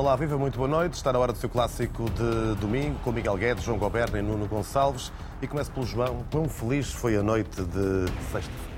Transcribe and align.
Olá, 0.00 0.16
viva, 0.16 0.38
muito 0.38 0.56
boa 0.56 0.66
noite. 0.66 0.94
Está 0.94 1.12
na 1.12 1.18
hora 1.18 1.30
do 1.30 1.38
seu 1.38 1.50
clássico 1.50 2.08
de 2.08 2.58
domingo 2.58 2.98
com 3.00 3.12
Miguel 3.12 3.36
Guedes, 3.36 3.62
João 3.62 3.78
Goberno 3.78 4.16
e 4.16 4.22
Nuno 4.22 4.48
Gonçalves. 4.48 5.12
E 5.42 5.46
começo 5.46 5.70
pelo 5.70 5.84
João. 5.84 6.24
Quão 6.30 6.48
feliz 6.48 6.90
foi 6.90 7.18
a 7.18 7.22
noite 7.22 7.62
de 7.62 8.06
sexta-feira? 8.32 8.72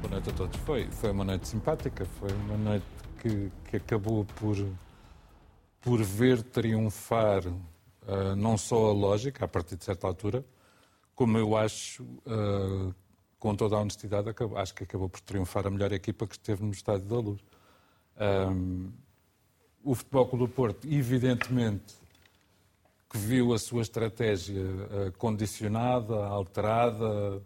Boa 0.00 0.10
noite 0.12 0.30
a 0.30 0.32
todos. 0.32 0.60
Foi, 0.60 0.86
foi 0.92 1.10
uma 1.10 1.24
noite 1.24 1.48
simpática, 1.48 2.04
foi 2.20 2.30
uma 2.34 2.56
noite 2.56 2.86
que, 3.18 3.50
que 3.64 3.76
acabou 3.78 4.24
por, 4.36 4.56
por 5.80 6.00
ver 6.00 6.40
triunfar 6.40 7.44
uh, 7.48 8.36
não 8.36 8.56
só 8.56 8.90
a 8.90 8.92
lógica, 8.92 9.44
a 9.44 9.48
partir 9.48 9.74
de 9.74 9.84
certa 9.84 10.06
altura, 10.06 10.44
como 11.16 11.36
eu 11.36 11.56
acho, 11.56 12.04
uh, 12.04 12.94
com 13.40 13.56
toda 13.56 13.74
a 13.74 13.80
honestidade, 13.80 14.28
acabou, 14.28 14.56
acho 14.56 14.72
que 14.72 14.84
acabou 14.84 15.08
por 15.08 15.20
triunfar 15.20 15.66
a 15.66 15.70
melhor 15.70 15.92
equipa 15.92 16.28
que 16.28 16.34
esteve 16.36 16.62
no 16.62 16.70
Estádio 16.70 17.06
da 17.06 17.16
Luz. 17.16 17.40
Um, 18.20 18.92
o 19.84 19.94
Futebol 19.94 20.26
Clube 20.26 20.44
do 20.46 20.50
Porto, 20.50 20.86
evidentemente, 20.88 21.94
que 23.10 23.18
viu 23.18 23.52
a 23.52 23.58
sua 23.58 23.82
estratégia 23.82 24.62
uh, 24.62 25.12
condicionada, 25.18 26.14
alterada, 26.26 27.42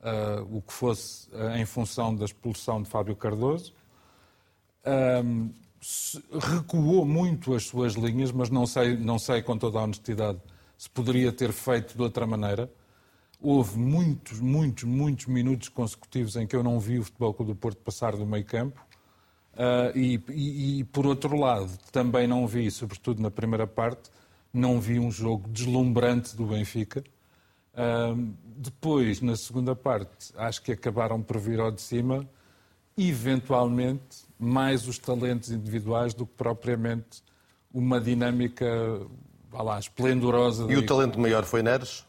uh, 0.00 0.56
o 0.56 0.60
que 0.60 0.72
fosse 0.72 1.28
uh, 1.30 1.56
em 1.56 1.64
função 1.64 2.14
da 2.14 2.24
expulsão 2.24 2.82
de 2.82 2.88
Fábio 2.88 3.16
Cardoso. 3.16 3.72
Um, 5.22 5.50
recuou 6.38 7.04
muito 7.06 7.54
as 7.54 7.64
suas 7.64 7.94
linhas, 7.94 8.32
mas 8.32 8.50
não 8.50 8.66
sei, 8.66 8.96
não 8.96 9.18
sei 9.18 9.42
com 9.42 9.56
toda 9.56 9.78
a 9.78 9.82
honestidade 9.82 10.40
se 10.76 10.88
poderia 10.88 11.30
ter 11.30 11.52
feito 11.52 11.94
de 11.94 12.02
outra 12.02 12.26
maneira. 12.26 12.70
Houve 13.40 13.78
muitos, 13.78 14.40
muitos, 14.40 14.84
muitos 14.84 15.26
minutos 15.26 15.68
consecutivos 15.68 16.36
em 16.36 16.46
que 16.46 16.54
eu 16.54 16.62
não 16.62 16.78
vi 16.78 16.98
o 16.98 17.04
Futebol 17.04 17.32
Clube 17.34 17.52
do 17.52 17.56
Porto 17.56 17.78
passar 17.78 18.16
do 18.16 18.26
meio 18.26 18.44
campo. 18.44 18.80
Uh, 19.54 19.98
e, 19.98 20.22
e, 20.30 20.80
e, 20.80 20.84
por 20.84 21.06
outro 21.06 21.36
lado, 21.36 21.70
também 21.90 22.26
não 22.26 22.46
vi, 22.46 22.70
sobretudo 22.70 23.20
na 23.20 23.30
primeira 23.30 23.66
parte, 23.66 24.10
não 24.52 24.80
vi 24.80 24.98
um 24.98 25.10
jogo 25.10 25.48
deslumbrante 25.48 26.36
do 26.36 26.46
Benfica. 26.46 27.02
Uh, 27.74 28.32
depois, 28.56 29.20
na 29.20 29.36
segunda 29.36 29.74
parte, 29.74 30.32
acho 30.36 30.62
que 30.62 30.72
acabaram 30.72 31.20
por 31.22 31.38
vir 31.38 31.60
ao 31.60 31.70
de 31.70 31.80
cima, 31.80 32.28
eventualmente, 32.96 34.24
mais 34.38 34.86
os 34.86 34.98
talentos 34.98 35.50
individuais 35.50 36.14
do 36.14 36.26
que 36.26 36.34
propriamente 36.36 37.22
uma 37.72 38.00
dinâmica, 38.00 38.66
vá 39.50 39.62
lá, 39.62 39.78
esplendorosa. 39.78 40.70
E 40.70 40.76
o 40.76 40.84
talento 40.84 41.18
maior 41.18 41.44
foi 41.44 41.62
Neres? 41.62 42.04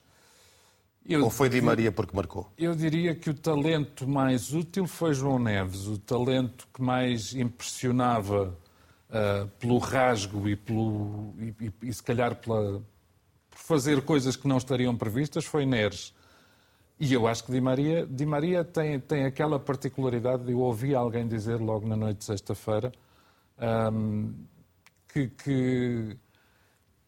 Eu, 1.08 1.24
Ou 1.24 1.30
foi 1.30 1.50
Di 1.50 1.62
Maria 1.62 1.92
porque 1.92 2.16
marcou? 2.16 2.48
Eu 2.58 2.76
diria 2.76 3.16
que 3.16 3.30
o 3.30 3.34
talento 3.34 4.08
mais 4.08 4.54
útil 4.54 4.86
foi 4.86 5.14
João 5.14 5.40
Neves. 5.40 5.88
O 5.88 5.98
talento 5.98 6.68
que 6.74 6.82
mais 6.82 7.34
impressionava 7.34 8.56
uh, 9.10 9.48
pelo 9.60 9.78
rasgo 9.80 10.48
e, 10.48 10.56
pelo, 10.56 11.34
e, 11.40 11.72
e, 11.82 11.94
se 11.94 12.04
calhar 12.04 12.36
pela, 12.36 12.82
por 13.50 13.58
fazer 13.58 14.02
coisas 14.04 14.36
que 14.36 14.48
não 14.48 14.58
estariam 14.58 14.96
previstas 14.96 15.44
foi 15.44 15.66
Neres. 15.66 16.14
E 17.00 17.12
eu 17.14 17.28
acho 17.28 17.44
que 17.44 17.52
Di 17.52 17.60
Maria, 17.60 18.06
Di 18.06 18.26
Maria 18.28 18.64
tem, 18.64 19.00
tem 19.00 19.26
aquela 19.26 19.60
particularidade, 19.60 20.50
eu 20.52 20.60
ouvi 20.60 20.94
alguém 20.94 21.28
dizer 21.28 21.60
logo 21.60 21.88
na 21.88 21.96
noite 21.96 22.20
de 22.20 22.26
sexta-feira, 22.26 22.92
um, 23.92 24.34
que, 25.11 25.28
que 25.30 26.16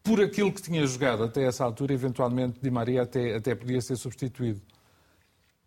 por 0.04 0.20
aquilo 0.20 0.52
que 0.52 0.60
tinha 0.60 0.86
jogado 0.86 1.24
até 1.24 1.44
essa 1.44 1.64
altura, 1.64 1.94
eventualmente 1.94 2.60
Di 2.60 2.70
Maria 2.70 3.02
até, 3.02 3.34
até 3.34 3.54
podia 3.54 3.80
ser 3.80 3.96
substituído. 3.96 4.60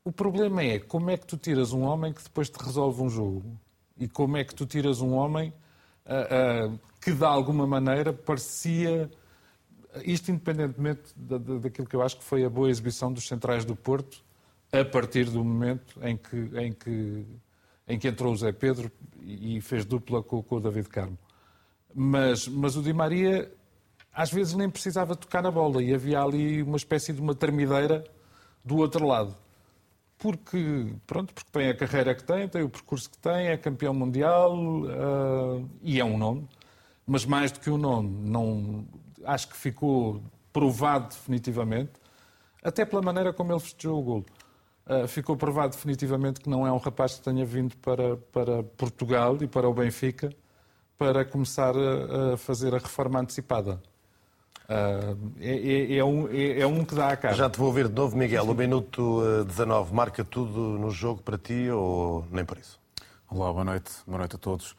O 0.06 0.12
problema 0.12 0.62
é 0.62 0.78
como 0.80 1.09
é 1.09 1.18
que 1.18 1.25
tu 1.25 1.36
tiras 1.36 1.74
um 1.74 1.81
homem 1.81 2.14
que 2.14 2.24
depois 2.24 2.48
te 2.48 2.58
resolve 2.64 3.02
um 3.02 3.09
jogo 3.09 3.59
e 4.00 4.08
como 4.08 4.38
é 4.38 4.44
que 4.44 4.53
tu 4.53 4.66
tiras 4.68 5.02
um 5.02 5.14
homem 5.16 5.52
uh, 6.06 6.72
uh, 6.72 6.80
que 7.02 7.12
de 7.12 7.25
alguma 7.25 7.66
maneira 7.66 8.14
parecia, 8.14 9.09
isto 10.06 10.30
independentemente 10.30 11.02
da, 11.16 11.40
da, 11.40 11.58
daquilo 11.58 11.88
que 11.88 11.96
eu 11.96 12.04
acho 12.04 12.18
que 12.18 12.24
foi 12.24 12.46
a 12.46 12.50
boa 12.50 12.69
exibição 12.69 13.12
dos 13.12 13.28
centrais 13.28 13.66
do 13.66 13.75
Porto, 13.75 14.24
a 14.72 14.86
partir 14.86 15.25
do 15.25 15.44
momento 15.44 16.00
em 16.04 16.16
que, 16.16 16.38
em 16.58 16.74
que, 16.74 17.25
em 17.88 17.98
que 17.98 18.08
entrou 18.08 18.31
o 18.31 18.38
Zé 18.38 18.52
Pedro 18.52 18.92
e 19.19 19.59
fez 19.62 19.84
dupla 19.84 20.22
com, 20.22 20.44
com 20.44 20.58
o 20.58 20.59
David 20.59 20.90
Carmo. 20.90 21.18
Mas, 21.94 22.48
mas 22.48 22.75
o 22.75 22.84
Di 22.84 22.94
Maria 22.94 23.52
às 24.18 24.32
vezes 24.32 24.56
nem 24.56 24.68
precisava 24.68 25.16
tocar 25.16 25.44
na 25.44 25.52
bola 25.52 25.84
e 25.84 25.94
havia 25.94 26.20
ali 26.20 26.64
uma 26.64 26.76
espécie 26.76 27.14
de 27.14 27.22
uma 27.22 27.36
termideira 27.36 28.04
do 28.66 28.78
outro 28.78 29.06
lado. 29.06 29.36
Porque, 30.18 30.92
pronto, 31.06 31.36
porque 31.36 31.52
tem 31.52 31.70
a 31.70 31.78
carreira 31.78 32.16
que 32.16 32.24
tem, 32.24 32.50
tem 32.50 32.64
o 32.64 32.70
percurso 32.70 33.12
que 33.12 33.18
tem, 33.20 33.50
é 33.50 33.58
campeão 33.58 33.94
mundial 33.94 34.58
uh, 34.58 35.70
e 35.84 36.00
é 36.00 36.04
um 36.04 36.18
nome. 36.18 36.50
Mas 37.06 37.26
mais 37.26 37.52
do 37.52 37.60
que 37.60 37.70
um 37.70 37.78
nome, 37.78 38.10
não, 38.28 38.88
acho 39.24 39.50
que 39.50 39.56
ficou 39.56 40.20
provado 40.52 41.10
definitivamente, 41.10 41.92
até 42.64 42.86
pela 42.86 43.04
maneira 43.04 43.32
como 43.32 43.54
ele 43.54 43.60
festejou 43.60 44.00
o 44.00 44.02
golo. 44.02 44.26
Uh, 44.88 45.08
ficou 45.08 45.38
provado 45.38 45.76
definitivamente 45.76 46.42
que 46.42 46.50
não 46.50 46.66
é 46.66 46.72
um 46.72 46.78
rapaz 46.78 47.18
que 47.18 47.22
tenha 47.22 47.46
vindo 47.46 47.78
para, 47.78 48.18
para 48.18 48.64
Portugal 48.64 49.38
e 49.42 49.48
para 49.48 49.70
o 49.70 49.74
Benfica 49.76 50.32
para 50.98 51.24
começar 51.24 51.76
a, 51.78 52.34
a 52.34 52.38
fazer 52.38 52.74
a 52.74 52.80
reforma 52.80 53.20
antecipada. 53.20 53.80
Uh, 54.70 55.32
é, 55.40 55.94
é, 55.94 55.98
é, 55.98 56.04
um, 56.04 56.28
é, 56.30 56.60
é, 56.60 56.68
um, 56.68 56.84
que 56.84 56.94
dá 56.94 57.10
a 57.10 57.18
cara. 57.18 57.34
Já 57.34 57.50
te 57.50 57.58
vou 57.58 57.68
ouvir 57.68 57.88
de 57.88 57.94
novo, 57.94 58.18
Miguel. 58.18 58.44
O 58.44 58.54
minuto 58.54 59.46
19 59.46 59.94
marca 59.94 60.26
tudo 60.26 60.60
no 60.78 60.92
jogo 60.92 61.22
para 61.22 61.38
ti 61.38 61.70
ou 61.70 62.26
nem 62.32 62.44
por 62.44 62.58
isso? 62.58 62.78
Olá, 63.30 63.52
boa 63.52 63.64
noite. 63.64 63.92
Boa 64.06 64.18
noite 64.20 64.36
a 64.36 64.40
todos. 64.40 64.76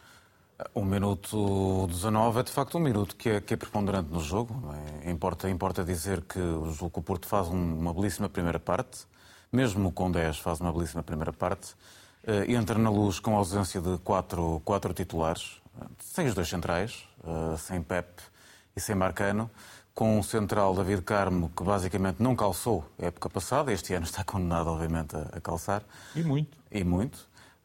O 0.74 0.84
minuto 0.84 1.86
19 1.86 2.40
é 2.40 2.42
de 2.42 2.50
facto 2.50 2.76
um 2.76 2.80
minuto 2.80 3.16
que 3.16 3.30
é, 3.30 3.40
que 3.40 3.54
é 3.54 3.56
preponderante 3.56 4.12
no 4.12 4.20
jogo. 4.20 4.62
É? 5.04 5.10
Importa, 5.10 5.48
importa 5.48 5.82
dizer 5.82 6.20
que 6.20 6.38
o 6.38 6.70
jogo 6.72 6.90
que 6.90 6.98
o 6.98 7.02
Porto 7.02 7.26
faz 7.26 7.48
uma 7.48 7.94
belíssima 7.94 8.28
primeira 8.28 8.58
parte, 8.58 9.06
mesmo 9.50 9.90
com 9.90 10.10
10 10.10 10.38
faz 10.38 10.60
uma 10.60 10.70
belíssima 10.72 11.02
primeira 11.02 11.32
parte, 11.32 11.72
uh, 12.24 12.50
entra 12.50 12.78
na 12.78 12.90
luz 12.90 13.20
com 13.20 13.36
a 13.36 13.38
ausência 13.38 13.80
de 13.80 13.96
quatro, 13.98 14.60
quatro 14.64 14.92
titulares, 14.92 15.62
sem 15.98 16.26
os 16.26 16.34
dois 16.34 16.48
centrais, 16.48 17.08
uh, 17.24 17.56
sem 17.56 17.80
Pep 17.80 18.08
e 18.76 18.80
sem 18.80 18.94
Marcano 18.94 19.48
com 19.98 20.20
o 20.20 20.22
central 20.22 20.76
David 20.76 21.02
Carmo, 21.02 21.50
que 21.56 21.64
basicamente 21.64 22.22
não 22.22 22.36
calçou 22.36 22.88
a 23.02 23.06
época 23.06 23.28
passada, 23.28 23.72
este 23.72 23.94
ano 23.94 24.04
está 24.04 24.22
condenado, 24.22 24.68
obviamente, 24.68 25.16
a, 25.16 25.40
calçar. 25.40 25.82
E 26.14 26.22
muito. 26.22 26.56
E 26.70 26.84
muito. 26.84 27.16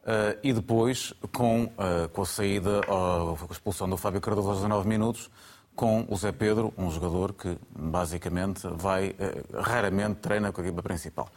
Uh, 0.02 0.36
e 0.42 0.52
depois, 0.52 1.14
com, 1.32 1.66
uh, 1.66 2.08
com 2.12 2.22
a 2.22 2.26
saída, 2.26 2.80
uh, 2.90 3.38
a 3.48 3.52
expulsão 3.52 3.88
do 3.88 3.96
Fábio 3.96 4.20
Cardoso 4.20 4.48
aos 4.48 4.56
19 4.56 4.88
minutos, 4.88 5.30
com 5.76 6.04
o 6.08 6.16
Zé 6.16 6.32
Pedro, 6.32 6.74
um 6.76 6.90
jogador 6.90 7.34
que 7.34 7.56
basicamente 7.70 8.66
vai, 8.66 9.14
raramente 9.52 10.16
treina 10.16 10.50
com 10.50 10.60
a 10.60 10.64
equipa 10.64 10.82
principal. 10.82 11.28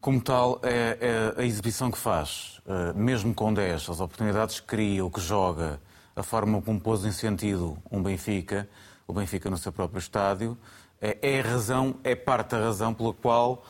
Como 0.00 0.20
tal, 0.20 0.60
é, 0.62 0.98
é 1.36 1.40
a 1.40 1.44
exibição 1.44 1.90
que 1.90 1.98
faz, 1.98 2.60
mesmo 2.94 3.34
com 3.34 3.52
10, 3.52 3.90
as 3.90 4.00
oportunidades 4.00 4.60
que 4.60 4.66
cria, 4.68 5.04
o 5.04 5.10
que 5.10 5.20
joga, 5.20 5.80
a 6.14 6.22
forma 6.22 6.62
como 6.62 6.80
pôs 6.80 7.04
em 7.04 7.12
sentido 7.12 7.76
um 7.90 8.02
Benfica, 8.02 8.68
o 9.06 9.12
Benfica 9.12 9.50
no 9.50 9.56
seu 9.56 9.72
próprio 9.72 9.98
estádio, 9.98 10.56
é, 11.00 11.18
é 11.20 11.40
a 11.40 11.42
razão, 11.42 11.96
é 12.04 12.14
parte 12.14 12.50
da 12.50 12.58
razão 12.58 12.94
pela 12.94 13.12
qual 13.12 13.64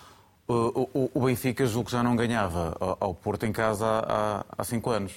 uh, 0.49 1.11
o, 1.15 1.25
Benfica 1.25 1.67
julgo 1.67 1.87
que 1.87 1.93
já 1.93 2.03
não 2.03 2.15
ganhava 2.15 2.77
ao 3.01 3.15
Porto 3.15 3.47
em 3.47 3.53
casa 3.53 3.87
há, 3.87 4.45
há 4.57 4.65
cinco 4.65 4.91
anos. 4.91 5.13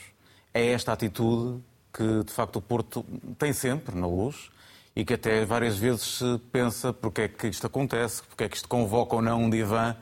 É 0.53 0.71
esta 0.71 0.93
atitude 0.93 1.61
que, 1.93 2.23
de 2.23 2.31
facto, 2.31 2.57
o 2.57 2.61
Porto 2.61 3.05
tem 3.37 3.51
sempre 3.51 3.95
na 3.95 4.07
luz 4.07 4.49
e 4.95 5.03
que 5.03 5.13
até 5.13 5.43
várias 5.43 5.77
vezes 5.77 6.19
se 6.19 6.41
pensa 6.51 6.93
porque 6.93 7.21
é 7.21 7.27
que 7.27 7.47
isto 7.47 7.67
acontece, 7.67 8.23
porque 8.23 8.45
é 8.45 8.49
que 8.49 8.55
isto 8.55 8.67
convoca 8.67 9.15
ou 9.15 9.21
não 9.21 9.43
um 9.43 9.49
divã 9.49 9.95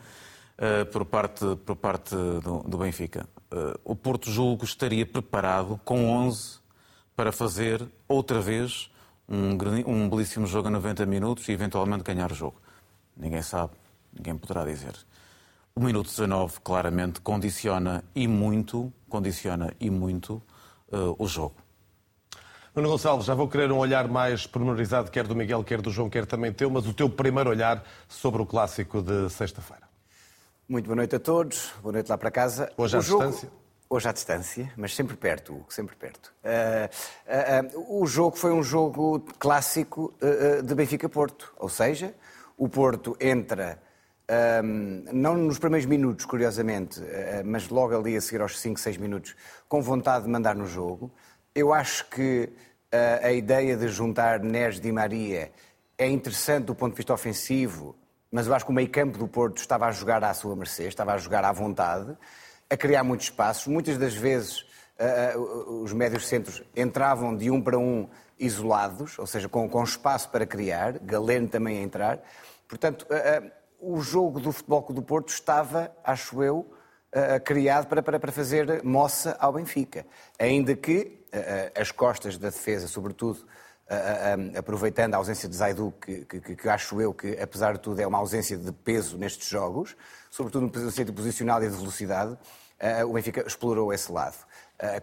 uh, 0.58 0.86
por 0.92 1.06
parte, 1.06 1.44
por 1.66 1.76
parte 1.76 2.16
do, 2.16 2.64
do 2.68 2.78
Benfica. 2.78 3.28
Uh, 3.52 3.80
o 3.84 3.96
Porto 3.96 4.30
julgo 4.30 4.64
estaria 4.64 5.06
preparado 5.06 5.80
com 5.84 6.10
11 6.10 6.60
para 7.16 7.32
fazer 7.32 7.88
outra 8.08 8.40
vez 8.40 8.92
um, 9.28 9.58
um 9.88 10.10
belíssimo 10.10 10.46
jogo 10.46 10.68
a 10.68 10.72
90 10.72 11.06
minutos 11.06 11.48
e 11.48 11.52
eventualmente 11.52 12.04
ganhar 12.04 12.32
o 12.32 12.36
jogo. 12.36 12.62
Ninguém 13.16 13.42
sabe, 13.42 13.74
ninguém 14.14 14.38
poderá 14.38 14.66
dizer. 14.66 14.94
O 15.76 15.82
minuto 15.82 16.08
19 16.08 16.60
claramente 16.64 17.22
condiciona 17.22 18.04
e 18.14 18.28
muito, 18.28 18.94
condiciona 19.10 19.74
e 19.80 19.90
muito 19.90 20.42
uh, 20.92 21.16
o 21.18 21.28
jogo. 21.28 21.56
Nuno 22.76 22.90
Gonçalves, 22.90 23.28
já 23.28 23.36
vou 23.36 23.48
querer 23.48 23.72
um 23.72 23.78
olhar 23.78 24.08
mais 24.08 24.48
pormenorizado, 24.48 25.12
quer 25.12 25.28
do 25.28 25.36
Miguel, 25.36 25.64
quer 25.64 25.80
do 25.80 25.92
João, 25.92 26.10
quer 26.10 26.26
também 26.26 26.52
teu, 26.52 26.70
mas 26.72 26.88
o 26.88 26.94
teu 26.94 27.08
primeiro 27.08 27.50
olhar 27.50 27.84
sobre 28.08 28.42
o 28.42 28.46
clássico 28.46 29.02
de 29.02 29.30
sexta-feira. 29.30 29.84
Muito 30.68 30.86
boa 30.86 30.96
noite 30.96 31.16
a 31.16 31.20
todos, 31.20 31.72
boa 31.82 31.94
noite 31.94 32.10
lá 32.10 32.18
para 32.18 32.32
casa. 32.32 32.72
Hoje 32.76 32.98
à 32.98 33.00
jogo... 33.00 33.26
distância? 33.26 33.63
Hoje 33.94 34.10
à 34.10 34.12
distância, 34.12 34.74
mas 34.76 34.96
sempre 34.96 35.16
perto, 35.16 35.64
sempre 35.70 35.96
perto. 35.96 36.34
Uh, 36.44 37.78
uh, 37.78 37.78
uh, 37.78 38.02
o 38.02 38.08
jogo 38.08 38.36
foi 38.36 38.52
um 38.52 38.64
jogo 38.64 39.20
clássico 39.38 40.12
de 40.64 40.74
Benfica-Porto, 40.74 41.54
ou 41.60 41.70
seja, 41.70 42.12
o 42.58 42.68
Porto 42.68 43.16
entra, 43.22 43.80
não 45.14 45.38
nos 45.38 45.60
primeiros 45.60 45.86
minutos, 45.86 46.26
curiosamente, 46.26 47.00
mas 47.46 47.70
logo 47.70 47.96
ali 47.96 48.18
a 48.18 48.22
seguir 48.22 48.42
aos 48.42 48.60
5, 48.60 48.80
6 48.80 48.98
minutos, 48.98 49.36
com 49.70 49.80
vontade 49.80 50.26
de 50.26 50.32
mandar 50.32 50.56
no 50.56 50.66
jogo. 50.66 51.12
Eu 51.54 51.72
acho 51.72 52.10
que 52.10 52.50
a 53.22 53.32
ideia 53.32 53.78
de 53.78 53.90
juntar 53.90 54.40
Neres 54.40 54.80
Di 54.80 54.92
Maria 54.92 55.52
é 56.00 56.10
interessante 56.10 56.66
do 56.66 56.74
ponto 56.74 56.94
de 56.94 56.98
vista 56.98 57.14
ofensivo, 57.14 57.96
mas 58.32 58.48
eu 58.48 58.56
acho 58.56 58.66
que 58.66 58.72
o 58.72 58.74
meio 58.74 58.90
campo 58.90 59.20
do 59.20 59.28
Porto 59.28 59.58
estava 59.58 59.86
a 59.86 59.92
jogar 59.92 60.24
à 60.24 60.34
sua 60.34 60.56
mercê, 60.56 60.86
estava 60.86 61.14
a 61.14 61.18
jogar 61.20 61.46
à 61.46 61.52
vontade, 61.52 62.18
a 62.74 62.78
criar 62.78 63.04
muitos 63.04 63.28
espaços. 63.28 63.68
Muitas 63.68 63.98
das 63.98 64.16
vezes 64.16 64.66
os 65.82 65.94
médios 65.94 66.28
centros 66.28 66.64
entravam 66.76 67.36
de 67.36 67.52
um 67.52 67.62
para 67.62 67.78
um 67.78 68.10
isolados, 68.40 69.20
ou 69.20 69.28
seja, 69.28 69.48
com, 69.48 69.70
com 69.70 69.84
espaço 69.84 70.30
para 70.30 70.46
criar, 70.46 70.98
Galeno 71.00 71.48
também 71.48 71.80
a 71.80 71.82
entrar. 71.82 72.20
Portanto, 72.68 73.06
o 73.80 74.02
jogo 74.02 74.40
do 74.40 74.52
Futebol 74.52 74.82
do 74.90 75.02
Porto 75.02 75.30
estava, 75.30 75.92
acho 76.04 76.42
eu, 76.42 76.72
criado 77.44 77.88
para, 77.88 78.02
para, 78.02 78.20
para 78.20 78.32
fazer 78.32 78.84
moça 78.84 79.36
ao 79.40 79.54
Benfica. 79.54 80.06
Ainda 80.40 80.76
que 80.76 81.26
as 81.80 81.92
costas 81.92 82.38
da 82.38 82.50
defesa, 82.50 82.88
sobretudo, 82.88 83.46
aproveitando 84.58 85.14
a 85.16 85.18
ausência 85.18 85.50
de 85.50 85.56
Zaidu, 85.56 85.94
que, 86.02 86.26
que, 86.26 86.56
que, 86.56 86.70
acho 86.70 87.00
eu 87.02 87.14
que, 87.14 87.40
apesar 87.40 87.74
de 87.74 87.80
tudo, 87.80 88.00
é 88.00 88.08
uma 88.08 88.18
ausência 88.18 88.58
de 88.58 88.72
peso 88.72 89.18
nestes 89.18 89.48
jogos, 89.48 89.96
sobretudo 90.30 90.68
no 90.68 90.92
sentido 90.92 91.14
posicional 91.14 91.62
e 91.64 91.70
de 91.70 91.76
velocidade, 91.76 92.38
o 93.08 93.14
Benfica 93.14 93.46
explorou 93.48 93.94
esse 93.94 94.12
lado. 94.12 94.38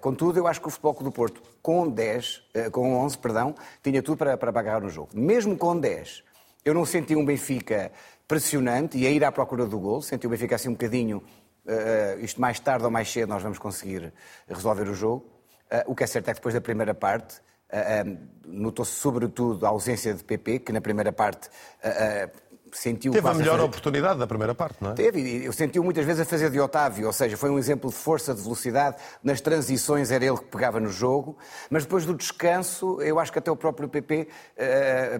Contudo, 0.00 0.38
eu 0.38 0.46
acho 0.46 0.60
que 0.60 0.68
o 0.68 0.70
Futebol 0.70 0.94
do 0.94 1.12
Porto, 1.12 1.42
com 1.62 1.88
10, 1.88 2.42
com 2.72 2.94
11, 2.96 3.18
perdão, 3.18 3.54
tinha 3.82 4.02
tudo 4.02 4.18
para, 4.18 4.36
para 4.36 4.50
agarrar 4.50 4.80
no 4.80 4.90
jogo. 4.90 5.10
Mesmo 5.14 5.56
com 5.56 5.78
10, 5.78 6.22
eu 6.64 6.74
não 6.74 6.84
senti 6.84 7.16
um 7.16 7.24
Benfica 7.24 7.90
pressionante 8.28 8.98
e 8.98 9.06
a 9.06 9.10
ir 9.10 9.24
à 9.24 9.32
procura 9.32 9.64
do 9.66 9.78
gol, 9.78 10.02
senti 10.02 10.26
o 10.26 10.30
Benfica 10.30 10.56
assim 10.56 10.68
um 10.68 10.72
bocadinho 10.72 11.22
isto 12.20 12.40
mais 12.40 12.58
tarde 12.58 12.84
ou 12.84 12.90
mais 12.90 13.10
cedo 13.10 13.28
nós 13.28 13.42
vamos 13.42 13.58
conseguir 13.58 14.12
resolver 14.48 14.88
o 14.88 14.94
jogo. 14.94 15.26
O 15.86 15.94
que 15.94 16.04
é 16.04 16.06
certo 16.06 16.28
é 16.28 16.32
que 16.32 16.40
depois 16.40 16.54
da 16.54 16.60
primeira 16.60 16.94
parte 16.94 17.40
notou-se 18.46 18.92
sobretudo 18.92 19.64
a 19.64 19.68
ausência 19.68 20.12
de 20.12 20.24
PP, 20.24 20.60
que 20.60 20.72
na 20.72 20.80
primeira 20.80 21.12
parte 21.12 21.48
sentiu... 22.72 23.12
Teve 23.12 23.28
a 23.28 23.34
melhor 23.34 23.60
a 23.60 23.64
oportunidade 23.64 24.18
da 24.18 24.26
primeira 24.26 24.54
parte, 24.54 24.76
não 24.80 24.92
é? 24.92 24.94
Teve, 24.94 25.44
eu 25.44 25.52
sentiu 25.52 25.82
muitas 25.84 26.04
vezes 26.04 26.20
a 26.20 26.24
fazer 26.24 26.50
de 26.50 26.60
Otávio, 26.60 27.06
ou 27.06 27.12
seja, 27.12 27.36
foi 27.36 27.50
um 27.50 27.58
exemplo 27.58 27.90
de 27.90 27.96
força, 27.96 28.34
de 28.34 28.42
velocidade, 28.42 28.96
nas 29.22 29.40
transições 29.40 30.10
era 30.10 30.24
ele 30.24 30.38
que 30.38 30.46
pegava 30.46 30.78
no 30.80 30.88
jogo, 30.88 31.36
mas 31.68 31.84
depois 31.84 32.04
do 32.04 32.14
descanso, 32.14 33.00
eu 33.02 33.18
acho 33.18 33.32
que 33.32 33.38
até 33.38 33.50
o 33.50 33.56
próprio 33.56 33.88
PP 33.88 34.28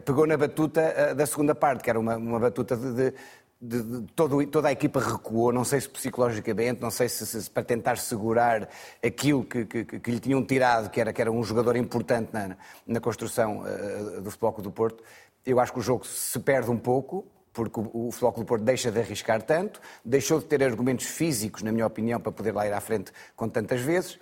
pegou 0.05 0.27
na 0.27 0.37
batuta 0.37 1.15
da 1.15 1.27
segunda 1.27 1.55
parte, 1.55 1.83
que 1.83 1.91
era 1.91 1.99
uma, 1.99 2.17
uma 2.17 2.39
batuta 2.39 2.77
de, 2.77 2.93
de 2.93 3.15
de, 3.61 3.83
de, 3.83 4.03
todo, 4.15 4.45
toda 4.47 4.69
a 4.69 4.73
equipa 4.73 5.01
recuou, 5.01 5.53
não 5.53 5.65
sei 5.65 5.81
se 5.83 5.89
psicologicamente, 5.89 6.81
não 6.81 6.91
sei 6.91 7.09
se, 7.09 7.27
se 7.27 7.51
para 7.51 7.63
tentar 7.63 7.99
segurar 7.99 8.69
aquilo 9.05 9.45
que, 9.45 9.67
que, 9.67 9.85
que, 9.85 10.11
lhe 10.11 10.19
tinham 10.19 10.43
tirado, 10.45 10.89
que 10.89 11.01
era, 11.01 11.13
que 11.13 11.21
era 11.21 11.31
um 11.31 11.45
jogador 11.45 11.77
importante 11.77 12.31
na, 12.33 12.57
na 12.87 13.01
construção 13.01 13.61
uh, 13.61 14.23
do 14.23 14.31
Futebol 14.31 14.63
do 14.63 14.71
Porto. 14.71 15.05
Eu 15.45 15.61
acho 15.61 15.73
que 15.73 15.79
o 15.79 15.83
jogo 15.83 16.07
se 16.07 16.39
perde 16.39 16.71
um 16.71 16.79
pouco, 16.79 17.27
porque 17.53 17.81
o, 17.81 18.09
o 18.09 18.11
Futebol 18.13 18.33
do 18.33 18.45
Porto 18.45 18.65
deixa 18.65 18.91
de 18.91 19.01
arriscar 19.01 19.43
tanto, 19.43 19.81
deixou 20.05 20.39
de 20.39 20.47
ter 20.47 20.63
argumentos 20.63 21.07
físicos, 21.07 21.63
na 21.63 21.73
minha 21.73 21.87
opinião, 21.87 22.21
para 22.21 22.33
poder 22.33 22.55
lá 22.55 22.67
ir 22.67 22.73
à 22.73 22.81
frente 22.81 23.13
com 23.37 23.49
tantas 23.49 23.81
vezes 23.81 24.19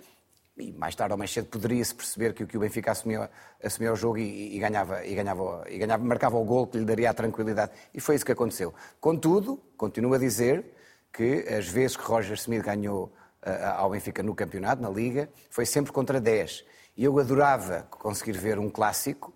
e 0.59 0.71
mais 0.73 0.93
tarde 0.93 1.13
ou 1.13 1.17
mais 1.17 1.31
cedo 1.31 1.47
poderia-se 1.47 1.95
perceber 1.95 2.33
que, 2.33 2.45
que 2.45 2.57
o 2.57 2.59
Benfica 2.59 2.91
assumia, 2.91 3.29
assumia 3.63 3.93
o 3.93 3.95
jogo 3.95 4.17
e, 4.17 4.55
e, 4.55 4.59
ganhava, 4.59 5.05
e, 5.05 5.15
ganhava, 5.15 5.65
e 5.69 5.77
ganhava, 5.77 6.03
marcava 6.03 6.37
o 6.37 6.43
gol 6.43 6.67
que 6.67 6.77
lhe 6.77 6.85
daria 6.85 7.09
a 7.09 7.13
tranquilidade. 7.13 7.71
E 7.93 8.01
foi 8.01 8.15
isso 8.15 8.25
que 8.25 8.31
aconteceu. 8.31 8.73
Contudo, 8.99 9.59
continuo 9.77 10.13
a 10.13 10.17
dizer 10.17 10.65
que 11.13 11.45
as 11.47 11.67
vezes 11.67 11.95
que 11.95 12.03
Roger 12.03 12.35
Smith 12.35 12.63
ganhou 12.63 13.11
ao 13.77 13.89
Benfica 13.89 14.21
no 14.21 14.35
campeonato, 14.35 14.81
na 14.81 14.89
Liga, 14.89 15.29
foi 15.49 15.65
sempre 15.65 15.91
contra 15.91 16.19
10. 16.19 16.65
E 16.97 17.05
eu 17.05 17.17
adorava 17.17 17.87
conseguir 17.89 18.37
ver 18.37 18.59
um 18.59 18.69
clássico 18.69 19.33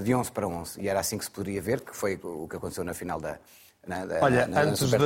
de 0.00 0.14
11 0.14 0.32
para 0.32 0.46
11. 0.46 0.80
E 0.80 0.88
era 0.88 1.00
assim 1.00 1.18
que 1.18 1.24
se 1.24 1.30
poderia 1.30 1.60
ver, 1.60 1.80
que 1.80 1.94
foi 1.94 2.18
o 2.22 2.48
que 2.48 2.56
aconteceu 2.56 2.84
na 2.84 2.94
final 2.94 3.20
da, 3.20 3.38
Olha, 4.22 4.46
na, 4.46 4.62
antes 4.62 4.88
de 4.88 4.96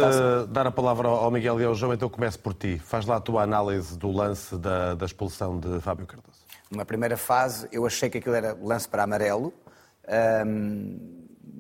dar 0.48 0.66
a 0.66 0.70
palavra 0.70 1.08
ao 1.08 1.30
Miguel 1.30 1.60
e 1.60 1.64
ao 1.64 1.74
João, 1.74 1.92
então 1.92 2.08
começo 2.08 2.38
por 2.38 2.54
ti. 2.54 2.78
Faz 2.78 3.06
lá 3.06 3.16
a 3.16 3.20
tua 3.20 3.42
análise 3.42 3.98
do 3.98 4.10
lance 4.10 4.56
da, 4.56 4.94
da 4.94 5.04
expulsão 5.04 5.58
de 5.58 5.80
Fábio 5.80 6.06
Cardoso. 6.06 6.38
Numa 6.70 6.84
primeira 6.84 7.16
fase, 7.16 7.66
eu 7.72 7.86
achei 7.86 8.08
que 8.08 8.18
aquilo 8.18 8.34
era 8.34 8.56
lance 8.60 8.88
para 8.88 9.02
amarelo. 9.02 9.52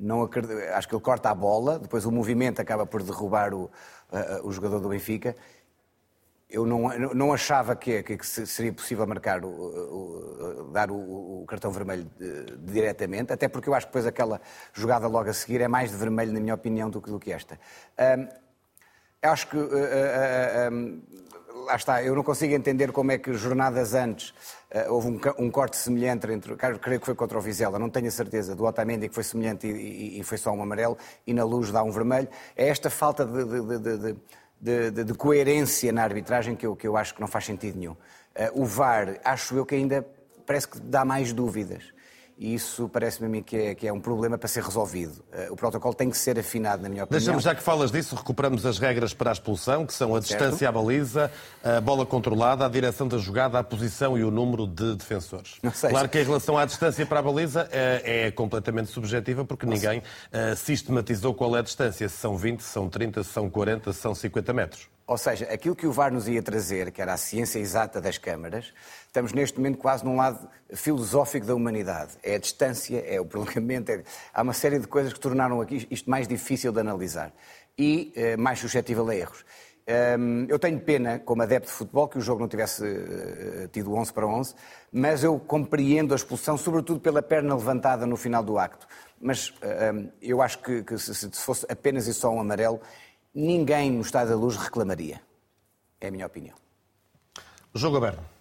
Não 0.00 0.22
acredito, 0.22 0.52
acho 0.74 0.86
que 0.86 0.94
ele 0.94 1.02
corta 1.02 1.30
a 1.30 1.34
bola, 1.34 1.78
depois 1.78 2.04
o 2.04 2.12
movimento 2.12 2.60
acaba 2.60 2.86
por 2.86 3.02
derrubar 3.02 3.52
o, 3.52 3.64
uh, 3.64 3.70
o 4.46 4.52
jogador 4.52 4.78
do 4.78 4.88
Benfica 4.88 5.34
eu 6.50 6.64
não, 6.64 6.88
não 7.14 7.32
achava 7.32 7.76
que, 7.76 8.02
que, 8.02 8.24
seria 8.24 8.72
possível 8.72 9.06
marcar, 9.06 9.44
o, 9.44 9.48
o, 9.48 10.70
dar 10.72 10.90
o, 10.90 11.42
o, 11.42 11.44
cartão 11.46 11.70
vermelho 11.70 12.10
de, 12.18 12.56
diretamente, 12.72 13.32
até 13.32 13.48
porque 13.48 13.68
eu 13.68 13.74
acho 13.74 13.86
que 13.86 13.90
depois 13.90 14.06
aquela 14.06 14.40
jogada 14.72 15.06
logo 15.06 15.28
a 15.28 15.32
seguir 15.34 15.60
é 15.60 15.68
mais 15.68 15.90
de 15.90 15.96
vermelho, 15.96 16.32
na 16.32 16.40
minha 16.40 16.54
opinião, 16.54 16.88
do 16.88 17.02
que, 17.02 17.10
do 17.10 17.20
que 17.20 17.32
esta. 17.32 17.60
Um, 17.98 18.28
acho 19.22 19.48
que. 19.48 19.56
Uh, 19.58 19.66
uh, 19.66 20.72
um, 20.72 21.02
lá 21.66 21.76
está, 21.76 22.02
eu 22.02 22.14
não 22.14 22.22
consigo 22.22 22.54
entender 22.54 22.92
como 22.92 23.12
é 23.12 23.18
que 23.18 23.34
jornadas 23.34 23.92
antes 23.92 24.30
uh, 24.30 24.90
houve 24.90 25.08
um, 25.08 25.20
um, 25.38 25.50
corte 25.50 25.76
semelhante 25.76 26.30
entre. 26.32 26.56
Creio 26.56 26.98
que 26.98 27.04
foi 27.04 27.14
contra 27.14 27.36
o 27.36 27.42
Vizela, 27.42 27.78
não 27.78 27.90
tenho 27.90 28.08
a 28.08 28.10
certeza, 28.10 28.56
do 28.56 28.64
Otamendi 28.64 29.06
que 29.08 29.14
foi 29.14 29.24
semelhante 29.24 29.66
e, 29.66 29.70
e, 29.70 30.20
e, 30.20 30.22
foi 30.24 30.38
só 30.38 30.50
um 30.50 30.62
amarelo, 30.62 30.96
e 31.26 31.34
na 31.34 31.44
luz 31.44 31.70
dá 31.70 31.82
um 31.82 31.90
vermelho. 31.90 32.28
É 32.56 32.68
esta 32.68 32.88
falta 32.88 33.26
de, 33.26 33.44
de, 33.44 33.98
de 33.98 34.16
de, 34.60 34.90
de, 34.90 35.04
de, 35.04 35.14
coerência 35.14 35.92
na 35.92 36.02
arbitragem 36.02 36.56
que 36.56 36.66
eu, 36.66 36.74
que 36.74 36.86
eu 36.86 36.96
acho 36.96 37.14
que 37.14 37.20
não 37.20 37.28
faz 37.28 37.44
sentido 37.44 37.78
nenhum. 37.78 37.92
Uh, 37.92 38.62
o 38.62 38.64
VAR, 38.64 39.18
acho 39.24 39.56
eu 39.56 39.64
que 39.64 39.74
ainda 39.74 40.06
parece 40.46 40.68
que 40.68 40.80
dá 40.80 41.04
mais 41.04 41.32
dúvidas. 41.32 41.92
E 42.38 42.54
isso 42.54 42.88
parece-me 42.88 43.26
a 43.26 43.28
mim 43.28 43.42
que 43.42 43.56
é, 43.56 43.74
que 43.74 43.88
é, 43.88 43.92
um 43.92 44.00
problema 44.00 44.38
para 44.38 44.46
ser 44.46 44.62
resolvido. 44.62 45.24
Uh, 45.32 45.52
o 45.52 45.56
protocolo 45.56 45.92
tem 45.92 46.08
que 46.08 46.16
ser 46.16 46.38
afinado, 46.38 46.80
na 46.80 46.88
minha 46.88 47.02
opinião. 47.02 47.18
Deixa-me, 47.18 47.42
já 47.42 47.52
que 47.52 47.60
falas 47.60 47.90
disso, 47.90 48.14
recuperamos 48.14 48.64
as 48.64 48.78
regras 48.78 49.12
para 49.12 49.30
a 49.30 49.32
expulsão, 49.32 49.84
que 49.84 49.92
são 49.92 50.14
a 50.14 50.22
certo. 50.22 50.38
distância 50.38 50.68
à 50.68 50.72
baliza, 50.72 51.32
a 51.64 51.80
bola 51.80 52.06
controlada, 52.06 52.64
a 52.64 52.68
direção 52.68 53.08
da 53.08 53.18
jogada, 53.18 53.58
a 53.58 53.64
posição 53.64 54.16
e 54.16 54.22
o 54.22 54.30
número 54.30 54.68
de 54.68 54.94
defensores. 54.94 55.58
Claro 55.90 56.08
que 56.08 56.20
em 56.20 56.24
relação 56.24 56.56
à 56.56 56.64
distância 56.64 57.04
para 57.04 57.18
a 57.18 57.22
baliza 57.22 57.68
é, 57.72 58.26
é 58.26 58.30
completamente 58.30 58.88
subjetiva, 58.88 59.44
porque 59.44 59.66
ninguém 59.66 59.98
uh, 59.98 60.54
sistematizou 60.54 61.34
qual 61.34 61.56
é 61.56 61.58
a 61.58 61.62
distância. 61.62 62.08
Se 62.08 62.16
são 62.18 62.36
20, 62.36 62.60
se 62.60 62.68
são 62.68 62.88
30, 62.88 63.24
se 63.24 63.30
são 63.30 63.50
40, 63.50 63.92
se 63.92 63.98
são 63.98 64.14
50 64.14 64.52
metros. 64.52 64.88
Ou 65.08 65.16
seja, 65.16 65.46
aquilo 65.46 65.74
que 65.74 65.86
o 65.86 65.92
VAR 65.92 66.12
nos 66.12 66.28
ia 66.28 66.42
trazer, 66.42 66.92
que 66.92 67.00
era 67.00 67.14
a 67.14 67.16
ciência 67.16 67.58
exata 67.58 67.98
das 67.98 68.18
câmaras, 68.18 68.74
estamos 69.08 69.32
neste 69.32 69.58
momento 69.58 69.78
quase 69.78 70.04
num 70.04 70.16
lado 70.16 70.48
filosófico 70.72 71.46
da 71.46 71.54
humanidade. 71.54 72.12
É 72.22 72.36
a 72.36 72.38
distância, 72.38 73.02
é 73.06 73.20
o 73.20 73.24
prolongamento, 73.24 73.90
é... 73.90 74.04
há 74.32 74.42
uma 74.42 74.52
série 74.52 74.78
de 74.78 74.86
coisas 74.86 75.12
que 75.12 75.18
tornaram 75.18 75.60
aqui 75.60 75.86
isto 75.90 76.08
mais 76.08 76.28
difícil 76.28 76.70
de 76.72 76.80
analisar 76.80 77.32
e 77.76 78.12
eh, 78.16 78.36
mais 78.36 78.58
suscetível 78.58 79.08
a 79.08 79.14
erros. 79.14 79.44
Um, 80.18 80.44
eu 80.50 80.58
tenho 80.58 80.78
pena, 80.78 81.18
como 81.18 81.40
adepto 81.40 81.68
de 81.68 81.74
futebol, 81.74 82.08
que 82.08 82.18
o 82.18 82.20
jogo 82.20 82.40
não 82.40 82.48
tivesse 82.48 82.84
uh, 82.84 83.68
tido 83.72 83.94
11 83.94 84.12
para 84.12 84.26
11, 84.26 84.54
mas 84.92 85.24
eu 85.24 85.38
compreendo 85.38 86.12
a 86.12 86.16
expulsão, 86.16 86.58
sobretudo 86.58 87.00
pela 87.00 87.22
perna 87.22 87.54
levantada 87.54 88.04
no 88.04 88.14
final 88.14 88.42
do 88.42 88.58
acto. 88.58 88.86
Mas 89.18 89.48
uh, 89.48 90.12
eu 90.20 90.42
acho 90.42 90.58
que, 90.58 90.82
que 90.82 90.98
se, 90.98 91.14
se, 91.14 91.30
fosse 91.30 91.64
apenas 91.70 92.06
e 92.06 92.12
só 92.12 92.28
um 92.28 92.38
amarelo, 92.38 92.82
ninguém 93.34 93.90
no 93.90 94.02
Estado 94.02 94.28
da 94.28 94.36
Luz 94.36 94.56
reclamaria. 94.56 95.22
É 95.98 96.08
a 96.08 96.10
minha 96.10 96.26
opinião. 96.26 96.56
Jogo 97.74 97.96
aberto. 97.96 98.37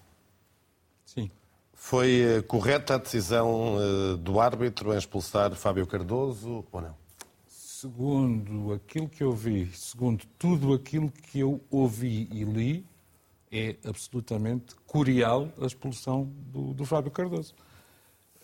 Foi 1.88 2.20
eh, 2.20 2.41
correta 2.41 2.96
a 2.96 2.98
decisão 2.98 3.77
eh, 3.79 4.17
do 4.17 4.41
árbitro 4.41 4.94
em 4.94 4.98
expulsar 4.98 5.56
Fábio 5.56 5.88
Cardoso 5.88 6.65
ou 6.70 6.82
não? 6.82 6.94
Segundo 7.48 8.74
aquilo 8.74 9.08
que 9.08 9.24
eu 9.24 9.32
vi, 9.32 9.72
segundo 9.74 10.25
tudo 10.38 10.74
aquilo 10.74 11.10
que 11.10 11.39
eu 11.39 11.62
ouvi 11.72 12.27
e 12.29 12.44
li, 12.44 12.86
é 13.50 13.77
absolutamente 13.86 14.75
curial 14.86 15.48
a 15.62 15.65
expulsão 15.65 16.29
do, 16.51 16.74
do 16.74 16.84
Fábio 16.84 17.10
Cardoso. 17.10 17.56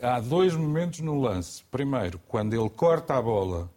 Há 0.02 0.22
dois 0.22 0.56
momentos 0.56 1.02
no 1.02 1.20
lance. 1.20 1.66
Primeiro, 1.70 2.22
quando 2.30 2.54
ele 2.54 2.70
corta 2.70 3.18
a 3.18 3.22
bola 3.22 3.70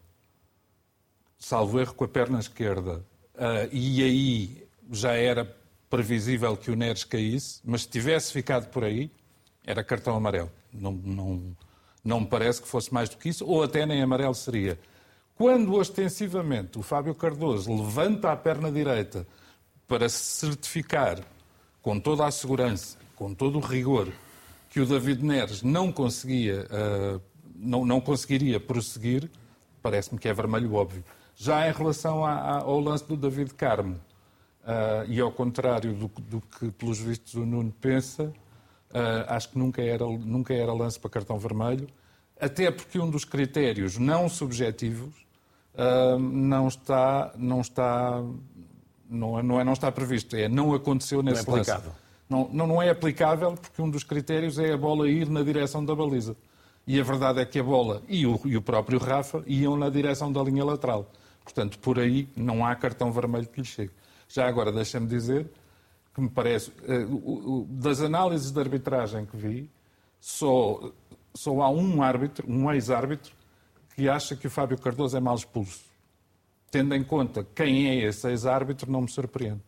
salvo 1.40 1.80
erro, 1.80 1.92
com 1.92 2.04
a 2.04 2.08
perna 2.08 2.38
esquerda. 2.38 3.04
Uh, 3.34 3.68
e 3.72 4.00
aí 4.00 4.68
já 4.92 5.14
era 5.14 5.44
previsível 5.90 6.56
que 6.56 6.70
o 6.70 6.76
Neres 6.76 7.02
caísse, 7.02 7.60
mas 7.64 7.82
se 7.82 7.88
tivesse 7.88 8.32
ficado 8.32 8.68
por 8.68 8.84
aí, 8.84 9.10
era 9.66 9.82
cartão 9.82 10.16
amarelo. 10.16 10.50
Não, 10.72 10.92
não, 10.92 11.56
não 12.04 12.20
me 12.20 12.26
parece 12.26 12.62
que 12.62 12.68
fosse 12.68 12.94
mais 12.94 13.08
do 13.08 13.16
que 13.16 13.28
isso, 13.28 13.44
ou 13.44 13.62
até 13.62 13.84
nem 13.84 14.00
amarelo 14.00 14.34
seria. 14.34 14.78
Quando 15.36 15.74
ostensivamente 15.74 16.78
o 16.78 16.82
Fábio 16.82 17.14
Cardoso 17.14 17.74
levanta 17.74 18.32
a 18.32 18.36
perna 18.36 18.70
direita 18.70 19.26
para 19.86 20.08
certificar, 20.08 21.20
com 21.82 22.00
toda 22.00 22.24
a 22.24 22.30
segurança, 22.30 22.96
com 23.14 23.34
todo 23.34 23.58
o 23.58 23.60
rigor, 23.60 24.08
que 24.70 24.80
o 24.80 24.86
David 24.86 25.24
Neres 25.24 25.62
não 25.62 25.92
conseguia, 25.92 26.66
uh, 26.66 27.20
não, 27.54 27.84
não 27.84 28.00
conseguiria 28.00 28.58
prosseguir, 28.58 29.30
parece-me 29.82 30.18
que 30.18 30.28
é 30.28 30.32
vermelho 30.32 30.74
óbvio. 30.74 31.04
Já 31.36 31.68
em 31.68 31.72
relação 31.72 32.24
ao 32.24 32.80
lance 32.80 33.04
do 33.04 33.16
David 33.16 33.54
Carmo, 33.54 34.00
uh, 34.62 35.08
e 35.08 35.20
ao 35.20 35.30
contrário 35.30 35.92
do, 35.92 36.08
do, 36.08 36.40
que, 36.40 36.70
pelos 36.72 36.98
vistos, 36.98 37.34
o 37.34 37.44
Nuno 37.44 37.72
pensa, 37.80 38.32
acho 39.28 39.50
que 39.50 39.58
nunca 39.58 39.82
era, 39.82 40.04
nunca 40.04 40.54
era 40.54 40.72
lance 40.72 40.98
para 40.98 41.10
cartão 41.10 41.38
vermelho, 41.38 41.86
até 42.40 42.70
porque 42.70 42.98
um 42.98 43.10
dos 43.10 43.24
critérios 43.24 43.98
não 43.98 44.28
subjetivos 44.28 45.26
uh, 45.74 46.18
não 46.18 46.68
está, 46.68 47.32
não 47.36 47.60
está, 47.60 48.22
não 49.08 49.38
é, 49.38 49.42
não, 49.42 49.60
é, 49.60 49.64
não 49.64 49.72
está 49.72 49.90
previsto, 49.90 50.36
é 50.36 50.48
não 50.48 50.74
aconteceu 50.74 51.22
nesse 51.22 51.46
não 51.46 51.54
é 51.54 51.58
lance. 51.58 51.72
Não, 52.28 52.48
não, 52.52 52.66
não 52.66 52.82
é 52.82 52.90
aplicável 52.90 53.52
porque 53.52 53.80
um 53.80 53.88
dos 53.88 54.02
critérios 54.02 54.58
é 54.58 54.72
a 54.72 54.76
bola 54.76 55.08
ir 55.08 55.28
na 55.28 55.42
direção 55.42 55.84
da 55.84 55.94
baliza. 55.94 56.36
E 56.86 57.00
a 57.00 57.02
verdade 57.02 57.40
é 57.40 57.44
que 57.44 57.58
a 57.58 57.62
bola 57.62 58.02
e 58.08 58.26
o, 58.26 58.40
e 58.44 58.56
o 58.56 58.62
próprio 58.62 58.98
Rafa 58.98 59.42
iam 59.46 59.76
na 59.76 59.88
direção 59.88 60.32
da 60.32 60.42
linha 60.42 60.64
lateral. 60.64 61.10
Portanto, 61.42 61.78
por 61.78 61.98
aí 61.98 62.28
não 62.36 62.66
há 62.66 62.74
cartão 62.74 63.12
vermelho 63.12 63.46
que 63.46 63.60
lhe 63.60 63.66
chegue. 63.66 63.92
Já 64.28 64.48
agora, 64.48 64.72
deixa-me 64.72 65.06
dizer 65.06 65.48
que 66.16 66.20
me 66.22 66.30
parece, 66.30 66.72
eh, 66.84 67.06
das 67.68 68.00
análises 68.00 68.50
de 68.50 68.58
arbitragem 68.58 69.26
que 69.26 69.36
vi, 69.36 69.70
só, 70.18 70.90
só 71.34 71.60
há 71.60 71.68
um 71.68 72.02
árbitro, 72.02 72.50
um 72.50 72.72
ex-árbitro, 72.72 73.34
que 73.94 74.08
acha 74.08 74.34
que 74.34 74.46
o 74.46 74.50
Fábio 74.50 74.78
Cardoso 74.78 75.14
é 75.14 75.20
mal 75.20 75.34
expulso. 75.34 75.84
Tendo 76.70 76.94
em 76.94 77.04
conta 77.04 77.46
quem 77.54 77.90
é 77.90 78.06
esse 78.06 78.26
ex-árbitro, 78.30 78.90
não 78.90 79.02
me 79.02 79.10
surpreende. 79.10 79.60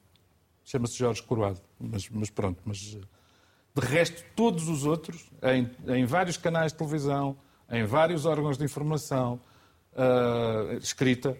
Chama-se 0.64 0.96
Jorge 0.96 1.22
Coroado. 1.22 1.60
Mas, 1.78 2.08
mas, 2.08 2.30
pronto, 2.30 2.62
mas 2.64 2.78
de 2.78 3.86
resto, 3.86 4.24
todos 4.34 4.70
os 4.70 4.86
outros, 4.86 5.30
em, 5.42 5.70
em 5.94 6.06
vários 6.06 6.38
canais 6.38 6.72
de 6.72 6.78
televisão, 6.78 7.36
em 7.70 7.84
vários 7.84 8.24
órgãos 8.24 8.56
de 8.56 8.64
informação 8.64 9.38
uh, 9.92 10.78
escrita, 10.78 11.36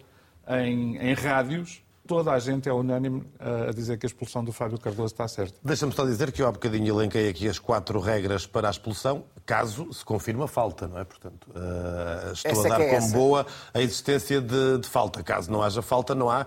em, 0.46 0.98
em 0.98 1.14
rádios, 1.14 1.82
toda 2.08 2.32
a 2.32 2.38
gente 2.38 2.68
é 2.68 2.72
unânime 2.72 3.22
a 3.38 3.70
dizer 3.70 3.98
que 3.98 4.06
a 4.06 4.08
expulsão 4.08 4.42
do 4.42 4.50
Fábio 4.50 4.78
Cardoso 4.78 5.12
está 5.12 5.28
certa. 5.28 5.54
Deixa-me 5.62 5.92
só 5.92 6.06
dizer 6.06 6.32
que 6.32 6.40
eu 6.40 6.48
há 6.48 6.50
bocadinho 6.52 6.98
elenquei 6.98 7.28
aqui 7.28 7.46
as 7.46 7.58
quatro 7.58 8.00
regras 8.00 8.46
para 8.46 8.66
a 8.66 8.70
expulsão, 8.70 9.24
caso 9.44 9.92
se 9.92 10.02
confirme 10.04 10.42
a 10.42 10.48
falta, 10.48 10.88
não 10.88 10.98
é? 10.98 11.04
Portanto, 11.04 11.46
uh, 11.50 12.32
estou 12.32 12.50
essa 12.50 12.66
a 12.66 12.70
dar 12.70 12.80
é 12.80 12.86
como 12.86 12.96
essa. 12.96 13.16
boa 13.16 13.46
a 13.74 13.82
existência 13.82 14.40
de, 14.40 14.78
de, 14.78 14.88
falta. 14.88 15.22
Caso 15.22 15.52
não 15.52 15.62
haja 15.62 15.82
falta, 15.82 16.14
não 16.14 16.30
há 16.30 16.46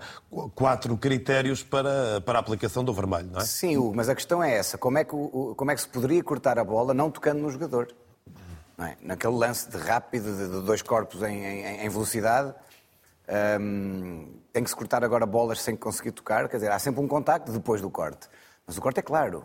quatro 0.54 0.96
critérios 0.96 1.62
para, 1.62 2.20
para 2.22 2.38
a 2.38 2.40
aplicação 2.40 2.82
do 2.82 2.92
vermelho, 2.92 3.30
não 3.32 3.40
é? 3.40 3.44
Sim, 3.44 3.76
Hugo, 3.76 3.94
mas 3.94 4.08
a 4.08 4.14
questão 4.16 4.42
é 4.42 4.52
essa. 4.52 4.76
Como 4.76 4.98
é 4.98 5.04
que, 5.04 5.12
como 5.56 5.70
é 5.70 5.74
que 5.76 5.80
se 5.80 5.88
poderia 5.88 6.22
cortar 6.24 6.58
a 6.58 6.64
bola 6.64 6.92
não 6.92 7.08
tocando 7.08 7.40
no 7.40 7.50
jogador? 7.50 7.94
É? 8.80 8.96
Naquele 9.00 9.34
lance 9.34 9.70
de 9.70 9.76
rápido, 9.76 10.24
de, 10.36 10.48
de 10.48 10.66
dois 10.66 10.82
corpos 10.82 11.22
em, 11.22 11.44
em, 11.44 11.86
em 11.86 11.88
velocidade, 11.88 12.52
um, 13.60 14.26
tem 14.52 14.62
que 14.62 14.70
se 14.70 14.76
cortar 14.76 15.04
agora 15.04 15.24
bolas 15.24 15.60
sem 15.60 15.76
conseguir 15.76 16.12
tocar, 16.12 16.48
quer 16.48 16.56
dizer, 16.56 16.70
há 16.70 16.78
sempre 16.78 17.00
um 17.00 17.08
contacto 17.08 17.52
depois 17.52 17.80
do 17.80 17.90
corte. 17.90 18.28
Mas 18.66 18.76
o 18.76 18.80
corte 18.80 19.00
é 19.00 19.02
claro. 19.02 19.44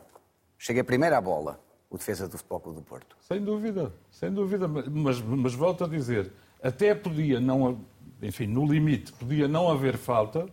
Chega 0.58 0.84
primeiro 0.84 1.16
à 1.16 1.22
bola, 1.22 1.60
o 1.90 1.98
defesa 1.98 2.28
do 2.28 2.38
Futebol 2.38 2.60
Clube 2.60 2.80
do 2.80 2.84
Porto. 2.84 3.16
Sem 3.22 3.42
dúvida, 3.42 3.94
sem 4.12 4.32
dúvida. 4.32 4.68
Mas, 4.68 5.22
mas 5.22 5.54
volto 5.54 5.84
a 5.84 5.88
dizer, 5.88 6.32
até 6.62 6.96
podia 6.96 7.40
não, 7.40 7.80
enfim, 8.22 8.48
no 8.48 8.66
limite, 8.66 9.14
podia 9.14 9.48
não 9.48 9.70
haver 9.70 9.98
falta 9.98 10.48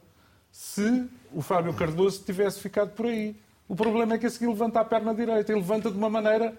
se 0.50 1.09
o 1.33 1.43
Fábio 1.43 1.75
Cardoso 1.75 2.23
tivesse 2.23 2.61
ficado 2.61 2.90
por 2.90 3.07
aí. 3.07 3.37
O 3.66 3.75
problema 3.75 4.14
é 4.14 4.19
que 4.19 4.26
a 4.26 4.31
seguir 4.31 4.47
levanta 4.47 4.81
a 4.81 4.85
perna 4.85 5.14
direita 5.14 5.50
e 5.50 5.54
levanta 5.54 5.90
de 5.90 5.97
uma 5.97 6.11
maneira 6.11 6.57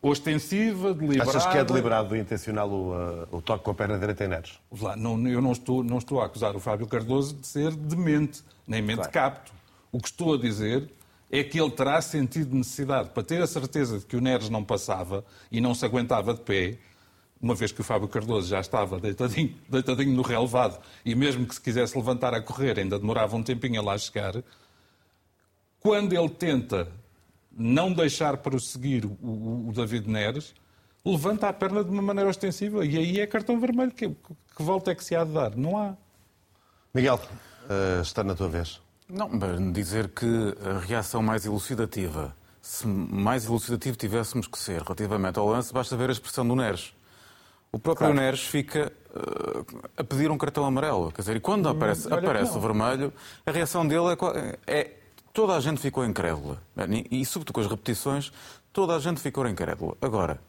ostensiva, 0.00 0.94
deliberada. 0.94 1.30
Achas 1.30 1.46
que 1.46 1.58
é 1.58 1.64
deliberado 1.64 2.16
e 2.16 2.20
intencional 2.20 2.70
o, 2.70 2.92
uh, 2.92 3.28
o 3.32 3.42
toque 3.42 3.64
com 3.64 3.70
a 3.70 3.74
perna 3.74 3.98
direita 3.98 4.24
em 4.24 4.28
Neres? 4.28 4.58
Não, 4.96 5.28
eu 5.28 5.40
não 5.40 5.52
estou, 5.52 5.82
não 5.82 5.98
estou 5.98 6.20
a 6.20 6.26
acusar 6.26 6.54
o 6.54 6.60
Fábio 6.60 6.86
Cardoso 6.86 7.34
de 7.34 7.46
ser 7.46 7.72
demente, 7.72 8.42
nem 8.66 8.80
mente 8.80 8.96
claro. 8.96 9.12
capto. 9.12 9.52
O 9.90 9.98
que 9.98 10.08
estou 10.08 10.34
a 10.34 10.38
dizer 10.38 10.88
é 11.30 11.42
que 11.42 11.60
ele 11.60 11.70
terá 11.70 12.00
sentido 12.00 12.54
necessidade, 12.54 13.10
para 13.10 13.22
ter 13.22 13.42
a 13.42 13.46
certeza 13.46 13.98
de 13.98 14.06
que 14.06 14.16
o 14.16 14.20
Neres 14.20 14.48
não 14.48 14.64
passava 14.64 15.24
e 15.50 15.60
não 15.60 15.74
se 15.74 15.84
aguentava 15.84 16.32
de 16.32 16.40
pé, 16.40 16.78
uma 17.40 17.54
vez 17.54 17.70
que 17.70 17.80
o 17.80 17.84
Fábio 17.84 18.08
Cardoso 18.08 18.48
já 18.48 18.60
estava 18.60 18.98
deitadinho, 18.98 19.54
deitadinho 19.68 20.14
no 20.14 20.22
relevado 20.22 20.80
e 21.04 21.14
mesmo 21.14 21.46
que 21.46 21.54
se 21.54 21.60
quisesse 21.60 21.96
levantar 21.96 22.34
a 22.34 22.40
correr 22.40 22.78
ainda 22.78 22.98
demorava 22.98 23.36
um 23.36 23.42
tempinho 23.42 23.80
a 23.80 23.84
lá 23.84 23.98
chegar, 23.98 24.42
quando 25.80 26.12
ele 26.12 26.28
tenta 26.28 26.88
não 27.58 27.92
deixar 27.92 28.36
prosseguir 28.36 29.04
o, 29.04 29.18
o, 29.20 29.68
o 29.68 29.72
David 29.72 30.08
Neres, 30.08 30.54
levanta 31.04 31.48
a 31.48 31.52
perna 31.52 31.82
de 31.82 31.90
uma 31.90 32.02
maneira 32.02 32.30
ostensiva 32.30 32.84
e 32.84 32.96
aí 32.96 33.20
é 33.20 33.26
cartão 33.26 33.58
vermelho. 33.58 33.90
Que, 33.90 34.08
que 34.08 34.62
volta 34.62 34.92
é 34.92 34.94
que 34.94 35.04
se 35.04 35.16
há 35.16 35.24
de 35.24 35.32
dar? 35.32 35.56
Não 35.56 35.76
há. 35.76 35.94
Miguel, 36.94 37.16
uh, 37.16 38.00
está 38.00 38.22
na 38.22 38.34
tua 38.34 38.48
vez. 38.48 38.80
Não, 39.08 39.30
dizer 39.72 40.08
que 40.08 40.26
a 40.64 40.78
reação 40.80 41.22
mais 41.22 41.46
elucidativa, 41.46 42.36
se 42.60 42.86
mais 42.86 43.46
elucidativo 43.46 43.96
tivéssemos 43.96 44.46
que 44.46 44.58
ser 44.58 44.82
relativamente 44.82 45.38
ao 45.38 45.48
lance, 45.48 45.72
basta 45.72 45.96
ver 45.96 46.10
a 46.10 46.12
expressão 46.12 46.46
do 46.46 46.54
Neres. 46.54 46.92
O 47.72 47.78
próprio 47.78 48.06
claro. 48.06 48.20
Neres 48.20 48.40
fica 48.40 48.92
uh, 49.10 49.90
a 49.96 50.04
pedir 50.04 50.30
um 50.30 50.38
cartão 50.38 50.64
amarelo. 50.64 51.10
Quer 51.12 51.22
dizer, 51.22 51.36
e 51.36 51.40
quando 51.40 51.66
hum, 51.66 51.70
aparece, 51.70 52.12
aparece 52.12 52.56
o 52.56 52.60
vermelho, 52.60 53.12
a 53.44 53.50
reação 53.50 53.86
dele 53.86 54.08
é, 54.34 54.58
é 54.66 54.97
toda 55.38 55.54
a 55.54 55.60
gente 55.60 55.80
ficou 55.80 56.04
incrédula. 56.04 56.60
E, 57.12 57.24
sobretudo 57.24 57.54
com 57.54 57.60
as 57.60 57.68
repetições, 57.68 58.32
toda 58.72 58.96
a 58.96 58.98
gente 58.98 59.20
ficou 59.20 59.46
incrédula. 59.46 59.96
Agora, 60.02 60.40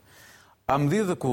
à 0.68 0.80
medida 0.80 1.16
que 1.16 1.28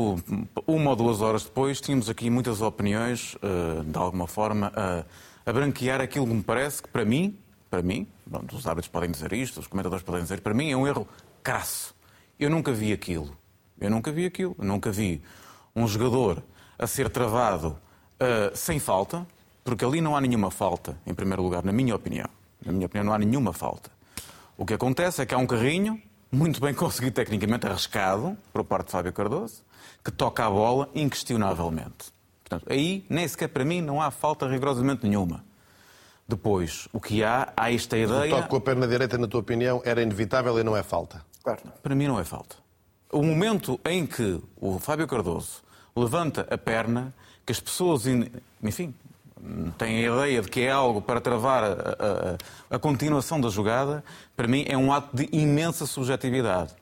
uma 0.67 0.91
ou 0.91 0.95
duas 0.95 1.23
horas 1.23 1.45
depois 1.45 1.81
tínhamos 1.81 2.11
aqui 2.11 2.29
muitas 2.29 2.61
opiniões, 2.61 3.35
eh, 3.41 3.83
de 3.83 3.97
alguma 3.97 4.27
forma, 4.27 4.71
a, 4.77 5.51
branquear 5.51 6.03
aquilo 6.03 6.27
que 6.27 6.35
me 6.35 6.43
parece 6.43 6.83
que, 6.83 6.89
para 6.91 7.03
mim, 7.03 7.35
para 7.71 7.81
mim, 7.81 8.07
os 8.53 8.67
árbitros 8.67 8.89
podem 8.89 9.11
dizer 9.11 9.33
isto, 9.33 9.59
os 9.59 9.67
comentadores 9.67 10.05
podem 10.05 10.21
dizer, 10.21 10.43
para 10.43 10.53
mim 10.53 10.71
é 10.71 10.77
um 10.77 10.87
erro 10.87 11.09
crasso. 11.43 11.95
Eu 12.39 12.51
nunca 12.51 12.73
vi 12.73 12.93
aquilo. 12.93 13.35
Eu 13.81 13.89
nunca 13.89 14.13
vi 14.13 14.27
aquilo. 14.27 14.55
Eu 14.59 14.67
nunca 14.67 14.93
vi 14.93 15.23
um 15.75 15.89
jogador 15.89 16.43
a 16.79 16.87
ser 16.87 17.09
travado 17.09 17.69
uh, 17.69 18.55
sem 18.55 18.79
falta, 18.79 19.27
porque 19.65 19.83
ali 19.83 20.03
não 20.03 20.15
há 20.15 20.21
nenhuma 20.21 20.51
falta, 20.51 20.95
em 21.07 21.15
primeiro 21.15 21.43
lugar, 21.43 21.65
na 21.65 21.73
minha 21.73 21.97
opinião. 21.97 22.36
Na 22.67 22.73
minha 22.73 22.87
opinião, 22.87 23.05
não 23.05 23.13
há 23.13 23.19
nenhuma 23.19 23.53
falta. 23.53 23.91
O 24.57 24.67
que 24.67 24.75
acontece 24.75 25.23
é 25.23 25.27
que 25.27 25.35
há 25.35 25.39
um 25.39 25.47
carrinho, 25.47 26.03
muito 26.31 26.61
bem 26.61 26.75
conseguido 26.75 27.15
tecnicamente, 27.15 27.67
arriscado, 27.67 28.37
por 28.53 28.65
parte 28.65 28.87
de 28.87 28.93
Fábio 28.93 29.13
Cardoso, 29.13 29.63
que 30.05 30.11
toca 30.11 30.45
a 30.45 30.51
bola 30.51 30.89
inquestionavelmente. 30.95 32.13
Portanto, 32.43 32.67
aí, 32.71 33.05
nem 33.09 33.27
sequer 33.27 33.49
para 33.49 33.65
mim, 33.65 33.81
não 33.81 34.03
há 34.03 34.11
falta 34.11 34.49
rigorosamente 34.49 35.07
nenhuma. 35.07 35.45
Depois, 36.29 36.89
o 36.93 37.01
que 37.01 37.23
há, 37.23 37.53
há 37.57 37.73
esta 37.73 37.97
ideia... 37.97 38.35
O 38.35 38.37
toque 38.39 38.49
com 38.49 38.57
a 38.57 38.61
perna 38.61 38.87
direita, 38.87 39.17
na 39.17 39.29
tua 39.29 39.41
opinião, 39.41 39.81
era 39.85 40.03
inevitável 40.03 40.59
e 40.59 40.65
não 40.65 40.77
é 40.77 40.83
falta? 40.83 41.25
Claro. 41.43 41.61
Para 41.83 41.95
mim 41.95 42.09
não 42.09 42.19
é 42.19 42.25
falta. 42.25 42.57
O 43.13 43.23
momento 43.23 43.79
em 43.85 44.05
que 44.05 44.41
o 44.57 44.79
Fábio 44.81 45.07
Cardoso 45.07 45.63
levanta 45.95 46.47
a 46.51 46.59
perna, 46.59 47.15
que 47.45 47.53
as 47.53 47.61
pessoas, 47.61 48.05
enfim, 48.63 48.93
têm 49.79 50.07
a 50.07 50.13
ideia 50.13 50.43
de 50.43 50.49
que 50.49 50.61
é 50.61 50.71
algo 50.71 51.01
para 51.01 51.21
travar 51.21 51.63
a, 51.65 52.37
a, 52.71 52.77
a, 52.77 52.79
continuação 52.79 53.41
da 53.41 53.49
jogada, 53.49 54.03
para 54.35 54.49
mim 54.49 54.65
é 54.67 54.77
um 54.77 54.93
ato 54.93 55.15
de 55.17 55.29
imensa 55.33 55.87
subjetividade. 55.87 56.75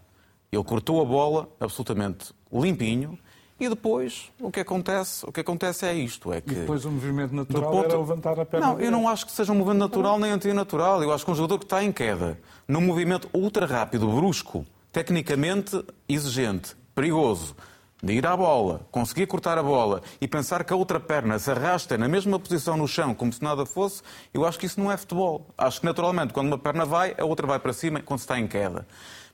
Ele 0.52 0.62
cortou 0.62 1.02
a 1.02 1.04
bola 1.04 1.48
absolutamente 1.60 2.32
limpinho 2.52 3.18
e 3.58 3.68
depois 3.68 4.30
o 4.40 4.50
que 4.50 4.60
acontece, 4.60 5.24
o 5.26 5.32
que 5.32 5.40
acontece 5.40 5.86
é 5.86 5.94
isto, 5.94 6.32
é 6.32 6.40
que 6.40 6.52
e 6.52 6.54
depois 6.54 6.84
o 6.84 6.90
movimento 6.90 7.34
natural 7.34 7.70
ponto... 7.70 7.84
era 7.86 7.98
levantar 7.98 8.40
a 8.40 8.44
perna. 8.44 8.66
Não, 8.66 8.80
eu 8.80 8.90
não 8.90 9.08
acho 9.08 9.26
que 9.26 9.32
seja 9.32 9.52
um 9.52 9.56
movimento 9.56 9.80
natural 9.80 10.18
nem 10.18 10.30
antinatural. 10.30 11.02
Eu 11.02 11.12
acho 11.12 11.24
que 11.24 11.30
um 11.30 11.34
jogador 11.34 11.58
que 11.58 11.64
está 11.64 11.82
em 11.82 11.92
queda, 11.92 12.38
num 12.66 12.80
movimento 12.80 13.28
ultra 13.32 13.66
rápido, 13.66 14.08
brusco, 14.08 14.64
tecnicamente 14.92 15.84
exigente, 16.08 16.76
perigoso, 16.94 17.56
de 18.04 18.12
ir 18.12 18.26
à 18.26 18.36
bola, 18.36 18.86
conseguir 18.90 19.26
cortar 19.26 19.56
a 19.56 19.62
bola 19.62 20.02
e 20.20 20.28
pensar 20.28 20.62
que 20.62 20.72
a 20.72 20.76
outra 20.76 21.00
perna 21.00 21.38
se 21.38 21.50
arrasta 21.50 21.96
na 21.96 22.06
mesma 22.06 22.38
posição 22.38 22.76
no 22.76 22.86
chão 22.86 23.14
como 23.14 23.32
se 23.32 23.42
nada 23.42 23.64
fosse, 23.64 24.02
eu 24.32 24.44
acho 24.44 24.58
que 24.58 24.66
isso 24.66 24.78
não 24.78 24.92
é 24.92 24.96
futebol. 24.96 25.48
Acho 25.56 25.80
que 25.80 25.86
naturalmente 25.86 26.34
quando 26.34 26.48
uma 26.48 26.58
perna 26.58 26.84
vai, 26.84 27.14
a 27.18 27.24
outra 27.24 27.46
vai 27.46 27.58
para 27.58 27.72
cima 27.72 28.00
quando 28.00 28.18
se 28.18 28.24
está 28.24 28.38
em 28.38 28.46
queda. 28.46 28.86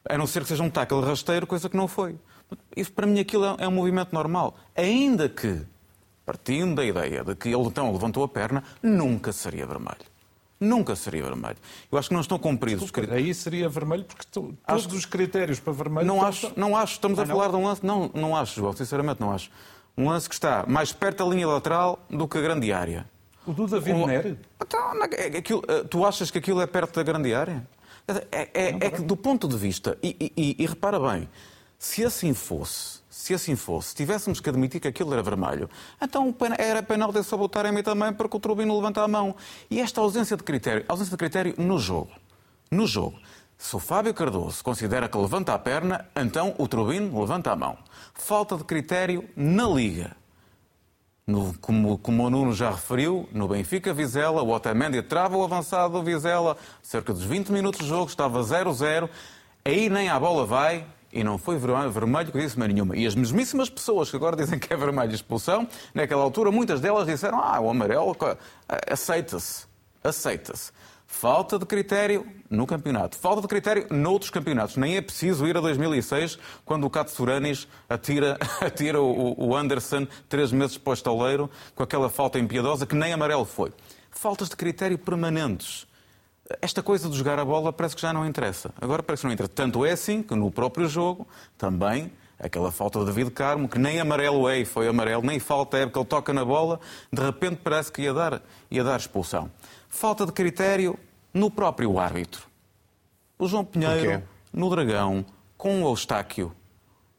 A 0.09 0.17
não 0.17 0.27
ser 0.27 0.43
que 0.43 0.49
seja 0.49 0.63
um 0.63 0.71
tackle 0.71 1.03
rasteiro, 1.03 1.47
coisa 1.47 1.69
que 1.69 1.77
não 1.77 1.89
foi. 1.89 2.17
Isso 2.77 2.93
para 2.93 3.07
mim 3.07 3.19
aquilo 3.19 3.57
é 3.59 3.67
um 3.67 3.73
movimento 3.73 4.13
normal. 4.15 4.57
Ainda 4.77 5.29
que, 5.29 5.63
partindo 6.25 6.77
da 6.77 6.85
ideia 6.85 7.25
de 7.25 7.35
que 7.35 7.49
ele 7.49 7.67
então 7.67 7.93
levantou 7.93 8.23
a 8.23 8.29
perna, 8.29 8.63
nunca 8.83 9.33
seria 9.33 9.67
vermelho 9.67 10.10
nunca 10.61 10.95
seria 10.95 11.23
vermelho. 11.23 11.57
Eu 11.91 11.99
acho 11.99 12.09
que 12.09 12.15
não 12.15 12.21
estão 12.21 12.39
cumpridos 12.39 12.85
os 12.85 12.91
critérios. 12.91 13.27
Aí 13.27 13.35
seria 13.35 13.69
vermelho 13.69 14.05
porque 14.05 14.25
tu, 14.31 14.55
todos 14.67 14.87
acho... 14.87 14.95
os 14.95 15.07
critérios 15.07 15.59
para 15.59 15.73
vermelho. 15.73 16.07
Não 16.07 16.23
acho, 16.23 16.53
não 16.55 16.77
acho. 16.77 16.93
Estamos 16.95 17.19
ah, 17.19 17.23
a 17.23 17.27
falar 17.27 17.47
não? 17.47 17.51
de 17.51 17.57
um 17.57 17.65
lance. 17.67 17.87
Não, 17.87 18.11
não 18.15 18.37
acho, 18.37 18.57
João, 18.57 18.73
sinceramente 18.75 19.21
não 19.21 19.33
acho. 19.33 19.51
Um 19.97 20.09
lance 20.09 20.29
que 20.29 20.35
está 20.35 20.65
mais 20.69 20.93
perto 20.93 21.25
da 21.25 21.31
linha 21.35 21.49
lateral 21.49 21.99
do 22.09 22.29
que 22.29 22.39
a 22.39 22.41
grande 22.41 22.73
área. 22.73 23.09
O 23.47 23.53
do 23.53 23.67
David 23.67 23.97
um... 23.97 24.07
Nery? 24.07 24.39
Então, 24.63 24.93
é, 25.13 25.39
aquilo, 25.39 25.63
eh, 25.67 25.85
tu 25.85 26.05
achas 26.05 26.31
que 26.31 26.39
aquilo 26.39 26.61
é 26.61 26.67
perto 26.67 26.95
da 26.95 27.03
grande 27.03 27.35
área? 27.35 27.67
É, 28.31 28.49
é, 28.53 28.69
é 28.69 28.91
que, 28.91 29.03
do 29.03 29.17
ponto 29.17 29.49
de 29.49 29.57
vista, 29.57 29.97
e, 30.03 30.33
e, 30.37 30.57
e 30.59 30.67
repara 30.67 30.99
bem, 30.99 31.29
se 31.79 32.05
assim 32.05 32.35
fosse, 32.35 33.00
se 33.21 33.35
assim 33.35 33.55
fosse, 33.55 33.91
se 33.91 33.95
tivéssemos 33.97 34.41
que 34.41 34.49
admitir 34.49 34.81
que 34.81 34.89
aquilo 34.89 35.13
era 35.13 35.23
vermelho, 35.23 35.69
então 36.01 36.35
era 36.57 36.83
penal 36.83 37.13
de 37.13 37.23
sabotar 37.23 37.67
em 37.67 37.73
mim 37.73 37.83
também 37.83 38.15
porque 38.15 38.35
o 38.35 38.41
Trubino 38.41 38.75
levanta 38.75 39.03
a 39.03 39.09
mão. 39.09 39.37
E 39.71 39.79
esta 39.79 40.01
ausência 40.01 40.39
de 40.39 40.43
critério, 40.43 40.87
ausência 40.89 41.11
de 41.11 41.19
critério 41.19 41.55
no 41.59 41.79
jogo, 41.79 42.11
no 42.71 42.87
jogo, 42.87 43.19
Se 43.59 43.77
o 43.77 43.79
Fábio 43.79 44.15
Cardoso 44.15 44.65
considera 44.65 45.07
que 45.07 45.19
levanta 45.19 45.53
a 45.53 45.59
perna, 45.59 46.07
então 46.17 46.55
o 46.57 46.67
Trubino 46.67 47.21
levanta 47.21 47.53
a 47.53 47.57
mão. 47.57 47.77
Falta 48.15 48.57
de 48.57 48.65
critério 48.65 49.29
na 49.37 49.69
Liga. 49.69 50.17
No, 51.27 51.53
como, 51.61 51.99
como, 51.99 52.25
o 52.25 52.31
Nuno 52.31 52.55
já 52.55 52.71
referiu, 52.71 53.29
no 53.33 53.47
Benfica 53.47 53.93
Vizela, 53.93 54.43
o 54.43 54.51
Otamendi 54.51 55.03
trava 55.03 55.37
o 55.37 55.45
avançado 55.45 55.93
do 55.93 56.03
Vizela, 56.03 56.57
cerca 56.83 57.13
dos 57.13 57.23
20 57.23 57.53
minutos 57.53 57.81
de 57.81 57.87
jogo, 57.87 58.09
estava 58.09 58.41
0-0, 58.41 59.11
aí 59.63 59.91
nem 59.91 60.09
a 60.09 60.19
bola 60.19 60.47
vai, 60.47 60.87
e 61.13 61.25
não 61.25 61.39
foi 61.39 61.59
vermelho 61.59 62.31
que 62.31 62.39
disse 62.39 62.59
mais 62.59 62.73
nenhuma. 62.73 62.97
E 62.97 63.07
as 63.07 63.15
mesmíssimas 63.15 63.69
pessoas 63.69 64.11
que 64.11 64.17
agora 64.17 64.37
dizem 64.37 64.59
que 64.59 64.73
é 64.73 64.77
vermelho 64.77 65.13
expulsão, 65.13 65.67
naquela 65.95 66.23
altura, 66.23 66.51
muitas 66.51 66.81
delas 66.81 67.07
disseram: 67.07 67.41
ah, 67.41 67.61
o 67.61 67.71
amarelo 67.71 68.17
aceita-se. 68.89 69.67
Aceita-se. 70.03 70.73
Falta 71.07 71.59
de 71.59 71.67
critério 71.67 72.25
no 72.49 72.67
campeonato. 72.67 73.19
Falta 73.19 73.43
de 73.43 73.49
critério 73.49 73.87
noutros 73.91 74.31
campeonatos. 74.31 74.77
Nem 74.77 74.97
é 74.97 75.01
preciso 75.01 75.45
ir 75.47 75.57
a 75.57 75.61
2006, 75.61 76.39
quando 76.65 76.85
o 76.85 76.91
Katsuranis 76.91 77.67
atira, 77.89 78.39
atira 78.63 79.03
o, 79.03 79.35
o 79.37 79.57
Anderson 79.57 80.07
três 80.29 80.53
meses 80.53 80.79
para 80.79 80.93
o 80.93 80.95
estaleiro, 80.95 81.51
com 81.75 81.83
aquela 81.83 82.09
falta 82.09 82.39
impiedosa 82.39 82.87
que 82.87 82.95
nem 82.95 83.13
amarelo 83.13 83.45
foi. 83.45 83.73
Faltas 84.11 84.49
de 84.49 84.57
critério 84.57 84.97
permanentes 84.97 85.90
esta 86.61 86.83
coisa 86.83 87.09
de 87.09 87.17
jogar 87.17 87.39
a 87.39 87.45
bola 87.45 87.73
parece 87.73 87.95
que 87.95 88.03
já 88.03 88.13
não 88.13 88.27
interessa. 88.27 88.73
Agora 88.81 89.03
parece 89.03 89.23
que 89.23 89.27
não 89.27 89.35
interessa. 89.35 89.53
Tanto 89.55 89.85
é 89.85 89.93
assim 89.93 90.23
que 90.23 90.35
no 90.35 90.51
próprio 90.51 90.89
jogo 90.89 91.27
também 91.57 92.13
aquela 92.39 92.73
falta 92.73 92.99
de 93.01 93.07
David 93.07 93.31
Carmo, 93.33 93.69
que 93.69 93.79
nem 93.79 94.01
amarelo 94.01 94.49
é 94.49 94.61
e 94.61 94.65
foi 94.65 94.89
amarelo, 94.89 95.23
nem 95.23 95.39
falta 95.39 95.77
é 95.77 95.85
porque 95.85 95.99
ele 95.99 96.07
toca 96.07 96.33
na 96.33 96.45
bola, 96.45 96.81
de 97.13 97.23
repente 97.23 97.61
parece 97.63 97.93
que 97.93 98.03
ia 98.03 98.15
dar, 98.15 98.43
ia 98.71 98.83
dar 98.83 98.99
expulsão. 98.99 99.51
Falta 99.89 100.25
de 100.25 100.33
critério 100.33 100.99
no 101.35 101.51
próprio 101.51 101.99
árbitro. 101.99 102.47
O 103.39 103.47
João 103.47 103.65
Pinheiro, 103.65 104.23
no 104.53 104.71
Dragão, 104.71 105.25
com 105.57 105.83
o 105.83 105.89
Eustáquio, 105.89 106.53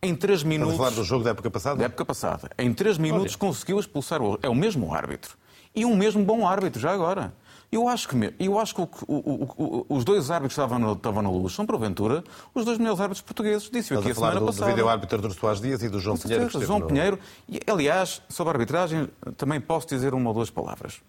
em 0.01 0.15
três 0.15 0.41
minutos... 0.41 0.73
Estás 0.73 0.87
a 0.87 0.91
falar 0.91 1.01
do 1.01 1.07
jogo 1.07 1.23
da 1.23 1.29
época 1.29 1.51
passada? 1.51 1.75
Da 1.77 1.85
época 1.85 2.05
passada. 2.05 2.49
Em 2.57 2.73
três 2.73 2.97
minutos 2.97 3.33
Olha. 3.33 3.39
conseguiu 3.39 3.79
expulsar 3.79 4.21
o... 4.21 4.39
É 4.41 4.49
o 4.49 4.55
mesmo 4.55 4.93
árbitro. 4.93 5.37
E 5.75 5.85
um 5.85 5.95
mesmo 5.95 6.23
bom 6.23 6.47
árbitro, 6.47 6.79
já 6.79 6.91
agora. 6.91 7.33
Eu 7.71 7.87
acho 7.87 8.09
que, 8.09 8.33
eu 8.37 8.59
acho 8.59 8.75
que 8.75 8.81
o, 8.81 8.89
o, 9.07 9.47
o, 9.57 9.85
os 9.87 10.03
dois 10.03 10.29
árbitros 10.29 10.55
que 10.55 10.61
estavam, 10.61 10.77
no, 10.77 10.91
estavam 10.91 11.21
na 11.21 11.29
luz 11.29 11.53
são, 11.53 11.65
porventura, 11.65 12.21
os 12.53 12.65
dois 12.65 12.77
melhores 12.77 12.99
árbitros 12.99 13.21
portugueses. 13.21 13.69
Disse-o 13.69 13.97
aqui 13.97 14.09
a, 14.09 14.11
a 14.11 14.15
semana 14.15 14.39
do, 14.41 14.45
passada. 14.47 14.65
do 14.65 14.75
vídeo-árbitro 14.75 15.21
do 15.21 15.33
Soares 15.33 15.61
Dias 15.61 15.81
e 15.81 15.87
do 15.87 15.97
João 15.97 16.17
Pinheiro. 16.17 16.49
Que 16.49 16.65
João 16.65 16.79
no... 16.79 16.87
Pinheiro. 16.87 17.17
E, 17.47 17.61
aliás, 17.65 18.21
sobre 18.27 18.51
a 18.51 18.53
arbitragem, 18.55 19.07
também 19.37 19.61
posso 19.61 19.87
dizer 19.87 20.13
uma 20.13 20.29
ou 20.29 20.33
duas 20.33 20.49
palavras. 20.49 21.01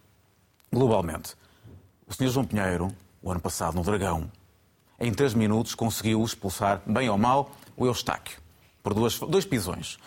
Globalmente, 0.73 1.35
o 2.07 2.15
Sr. 2.15 2.29
João 2.29 2.47
Pinheiro, 2.47 2.95
o 3.21 3.33
ano 3.33 3.41
passado, 3.41 3.75
no 3.75 3.83
Dragão, 3.83 4.31
em 5.01 5.13
três 5.13 5.35
minutos 5.35 5.75
conseguiu 5.75 6.23
expulsar, 6.25 6.81
bem 6.87 7.11
ou 7.11 7.19
mal, 7.19 7.51
o 7.77 7.87
Eustáquio, 7.87 8.39
por 8.85 8.95
duas, 8.95 9.19
dois 9.19 9.45
pisões. 9.45 9.99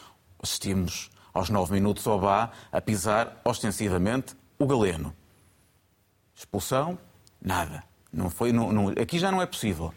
Assistimos 0.42 1.10
aos 1.34 1.50
nove 1.50 1.74
minutos 1.74 2.08
ao 2.08 2.18
Bá 2.18 2.50
a 2.72 2.80
pisar 2.80 3.42
ostensivamente 3.44 4.38
o 4.58 4.66
Galeno. 4.66 5.14
Expulsão? 6.36 6.98
Nada. 7.42 7.84
Não 8.12 8.30
foi, 8.30 8.52
não, 8.52 8.72
não, 8.72 8.90
aqui 8.90 9.20
já 9.20 9.32
não 9.32 9.42
é 9.42 9.46
possível. 9.46 9.94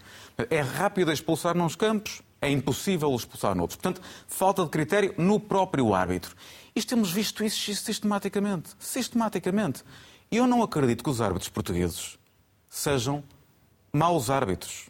É 0.50 0.61
rápido 0.61 1.12
expulsar 1.12 1.57
nos 1.57 1.74
campos, 1.77 2.22
é 2.40 2.51
impossível 2.51 3.14
expulsar 3.14 3.55
noutros. 3.55 3.77
Portanto, 3.77 4.01
falta 4.27 4.64
de 4.64 4.70
critério 4.70 5.14
no 5.18 5.40
próprio 5.40 5.94
árbitro. 5.94 6.35
Isto 6.74 6.90
temos 6.90 7.11
visto 7.11 7.44
isso 7.44 7.74
sistematicamente. 7.83 8.70
Sistematicamente. 8.79 9.85
E 10.31 10.37
eu 10.37 10.46
não 10.46 10.62
acredito 10.62 11.03
que 11.03 11.11
os 11.11 11.20
árbitros 11.20 11.48
portugueses 11.48 12.18
sejam 12.68 13.24
maus 13.92 14.31
árbitros. 14.31 14.88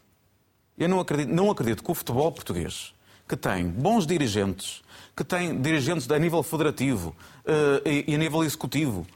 Eu 0.76 0.88
não 0.88 1.00
acredito, 1.00 1.32
não 1.32 1.50
acredito 1.50 1.82
que 1.82 1.90
o 1.90 1.94
futebol 1.94 2.30
português, 2.30 2.94
que 3.26 3.37
tem 3.37 3.66
bons 3.66 4.06
dirigentes, 4.06 4.82
que 5.16 5.24
tem 5.24 5.61
dirigentes 5.61 6.11
a 6.11 6.18
nível 6.18 6.42
federativo 6.42 7.14
uh, 7.44 7.88
e, 7.88 8.04
e 8.08 8.14
a 8.14 8.18
nível 8.18 8.44
executivo, 8.44 9.06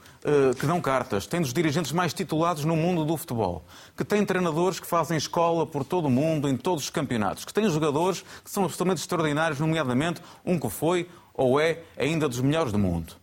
que 0.58 0.66
dão 0.66 0.80
cartas, 0.80 1.26
tem 1.26 1.40
dos 1.40 1.52
dirigentes 1.52 1.90
mais 1.90 2.14
titulados 2.14 2.64
no 2.64 2.76
mundo 2.76 3.04
do 3.04 3.16
futebol, 3.16 3.64
que 3.96 4.04
tem 4.04 4.24
treinadores 4.24 4.78
que 4.78 4.86
fazem 4.86 5.16
escola 5.16 5.66
por 5.66 5.84
todo 5.84 6.06
o 6.06 6.10
mundo, 6.10 6.48
em 6.48 6.56
todos 6.56 6.84
os 6.84 6.90
campeonatos, 6.90 7.44
que 7.44 7.52
tem 7.52 7.68
jogadores 7.68 8.24
que 8.44 8.50
são 8.50 8.62
absolutamente 8.64 9.00
extraordinários, 9.00 9.58
nomeadamente 9.58 10.22
um 10.44 10.58
que 10.58 10.68
foi 10.68 11.08
ou 11.34 11.58
é 11.58 11.82
ainda 11.96 12.28
dos 12.28 12.40
melhores 12.40 12.70
do 12.70 12.78
mundo. 12.78 13.14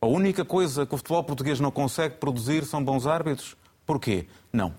A 0.00 0.06
única 0.06 0.44
coisa 0.44 0.84
que 0.84 0.94
o 0.94 0.96
futebol 0.96 1.22
português 1.22 1.60
não 1.60 1.70
consegue 1.70 2.16
produzir 2.16 2.64
são 2.64 2.82
bons 2.82 3.06
árbitros? 3.06 3.56
Porquê? 3.86 4.26
Não. 4.52 4.74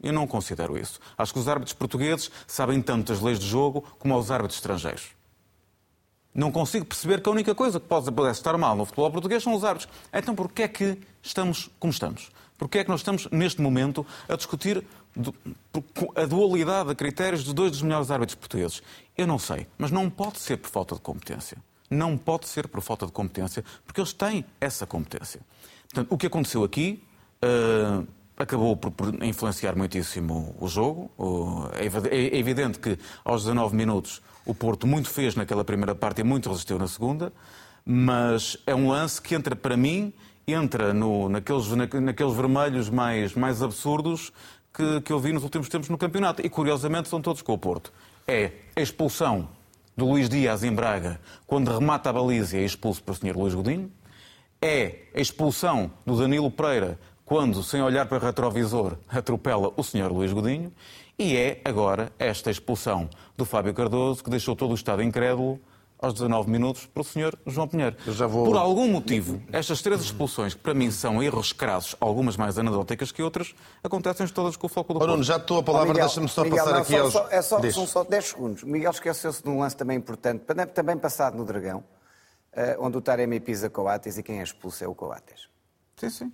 Eu 0.00 0.12
não 0.12 0.26
considero 0.26 0.78
isso. 0.78 1.00
Acho 1.18 1.32
que 1.32 1.40
os 1.40 1.48
árbitros 1.48 1.74
portugueses 1.74 2.30
sabem 2.46 2.80
tanto 2.80 3.12
as 3.12 3.20
leis 3.20 3.38
de 3.38 3.48
jogo 3.48 3.82
como 3.98 4.16
os 4.16 4.30
árbitros 4.30 4.58
estrangeiros. 4.58 5.19
Não 6.34 6.52
consigo 6.52 6.84
perceber 6.84 7.20
que 7.20 7.28
a 7.28 7.32
única 7.32 7.54
coisa 7.54 7.80
que 7.80 7.86
pode, 7.86 8.08
estar 8.30 8.56
mal 8.56 8.76
no 8.76 8.84
futebol 8.84 9.10
português 9.10 9.42
são 9.42 9.54
os 9.54 9.64
árbitros. 9.64 9.92
Então 10.12 10.34
porquê 10.34 10.62
é 10.62 10.68
que 10.68 10.98
estamos 11.22 11.70
como 11.78 11.92
estamos? 11.92 12.30
Porquê 12.56 12.80
é 12.80 12.84
que 12.84 12.90
nós 12.90 13.00
estamos, 13.00 13.26
neste 13.30 13.60
momento, 13.62 14.06
a 14.28 14.36
discutir 14.36 14.84
a 16.14 16.26
dualidade 16.26 16.90
de 16.90 16.94
critérios 16.94 17.42
de 17.42 17.54
dois 17.54 17.70
dos 17.72 17.82
melhores 17.82 18.10
árbitros 18.10 18.34
portugueses? 18.34 18.82
Eu 19.16 19.26
não 19.26 19.38
sei, 19.38 19.66
mas 19.78 19.90
não 19.90 20.10
pode 20.10 20.38
ser 20.38 20.58
por 20.58 20.68
falta 20.68 20.94
de 20.94 21.00
competência. 21.00 21.56
Não 21.88 22.18
pode 22.18 22.46
ser 22.46 22.68
por 22.68 22.82
falta 22.82 23.06
de 23.06 23.12
competência, 23.12 23.64
porque 23.86 24.00
eles 24.00 24.12
têm 24.12 24.44
essa 24.60 24.86
competência. 24.86 25.40
Portanto, 25.88 26.12
o 26.12 26.18
que 26.18 26.26
aconteceu 26.26 26.62
aqui 26.62 27.02
uh, 27.42 28.06
acabou 28.36 28.76
por, 28.76 28.90
por, 28.90 29.24
influenciar 29.24 29.74
muitíssimo 29.74 30.54
o 30.60 30.68
jogo. 30.68 31.10
Uh, 31.18 31.70
é 32.10 32.36
evidente 32.36 32.78
que 32.78 32.98
aos 33.24 33.42
19 33.44 33.74
minutos 33.74 34.22
o 34.50 34.54
Porto 34.54 34.86
muito 34.86 35.08
fez 35.08 35.36
naquela 35.36 35.64
primeira 35.64 35.94
parte 35.94 36.20
e 36.20 36.24
muito 36.24 36.48
resistiu 36.48 36.78
na 36.78 36.88
segunda, 36.88 37.32
mas 37.84 38.56
é 38.66 38.74
um 38.74 38.88
lance 38.88 39.22
que 39.22 39.34
entra 39.34 39.54
para 39.54 39.76
mim, 39.76 40.12
entra 40.46 40.92
no, 40.92 41.28
naqueles, 41.28 41.68
naqueles 41.68 42.34
vermelhos 42.34 42.90
mais, 42.90 43.32
mais 43.34 43.62
absurdos 43.62 44.32
que, 44.74 45.00
que 45.02 45.12
eu 45.12 45.20
vi 45.20 45.32
nos 45.32 45.44
últimos 45.44 45.68
tempos 45.68 45.88
no 45.88 45.96
campeonato. 45.96 46.44
E 46.44 46.48
curiosamente 46.48 47.08
são 47.08 47.22
todos 47.22 47.42
com 47.42 47.52
o 47.52 47.58
Porto. 47.58 47.92
É 48.26 48.52
a 48.74 48.80
expulsão 48.80 49.48
do 49.96 50.06
Luís 50.06 50.28
Dias 50.28 50.64
em 50.64 50.72
Braga, 50.72 51.20
quando 51.46 51.72
remata 51.72 52.10
a 52.10 52.12
baliza 52.12 52.56
e 52.56 52.62
é 52.62 52.64
expulso 52.64 53.02
para 53.02 53.12
o 53.12 53.14
Sr. 53.14 53.36
Luís 53.36 53.54
Godinho. 53.54 53.90
É 54.60 55.04
a 55.14 55.20
expulsão 55.20 55.92
do 56.04 56.16
Danilo 56.16 56.50
Pereira, 56.50 56.98
quando, 57.24 57.62
sem 57.62 57.80
olhar 57.80 58.06
para 58.06 58.18
o 58.18 58.20
retrovisor, 58.20 58.96
atropela 59.08 59.72
o 59.76 59.82
Sr. 59.84 60.12
Luís 60.12 60.32
Godinho. 60.32 60.72
E 61.20 61.36
é 61.36 61.60
agora 61.66 62.10
esta 62.18 62.50
expulsão 62.50 63.06
do 63.36 63.44
Fábio 63.44 63.74
Cardoso 63.74 64.24
que 64.24 64.30
deixou 64.30 64.56
todo 64.56 64.70
o 64.70 64.74
Estado 64.74 65.02
incrédulo 65.02 65.60
aos 65.98 66.14
19 66.14 66.50
minutos 66.50 66.86
para 66.86 67.02
o 67.02 67.04
Sr. 67.04 67.36
João 67.46 67.68
Pinheiro. 67.68 67.94
Vou... 68.26 68.46
Por 68.46 68.56
algum 68.56 68.88
motivo, 68.88 69.38
estas 69.52 69.82
três 69.82 70.00
expulsões, 70.00 70.54
que 70.54 70.60
para 70.60 70.72
mim 70.72 70.90
são 70.90 71.22
erros 71.22 71.52
crassos, 71.52 71.94
algumas 72.00 72.38
mais 72.38 72.58
anedóticas 72.58 73.12
que 73.12 73.22
outras, 73.22 73.54
acontecem 73.84 74.26
todas 74.28 74.56
com 74.56 74.66
o 74.66 74.70
foco 74.70 74.94
do 74.94 75.04
oh, 75.04 75.06
Nuno, 75.06 75.22
já 75.22 75.36
estou 75.36 75.58
a 75.58 75.62
palavra, 75.62 75.92
deixa-me 75.92 76.26
só 76.26 76.42
Miguel, 76.42 76.56
passar 76.56 76.72
não, 76.72 76.80
aqui 76.80 76.92
só, 76.92 77.00
aos... 77.02 77.12
Só, 77.12 77.28
é 77.30 77.42
só, 77.42 77.70
são 77.70 77.86
só 77.86 78.02
10 78.02 78.24
segundos. 78.24 78.64
Miguel 78.64 78.90
esqueceu-se 78.90 79.42
de 79.42 79.50
um 79.50 79.58
lance 79.58 79.76
também 79.76 79.98
importante, 79.98 80.42
também 80.72 80.96
passado 80.96 81.36
no 81.36 81.44
Dragão, 81.44 81.84
eh, 82.54 82.78
onde 82.80 82.96
o 82.96 83.00
Taremi 83.02 83.40
pisa 83.40 83.68
Coates 83.68 84.16
e 84.16 84.22
quem 84.22 84.40
é 84.40 84.42
expulso 84.42 84.82
é 84.82 84.88
o 84.88 84.94
Coates. 84.94 85.50
Sim, 86.00 86.08
sim. 86.08 86.32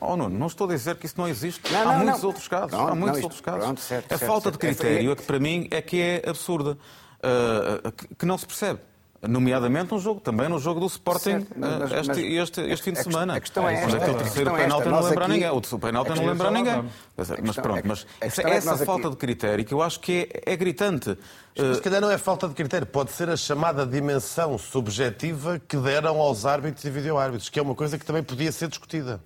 Oh, 0.00 0.16
Nuno, 0.16 0.38
não 0.38 0.48
estou 0.48 0.68
a 0.68 0.74
dizer 0.74 0.96
que 0.96 1.06
isso 1.06 1.14
não 1.16 1.26
existe. 1.26 1.72
Não, 1.72 1.80
Há 1.80 1.84
não, 1.84 2.04
muitos 2.04 2.20
não. 2.20 2.28
outros 2.28 2.48
casos. 2.48 2.74
Há 2.74 2.94
muitos 2.94 3.22
outros 3.22 3.40
casos. 3.40 3.64
Pronto, 3.64 3.80
certo, 3.80 4.12
a 4.12 4.18
certo, 4.18 4.30
falta 4.30 4.50
certo. 4.50 4.52
de 4.52 4.58
critério 4.58 5.12
é 5.12 5.16
que 5.16 5.22
para 5.22 5.38
mim 5.40 5.66
é 5.70 5.80
que 5.80 6.00
é 6.00 6.22
absurda, 6.28 6.72
uh, 6.72 7.92
que 8.18 8.26
não 8.26 8.36
se 8.36 8.46
percebe 8.46 8.80
nomeadamente 9.28 9.94
um 9.94 9.98
jogo, 9.98 10.20
também 10.20 10.48
no 10.48 10.58
jogo 10.58 10.80
do 10.80 10.86
Sporting 10.86 11.22
certo, 11.22 11.54
mas, 11.56 11.92
este, 11.92 12.08
mas, 12.08 12.18
este, 12.18 12.60
este, 12.62 12.82
fim 12.82 12.92
de 12.92 13.02
semana. 13.02 13.36
A 13.36 13.40
questão 13.40 13.68
é 13.68 13.74
esta. 13.74 13.96
Aquele 13.96 14.16
terceiro 14.16 14.50
é 14.50 14.62
penalti 14.62 14.88
não 14.88 15.00
lembra 15.00 15.24
aqui... 15.24 15.32
ninguém. 15.32 15.50
O 15.50 15.78
penalti 15.78 16.08
não 16.10 16.26
lembra 16.26 16.50
ninguém. 16.50 16.84
Mas 17.16 17.56
pronto, 17.56 17.82
mas 17.86 18.06
essa, 18.20 18.42
é 18.42 18.50
essa 18.50 18.76
falta 18.78 19.06
aqui... 19.06 19.10
de 19.10 19.16
critério 19.16 19.64
que 19.64 19.72
eu 19.72 19.80
acho 19.80 20.00
que 20.00 20.28
é, 20.44 20.52
é 20.52 20.56
gritante. 20.56 21.16
Mas 21.56 21.76
se 21.76 21.82
calhar 21.82 22.00
não 22.00 22.10
é 22.10 22.18
falta 22.18 22.48
de 22.48 22.54
critério, 22.54 22.86
pode 22.86 23.12
ser 23.12 23.28
a 23.28 23.36
chamada 23.36 23.86
dimensão 23.86 24.56
subjetiva 24.58 25.60
que 25.60 25.76
deram 25.76 26.18
aos 26.18 26.44
árbitros 26.44 26.84
e 26.84 26.90
vídeo-árbitros, 26.90 27.48
que 27.48 27.58
é 27.58 27.62
uma 27.62 27.74
coisa 27.74 27.98
que 27.98 28.04
também 28.04 28.22
podia 28.22 28.50
ser 28.50 28.68
discutida. 28.68 29.20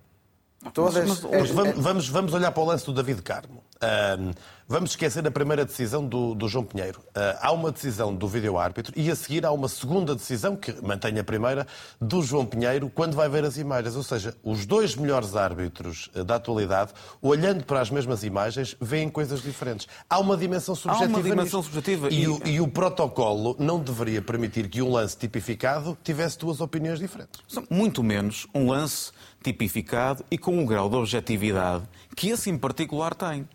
Todas... 0.74 1.08
Mas, 1.08 1.22
mas, 1.22 1.50
vamos, 1.50 1.78
vamos, 1.78 2.08
vamos 2.08 2.34
olhar 2.34 2.50
para 2.50 2.62
o 2.62 2.66
lance 2.66 2.84
do 2.84 2.92
David 2.92 3.22
Carmo. 3.22 3.62
Uh, 3.76 4.32
vamos 4.66 4.90
esquecer 4.90 5.26
a 5.26 5.30
primeira 5.30 5.64
decisão 5.64 6.06
do, 6.06 6.34
do 6.34 6.48
João 6.48 6.64
Pinheiro. 6.64 7.00
Uh, 7.08 7.38
há 7.40 7.52
uma 7.52 7.70
decisão 7.70 8.14
do 8.14 8.26
vídeo-árbitro 8.26 8.92
e 8.96 9.10
a 9.10 9.14
seguir 9.14 9.44
há 9.44 9.52
uma 9.52 9.68
segunda 9.68 10.14
decisão, 10.14 10.56
que 10.56 10.72
mantém 10.82 11.18
a 11.18 11.24
primeira, 11.24 11.66
do 12.00 12.22
João 12.22 12.46
Pinheiro, 12.46 12.90
quando 12.90 13.14
vai 13.14 13.28
ver 13.28 13.44
as 13.44 13.58
imagens. 13.58 13.94
Ou 13.94 14.02
seja, 14.02 14.34
os 14.42 14.64
dois 14.64 14.96
melhores 14.96 15.36
árbitros 15.36 16.10
uh, 16.14 16.24
da 16.24 16.36
atualidade, 16.36 16.92
olhando 17.20 17.64
para 17.64 17.80
as 17.80 17.90
mesmas 17.90 18.24
imagens, 18.24 18.74
veem 18.80 19.08
coisas 19.10 19.42
diferentes. 19.42 19.86
Há 20.08 20.18
uma 20.18 20.36
dimensão 20.36 20.74
subjetiva. 20.74 21.04
Há 21.04 21.08
uma 21.08 21.22
dimensão 21.22 21.62
subjetiva. 21.62 22.08
E, 22.08 22.22
e... 22.22 22.28
O, 22.28 22.40
e 22.46 22.60
o 22.60 22.68
protocolo 22.68 23.56
não 23.58 23.78
deveria 23.78 24.22
permitir 24.22 24.68
que 24.68 24.80
um 24.80 24.90
lance 24.90 25.16
tipificado 25.16 25.96
tivesse 26.02 26.38
duas 26.38 26.60
opiniões 26.60 26.98
diferentes. 26.98 27.40
Muito 27.68 28.02
menos 28.02 28.46
um 28.54 28.70
lance 28.70 29.12
tipificado 29.42 30.24
e 30.30 30.38
com 30.38 30.58
um 30.58 30.64
grau 30.64 30.88
de 30.88 30.96
objetividade 30.96 31.84
que 32.16 32.30
esse 32.30 32.50
em 32.50 32.56
particular 32.56 33.14
tem. 33.14 33.46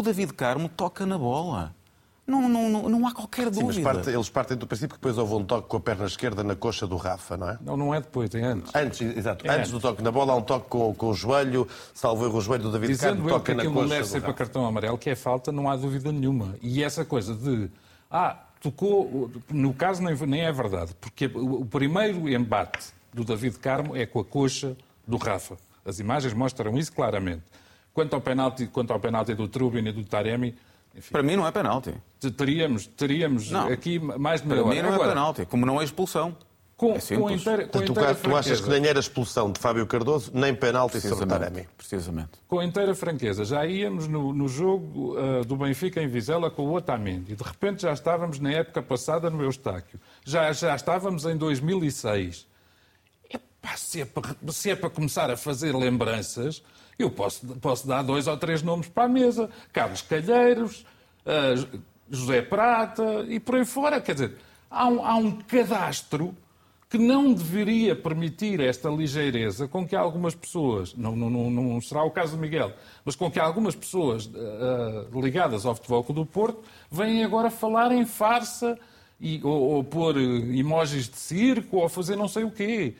O 0.00 0.02
David 0.02 0.32
Carmo 0.32 0.66
toca 0.66 1.04
na 1.04 1.18
bola. 1.18 1.74
Não, 2.26 2.48
não, 2.48 2.70
não, 2.70 2.88
não 2.88 3.06
há 3.06 3.12
qualquer 3.12 3.52
Sim, 3.52 3.60
dúvida. 3.60 3.82
Mas 3.82 3.96
parte, 3.96 4.08
eles 4.08 4.30
partem 4.30 4.56
do 4.56 4.66
princípio 4.66 4.94
que 4.94 4.98
depois 4.98 5.18
houve 5.18 5.34
um 5.34 5.44
toque 5.44 5.68
com 5.68 5.76
a 5.76 5.80
perna 5.80 6.06
esquerda 6.06 6.42
na 6.42 6.56
coxa 6.56 6.86
do 6.86 6.96
Rafa, 6.96 7.36
não 7.36 7.50
é? 7.50 7.58
Não, 7.60 7.76
não 7.76 7.94
é 7.94 8.00
depois, 8.00 8.34
é 8.34 8.42
antes. 8.42 8.74
Antes, 8.74 9.02
exato. 9.14 9.46
É 9.46 9.50
antes, 9.50 9.70
do 9.70 9.78
toque 9.78 10.02
na 10.02 10.10
bola 10.10 10.32
há 10.32 10.36
um 10.36 10.40
toque 10.40 10.70
com, 10.70 10.94
com 10.94 11.10
o 11.10 11.12
joelho, 11.12 11.68
salvo 11.92 12.24
erro 12.24 12.38
o 12.38 12.40
joelho 12.40 12.62
do 12.62 12.72
David 12.72 12.92
Dizendo 12.92 13.16
Carmo, 13.16 13.28
toca 13.28 13.54
na 13.54 13.64
coxa 13.70 13.88
deve 13.88 14.04
ser 14.06 14.22
para 14.22 14.32
cartão 14.32 14.64
amarelo, 14.64 14.96
que 14.96 15.10
é 15.10 15.14
falta, 15.14 15.52
não 15.52 15.68
há 15.68 15.76
dúvida 15.76 16.10
nenhuma. 16.10 16.54
E 16.62 16.82
essa 16.82 17.04
coisa 17.04 17.34
de... 17.34 17.70
Ah, 18.10 18.38
tocou... 18.62 19.30
No 19.50 19.74
caso 19.74 20.02
nem, 20.02 20.16
nem 20.16 20.46
é 20.46 20.52
verdade, 20.52 20.96
porque 20.98 21.26
o 21.26 21.66
primeiro 21.66 22.26
embate 22.26 22.86
do 23.12 23.22
David 23.22 23.58
Carmo 23.58 23.94
é 23.94 24.06
com 24.06 24.18
a 24.18 24.24
coxa 24.24 24.74
do 25.06 25.18
Rafa. 25.18 25.58
As 25.84 25.98
imagens 25.98 26.32
mostram 26.32 26.78
isso 26.78 26.90
claramente. 26.90 27.42
Quanto 27.92 28.14
ao 28.14 28.20
penalti, 28.20 28.66
quanto 28.66 28.92
ao 28.92 29.00
penalti 29.00 29.34
do 29.34 29.48
Trubin 29.48 29.86
e 29.86 29.92
do 29.92 30.04
Taremi, 30.04 30.54
enfim, 30.94 31.12
Para 31.12 31.22
mim 31.22 31.36
não 31.36 31.46
é 31.46 31.52
penalti. 31.52 31.94
Teríamos, 32.36 32.86
teríamos 32.86 33.50
não. 33.50 33.68
aqui 33.68 33.98
mais 33.98 34.42
de 34.42 34.48
meia 34.48 34.62
Para 34.62 34.74
mim 34.74 34.82
não 34.82 34.94
é 34.94 34.98
penalti, 34.98 35.46
como 35.46 35.64
não 35.64 35.80
é 35.80 35.84
expulsão. 35.84 36.36
Com, 36.76 36.94
é 36.94 36.98
com 36.98 37.30
inteira, 37.30 37.66
com 37.66 37.78
tu, 37.82 37.92
tu 37.92 38.34
achas 38.34 38.58
que 38.58 38.70
nem 38.70 38.86
era 38.86 38.98
expulsão 38.98 39.52
de 39.52 39.60
Fábio 39.60 39.86
Cardoso, 39.86 40.30
nem 40.32 40.54
penalti 40.54 40.98
sobre 40.98 41.26
Taremi? 41.26 41.68
Precisamente. 41.76 42.30
Com 42.48 42.62
inteira 42.62 42.94
franqueza, 42.94 43.44
já 43.44 43.66
íamos 43.66 44.08
no, 44.08 44.32
no 44.32 44.48
jogo 44.48 45.14
uh, 45.14 45.44
do 45.44 45.56
Benfica 45.56 46.02
em 46.02 46.08
Vizela 46.08 46.50
com 46.50 46.62
o 46.62 46.74
Otamendi. 46.74 47.36
De 47.36 47.44
repente 47.44 47.82
já 47.82 47.92
estávamos 47.92 48.40
na 48.40 48.50
época 48.50 48.82
passada 48.82 49.28
no 49.28 49.42
Eustáquio. 49.42 50.00
Já, 50.24 50.50
já 50.52 50.74
estávamos 50.74 51.26
em 51.26 51.36
2006. 51.36 52.46
Epá, 53.28 53.76
se, 53.76 54.00
é 54.00 54.04
para, 54.06 54.34
se 54.48 54.70
é 54.70 54.74
para 54.74 54.88
começar 54.88 55.30
a 55.30 55.36
fazer 55.36 55.76
lembranças, 55.76 56.62
eu 57.02 57.10
posso, 57.10 57.46
posso 57.56 57.86
dar 57.86 58.02
dois 58.02 58.26
ou 58.26 58.36
três 58.36 58.62
nomes 58.62 58.88
para 58.88 59.04
a 59.04 59.08
mesa. 59.08 59.50
Carlos 59.72 60.02
Calheiros, 60.02 60.84
uh, 61.26 61.80
José 62.10 62.42
Prata 62.42 63.24
e 63.28 63.38
por 63.38 63.56
aí 63.56 63.64
fora. 63.64 64.00
Quer 64.00 64.14
dizer, 64.14 64.36
há 64.70 64.88
um, 64.88 65.04
há 65.04 65.14
um 65.16 65.32
cadastro 65.32 66.34
que 66.90 66.98
não 66.98 67.32
deveria 67.32 67.94
permitir 67.94 68.58
esta 68.58 68.90
ligeireza 68.90 69.68
com 69.68 69.86
que 69.86 69.94
algumas 69.94 70.34
pessoas, 70.34 70.92
não, 70.94 71.14
não, 71.14 71.30
não, 71.30 71.80
será 71.80 72.02
o 72.02 72.10
caso 72.10 72.34
do 72.36 72.42
Miguel, 72.42 72.72
mas 73.04 73.14
com 73.14 73.30
que 73.30 73.38
algumas 73.38 73.76
pessoas 73.76 74.26
uh, 74.26 75.20
ligadas 75.20 75.64
ao 75.64 75.76
futebol 75.76 76.02
do 76.02 76.26
Porto 76.26 76.64
vêm 76.90 77.22
agora 77.22 77.48
falar 77.48 77.92
em 77.92 78.04
farsa 78.04 78.76
e, 79.20 79.40
ou, 79.44 79.70
ou 79.70 79.84
pôr 79.84 80.16
emojis 80.18 81.08
de 81.08 81.16
circo 81.16 81.76
ou 81.76 81.88
fazer 81.88 82.16
não 82.16 82.26
sei 82.26 82.42
o 82.42 82.50
quê. 82.50 82.96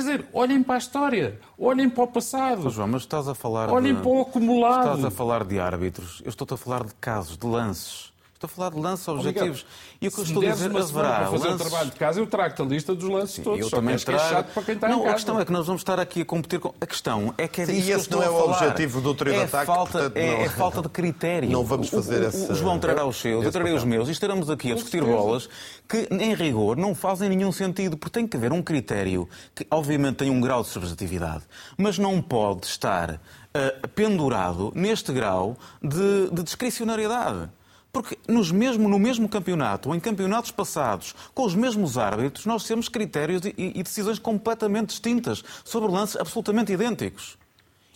Quer 0.00 0.16
dizer, 0.16 0.26
olhem 0.32 0.62
para 0.62 0.76
a 0.76 0.78
história, 0.78 1.38
olhem 1.58 1.90
para 1.90 2.04
o 2.04 2.06
passado. 2.06 2.70
João, 2.70 2.88
mas 2.88 3.02
estás 3.02 3.28
a 3.28 3.34
falar 3.34 3.68
olhem 3.68 3.94
de... 3.94 4.00
para 4.00 4.10
o 4.10 4.22
acumulado. 4.22 4.88
Estás 4.88 5.04
a 5.04 5.10
falar 5.10 5.44
de 5.44 5.60
árbitros. 5.60 6.22
Eu 6.24 6.30
estou-te 6.30 6.54
a 6.54 6.56
falar 6.56 6.84
de 6.84 6.94
casos, 6.94 7.36
de 7.36 7.46
lances. 7.46 8.09
Estou 8.40 8.48
a 8.48 8.56
falar 8.56 8.70
de 8.70 8.80
lances 8.80 9.06
objetivos. 9.06 9.66
e 10.00 10.08
o 10.08 10.10
que 10.10 10.18
eu 10.18 10.24
estou 10.24 10.42
a 10.42 10.46
dizer 10.46 10.74
é 10.74 10.78
haverá 10.80 11.14
para 11.14 11.26
fazer 11.26 11.48
lances... 11.48 11.66
o 11.66 11.68
trabalho 11.68 11.90
de 11.90 11.96
casa, 11.96 12.20
eu 12.20 12.26
trago-te 12.26 12.62
a 12.62 12.64
lista 12.64 12.94
dos 12.94 13.06
lances 13.06 13.34
Sim, 13.34 13.42
todos. 13.42 13.60
Eu 13.60 13.70
também 13.70 13.98
trago... 13.98 14.18
é 14.18 14.28
chato 14.30 14.54
para 14.54 14.62
quem 14.62 14.74
está 14.76 14.88
não. 14.88 15.06
A 15.06 15.12
questão 15.12 15.38
é 15.38 15.44
que 15.44 15.52
nós 15.52 15.66
vamos 15.66 15.82
estar 15.82 16.00
aqui 16.00 16.22
a 16.22 16.24
competir 16.24 16.58
com... 16.58 16.72
A 16.80 16.86
questão 16.86 17.34
é 17.36 17.46
que 17.46 17.60
é 17.60 17.66
Sim, 17.66 17.74
disso 17.74 17.88
e 17.90 17.92
esse 17.92 18.10
não 18.10 18.22
é 18.22 18.30
o 18.30 18.50
objetivo 18.50 19.02
do 19.02 19.14
trio 19.14 19.34
é 19.34 19.36
de 19.36 19.42
ataque. 19.42 19.66
Falta, 19.66 19.92
portanto, 19.92 20.16
é, 20.16 20.36
não... 20.36 20.40
é, 20.40 20.48
falta 20.48 20.80
de 20.80 20.88
critério. 20.88 21.50
Não 21.50 21.66
vamos 21.66 21.90
fazer 21.90 22.22
o, 22.22 22.28
esse... 22.28 22.50
O 22.50 22.54
João 22.54 22.78
trará 22.78 23.04
os 23.04 23.20
seus, 23.20 23.44
eu 23.44 23.52
trarei 23.52 23.74
os 23.74 23.84
meus 23.84 24.08
e 24.08 24.12
estaremos 24.12 24.48
aqui 24.48 24.72
a 24.72 24.74
discutir 24.74 25.04
bolas 25.04 25.46
que, 25.86 26.08
em 26.10 26.34
rigor, 26.34 26.78
não 26.78 26.94
fazem 26.94 27.28
nenhum 27.28 27.52
sentido, 27.52 27.98
porque 27.98 28.18
tem 28.18 28.26
que 28.26 28.38
haver 28.38 28.54
um 28.54 28.62
critério 28.62 29.28
que, 29.54 29.66
obviamente, 29.70 30.16
tem 30.16 30.30
um 30.30 30.40
grau 30.40 30.62
de 30.62 30.68
subjetividade, 30.70 31.44
mas 31.76 31.98
não 31.98 32.22
pode 32.22 32.64
estar 32.64 33.10
uh, 33.10 33.88
pendurado 33.88 34.72
neste 34.74 35.12
grau 35.12 35.58
de, 35.82 36.30
de 36.32 36.42
discricionariedade. 36.42 37.50
Porque 37.92 38.16
nos 38.28 38.52
mesmo, 38.52 38.88
no 38.88 38.98
mesmo 38.98 39.28
campeonato, 39.28 39.88
ou 39.88 39.94
em 39.94 40.00
campeonatos 40.00 40.50
passados, 40.50 41.14
com 41.34 41.44
os 41.44 41.54
mesmos 41.54 41.98
árbitros, 41.98 42.46
nós 42.46 42.64
temos 42.64 42.88
critérios 42.88 43.42
e, 43.44 43.54
e 43.56 43.82
decisões 43.82 44.18
completamente 44.18 44.90
distintas 44.90 45.42
sobre 45.64 45.90
lances 45.90 46.16
absolutamente 46.16 46.72
idênticos. 46.72 47.36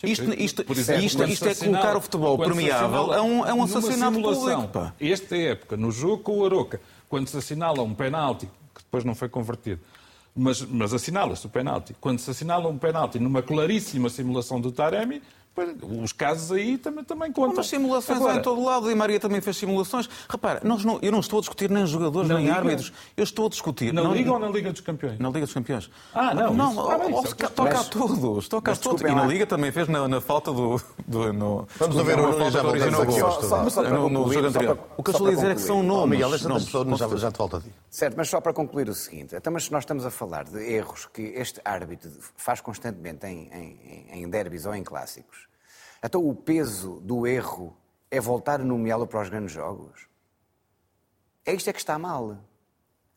Isto, 0.03 0.33
isto, 0.33 0.65
isto, 0.71 1.23
isto 1.23 1.47
é 1.47 1.55
colocar 1.55 1.95
o 1.95 2.01
futebol 2.01 2.37
permeável 2.37 3.13
a 3.13 3.21
um, 3.21 3.43
a 3.43 3.53
um 3.53 3.63
assassinato 3.63 4.21
público. 4.21 4.67
Pá. 4.67 4.93
Esta 4.99 5.35
época, 5.35 5.77
no 5.77 5.91
jogo 5.91 6.21
com 6.21 6.39
o 6.39 6.45
Aroca, 6.45 6.81
quando 7.07 7.27
se 7.27 7.37
assinala 7.37 7.81
um 7.81 7.93
penalti, 7.93 8.45
que 8.45 8.83
depois 8.83 9.03
não 9.03 9.15
foi 9.15 9.29
convertido, 9.29 9.79
mas, 10.35 10.61
mas 10.61 10.93
assinala-se 10.93 11.45
o 11.45 11.49
penalti, 11.49 11.95
quando 11.99 12.19
se 12.19 12.29
assinala 12.29 12.67
um 12.67 12.77
penalti 12.77 13.19
numa 13.19 13.41
claríssima 13.41 14.09
simulação 14.09 14.59
do 14.59 14.71
Taremi, 14.71 15.21
os 15.81 16.11
casos 16.11 16.51
aí 16.51 16.77
também, 16.77 17.03
também 17.03 17.31
contam. 17.31 17.55
Mas 17.55 17.67
simulações 17.67 18.19
Agora, 18.19 18.33
há 18.33 18.37
em 18.37 18.41
todo 18.41 18.63
lado. 18.63 18.91
E 18.91 18.95
Maria 18.95 19.19
também 19.19 19.39
fez 19.41 19.57
simulações. 19.57 20.09
Repara, 20.27 20.61
nós 20.63 20.83
não, 20.83 20.99
eu 21.01 21.11
não 21.11 21.19
estou 21.19 21.39
a 21.39 21.41
discutir 21.41 21.69
nem 21.69 21.85
jogadores, 21.85 22.29
nem 22.29 22.39
Liga? 22.39 22.53
árbitros. 22.53 22.91
Eu 23.15 23.23
estou 23.23 23.45
a 23.45 23.49
discutir... 23.49 23.93
Na 23.93 24.03
não, 24.03 24.13
Liga 24.13 24.33
ou 24.33 24.39
na 24.39 24.49
Liga 24.49 24.71
dos 24.71 24.81
Campeões? 24.81 25.17
Na 25.19 25.29
Liga 25.29 25.41
dos 25.41 25.53
Campeões. 25.53 25.89
Ah, 26.13 26.33
não. 26.33 26.53
Não, 26.53 26.71
isso, 26.71 26.89
ah, 26.89 27.21
isso, 27.23 27.35
toca 27.35 27.79
a 27.79 27.83
todos. 27.83 28.47
Toca 28.47 28.71
a 28.71 28.75
todos. 28.75 29.01
E 29.01 29.15
na 29.15 29.25
Liga 29.25 29.45
também 29.45 29.71
fez 29.71 29.87
na, 29.87 30.07
na 30.07 30.19
falta 30.19 30.51
do... 30.51 30.81
do 31.07 31.31
no, 31.31 31.67
Vamos 31.77 31.95
ver 31.95 32.19
o 32.19 32.31
Nuno 32.31 32.51
já 32.51 32.61
voltamos 32.61 32.99
aqui 32.99 33.13
no 34.09 34.31
jogo 34.31 34.47
anterior. 34.47 34.79
O 34.97 35.03
que 35.03 35.09
eu 35.09 35.13
estou 35.13 35.27
a 35.27 35.31
dizer 35.31 35.51
é 35.51 35.55
que 35.55 35.61
são 35.61 35.83
nomes. 35.83 36.19
Miguel, 36.19 36.37
já, 36.37 37.17
já 37.17 37.31
te 37.31 37.37
volto 37.37 37.57
a 37.57 37.61
ti. 37.61 37.71
Certo, 37.95 38.15
mas 38.17 38.27
só 38.27 38.41
para 38.41 38.53
concluir 38.53 38.89
o 38.89 38.93
seguinte. 38.93 39.35
Então, 39.35 39.53
mas 39.53 39.69
nós 39.69 39.83
estamos 39.83 40.05
a 40.05 40.11
falar 40.11 40.43
de 40.43 40.59
erros 40.59 41.05
que 41.05 41.21
este 41.21 41.61
árbitro 41.63 42.11
faz 42.35 42.59
constantemente 42.59 43.25
em, 43.25 43.49
em, 43.53 44.07
em 44.11 44.29
derbys 44.29 44.65
ou 44.65 44.75
em 44.75 44.83
clássicos 44.83 45.47
então 46.05 46.23
o 46.23 46.35
peso 46.35 46.99
do 47.01 47.25
erro 47.25 47.75
é 48.11 48.19
voltar 48.19 48.61
a 48.61 48.63
nomeá-lo 48.63 49.07
para 49.07 49.21
os 49.21 49.29
grandes 49.29 49.51
jogos? 49.51 50.07
É 51.43 51.51
isto 51.51 51.67
é 51.67 51.73
que 51.73 51.79
está 51.79 51.97
mal. 51.97 52.37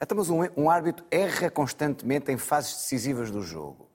Então, 0.01 0.17
mas 0.17 0.31
um, 0.31 0.41
um 0.57 0.71
árbitro 0.71 1.05
erra 1.11 1.51
constantemente 1.51 2.33
em 2.33 2.39
fases 2.39 2.73
decisivas 2.73 3.31
do 3.31 3.43
jogo. 3.43 3.91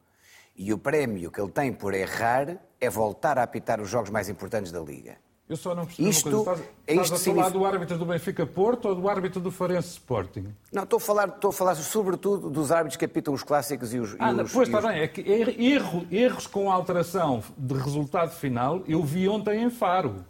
E 0.55 0.71
o 0.71 0.77
prémio 0.77 1.31
que 1.31 1.41
ele 1.41 1.51
tem 1.51 1.73
por 1.73 1.95
errar 1.95 2.59
é 2.79 2.87
voltar 2.87 3.39
a 3.39 3.43
apitar 3.43 3.81
os 3.81 3.89
jogos 3.89 4.11
mais 4.11 4.29
importantes 4.29 4.71
da 4.71 4.79
Liga. 4.79 5.17
Eu 5.49 5.57
só 5.57 5.75
não 5.75 5.85
percebo 5.85 6.09
isto, 6.09 6.29
uma 6.29 6.45
coisa. 6.45 6.61
Estás, 6.61 6.69
é 6.87 6.93
estás 6.93 7.11
a 7.11 7.15
falar 7.15 7.19
significa... 7.19 7.51
do 7.51 7.65
árbitro 7.65 7.97
do 7.97 8.05
Benfica 8.05 8.45
Porto 8.45 8.87
ou 8.87 8.95
do 8.95 9.09
árbitro 9.09 9.41
do 9.41 9.51
Farense 9.51 9.89
Sporting? 9.89 10.47
Não, 10.71 10.83
estou 10.83 10.97
a 10.97 10.99
falar, 11.01 11.27
estou 11.27 11.49
a 11.49 11.53
falar 11.53 11.75
sobretudo 11.75 12.49
dos 12.49 12.71
árbitros 12.71 12.95
que 12.95 13.05
apitam 13.05 13.33
os 13.33 13.43
clássicos 13.43 13.93
e 13.93 13.99
os... 13.99 14.15
Ah, 14.19 14.31
e 14.31 14.41
os, 14.41 14.53
pois 14.53 14.69
e 14.69 14.71
está 14.71 14.79
os... 14.79 14.93
bem, 14.93 15.03
é 15.03 15.07
que 15.07 15.21
er, 15.21 15.61
erro, 15.61 16.07
erros 16.09 16.47
com 16.47 16.71
alteração 16.71 17.43
de 17.57 17.73
resultado 17.73 18.31
final 18.31 18.83
eu 18.87 19.03
vi 19.03 19.27
ontem 19.27 19.63
em 19.63 19.69
Faro. 19.69 20.23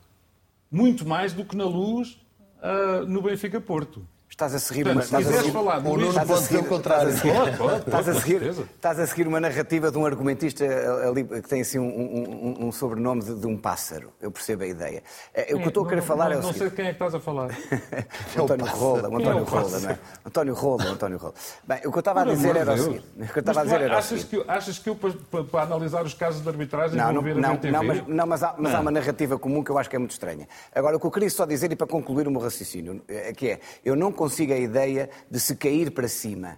Muito 0.69 1.07
mais 1.07 1.31
do 1.31 1.45
que 1.45 1.55
na 1.55 1.65
luz 1.65 2.19
uh, 2.57 3.05
no 3.05 3.21
Benfica 3.21 3.61
Porto. 3.61 4.05
Estás 4.33 4.55
a 4.55 4.57
seguir 4.57 4.87
uma... 4.87 4.99
Estás 4.99 5.27
a 5.27 5.31
seguir, 5.31 5.51
falar 5.51 5.77
o 5.77 5.95
Nuno 5.95 6.25
pode 6.25 6.41
dizer 6.41 6.57
o 6.57 6.63
contrário. 6.65 7.09
Estás 7.09 8.09
a, 8.09 8.13
seguir, 8.15 8.41
estás 8.41 8.99
a 8.99 9.05
seguir 9.05 9.27
uma 9.27 9.39
narrativa 9.39 9.91
de 9.91 9.97
um 9.99 10.07
argumentista 10.07 10.65
ali, 11.07 11.23
que 11.23 11.47
tem 11.47 11.61
assim 11.61 11.77
um, 11.77 11.85
um, 11.85 12.65
um 12.65 12.71
sobrenome 12.71 13.21
de, 13.21 13.35
de, 13.35 13.45
um 13.45 13.55
pássaro. 13.55 14.11
Eu 14.19 14.31
percebo 14.31 14.63
a 14.63 14.65
ideia. 14.65 15.03
É, 15.35 15.53
o 15.53 15.59
que 15.59 15.65
eu 15.65 15.67
estou 15.67 15.83
a 15.83 15.87
querer 15.87 16.01
não, 16.01 16.07
falar 16.07 16.29
não, 16.29 16.37
é 16.37 16.39
o 16.39 16.41
Não 16.41 16.51
sei 16.51 16.71
quem 16.71 16.85
é 16.85 16.87
que 16.87 16.95
estás 16.95 17.13
a 17.13 17.19
falar. 17.19 17.51
António 18.35 18.65
Rola. 18.65 19.07
António 19.07 19.29
é 19.29 19.43
Rola, 19.43 19.79
não 19.79 19.89
é? 19.91 19.99
António 20.25 20.53
Rola, 20.55 20.83
António 20.85 21.17
Rola. 21.19 21.33
Bem, 21.67 21.77
o 21.85 21.91
que 21.91 21.97
eu 21.97 21.99
estava 21.99 22.21
a 22.21 22.25
dizer 22.25 22.55
era 22.55 22.73
o 22.73 22.77
seguinte. 22.77 23.05
O 23.15 23.27
que 23.27 23.37
eu 23.37 23.39
estava 23.39 23.61
a 23.61 23.63
dizer 23.65 23.81
era 23.81 23.97
achas 23.99 24.23
que, 24.23 24.45
achas 24.47 24.79
que 24.79 24.89
eu, 24.89 24.95
para, 24.95 25.61
analisar 25.61 26.03
os 26.03 26.15
casos 26.15 26.41
de 26.41 26.49
arbitragem, 26.49 26.97
não, 26.97 27.13
vou 27.13 27.21
ver 27.21 27.35
não, 27.35 27.51
a 27.51 27.57
TV? 27.57 28.03
Não, 28.07 28.25
mas, 28.25 28.41
há, 28.41 28.55
uma 28.57 28.89
narrativa 28.89 29.37
comum 29.37 29.63
que 29.63 29.69
eu 29.69 29.77
acho 29.77 29.87
que 29.87 29.95
é 29.95 29.99
muito 29.99 30.11
estranha. 30.11 30.47
Agora, 30.73 30.97
o 30.97 30.99
que 30.99 31.05
eu 31.05 31.11
queria 31.11 31.29
só 31.29 31.45
dizer, 31.45 31.71
e 31.71 31.75
para 31.75 31.85
concluir 31.85 32.27
o 32.27 32.31
meu 32.31 32.41
raciocínio, 32.41 32.99
é 33.07 33.31
que 33.31 33.49
é, 33.49 33.59
eu 33.85 33.95
não 33.95 34.11
consigo 34.23 34.53
a 34.53 34.57
ideia 34.57 35.09
de 35.29 35.37
se 35.37 35.53
cair 35.53 35.91
para 35.91 36.07
cima. 36.07 36.57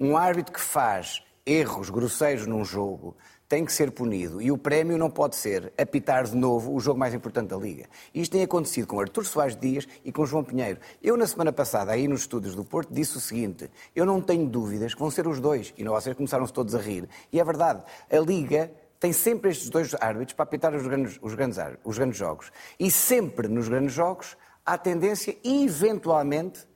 Um 0.00 0.16
árbitro 0.16 0.54
que 0.54 0.60
faz 0.60 1.22
erros 1.44 1.90
grosseiros 1.90 2.46
num 2.46 2.64
jogo 2.64 3.14
tem 3.46 3.62
que 3.62 3.74
ser 3.74 3.90
punido 3.90 4.40
e 4.40 4.50
o 4.50 4.56
prémio 4.56 4.96
não 4.96 5.10
pode 5.10 5.36
ser 5.36 5.70
apitar 5.76 6.24
de 6.24 6.34
novo 6.34 6.74
o 6.74 6.80
jogo 6.80 6.98
mais 6.98 7.12
importante 7.12 7.50
da 7.50 7.58
Liga. 7.58 7.84
Isto 8.14 8.32
tem 8.32 8.42
acontecido 8.42 8.86
com 8.86 8.98
Artur 8.98 9.26
Soares 9.26 9.54
Dias 9.54 9.86
e 10.02 10.10
com 10.10 10.24
João 10.24 10.42
Pinheiro. 10.42 10.80
Eu, 11.02 11.14
na 11.14 11.26
semana 11.26 11.52
passada, 11.52 11.92
aí 11.92 12.08
nos 12.08 12.20
estúdios 12.20 12.54
do 12.54 12.64
Porto, 12.64 12.88
disse 12.90 13.18
o 13.18 13.20
seguinte: 13.20 13.70
eu 13.94 14.06
não 14.06 14.18
tenho 14.18 14.48
dúvidas 14.48 14.94
que 14.94 15.00
vão 15.00 15.10
ser 15.10 15.26
os 15.26 15.38
dois. 15.38 15.74
E 15.76 15.84
não, 15.84 15.92
vocês 15.92 16.16
começaram-se 16.16 16.54
todos 16.54 16.74
a 16.74 16.80
rir. 16.80 17.06
E 17.30 17.38
é 17.38 17.44
verdade, 17.44 17.84
a 18.10 18.18
Liga 18.18 18.72
tem 18.98 19.12
sempre 19.12 19.50
estes 19.50 19.68
dois 19.68 19.94
árbitros 20.00 20.32
para 20.32 20.44
apitar 20.44 20.74
os 20.74 20.86
grandes, 20.86 21.18
os 21.20 21.34
grandes, 21.34 21.58
os 21.84 21.98
grandes 21.98 22.16
jogos. 22.16 22.50
E 22.80 22.90
sempre 22.90 23.46
nos 23.46 23.68
grandes 23.68 23.92
jogos 23.92 24.38
há 24.64 24.78
tendência, 24.78 25.36
eventualmente, 25.44 26.66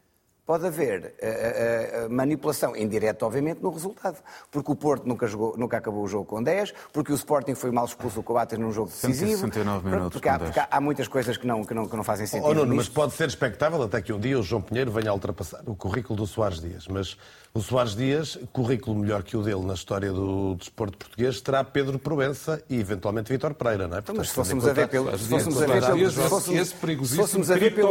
pode 0.48 0.66
haver 0.66 1.12
uh, 1.22 2.06
uh, 2.06 2.10
manipulação 2.10 2.74
indireta, 2.74 3.26
obviamente, 3.26 3.62
no 3.62 3.68
resultado. 3.68 4.16
Porque 4.50 4.72
o 4.72 4.74
Porto 4.74 5.06
nunca, 5.06 5.26
jogou, 5.26 5.54
nunca 5.58 5.76
acabou 5.76 6.02
o 6.02 6.08
jogo 6.08 6.24
com 6.24 6.42
10, 6.42 6.72
porque 6.90 7.12
o 7.12 7.14
Sporting 7.14 7.54
foi 7.54 7.70
mal 7.70 7.84
expulso 7.84 8.22
com 8.22 8.32
o 8.32 8.34
Coates 8.34 8.58
num 8.58 8.72
jogo 8.72 8.88
decisivo. 8.88 9.40
169 9.40 9.90
minutos 9.90 10.12
porque, 10.14 10.26
há, 10.26 10.38
porque 10.38 10.58
há, 10.58 10.80
muitas 10.80 11.06
coisas 11.06 11.36
que 11.36 11.46
não, 11.46 11.62
que 11.62 11.74
não, 11.74 11.86
que 11.86 11.94
não 11.94 12.02
fazem 12.02 12.26
sentido. 12.26 12.48
Oh, 12.48 12.54
Nuno, 12.54 12.76
mas 12.76 12.88
pode 12.88 13.12
ser 13.12 13.28
expectável 13.28 13.82
até 13.82 14.00
que 14.00 14.10
um 14.10 14.18
dia 14.18 14.38
o 14.38 14.42
João 14.42 14.62
Pinheiro 14.62 14.90
venha 14.90 15.10
a 15.10 15.12
ultrapassar 15.12 15.60
o 15.66 15.76
currículo 15.76 16.16
do 16.16 16.26
Soares 16.26 16.62
Dias. 16.62 16.88
Mas 16.88 17.18
o 17.54 17.60
Soares 17.60 17.96
Dias, 17.96 18.38
currículo 18.52 18.98
melhor 18.98 19.22
que 19.22 19.36
o 19.36 19.42
dele 19.42 19.64
na 19.64 19.74
história 19.74 20.12
do 20.12 20.54
desporto 20.54 20.98
português, 20.98 21.40
terá 21.40 21.64
Pedro 21.64 21.98
Proença 21.98 22.62
e 22.68 22.78
eventualmente 22.78 23.32
Vítor 23.32 23.54
Pereira, 23.54 23.88
não 23.88 23.96
é? 23.96 24.00
Portanto, 24.00 24.18
mas 24.18 24.28
se 24.28 24.34
fôssemos 24.34 24.66
a 24.66 24.72
ver 24.72 24.88
pelos, 24.88 25.28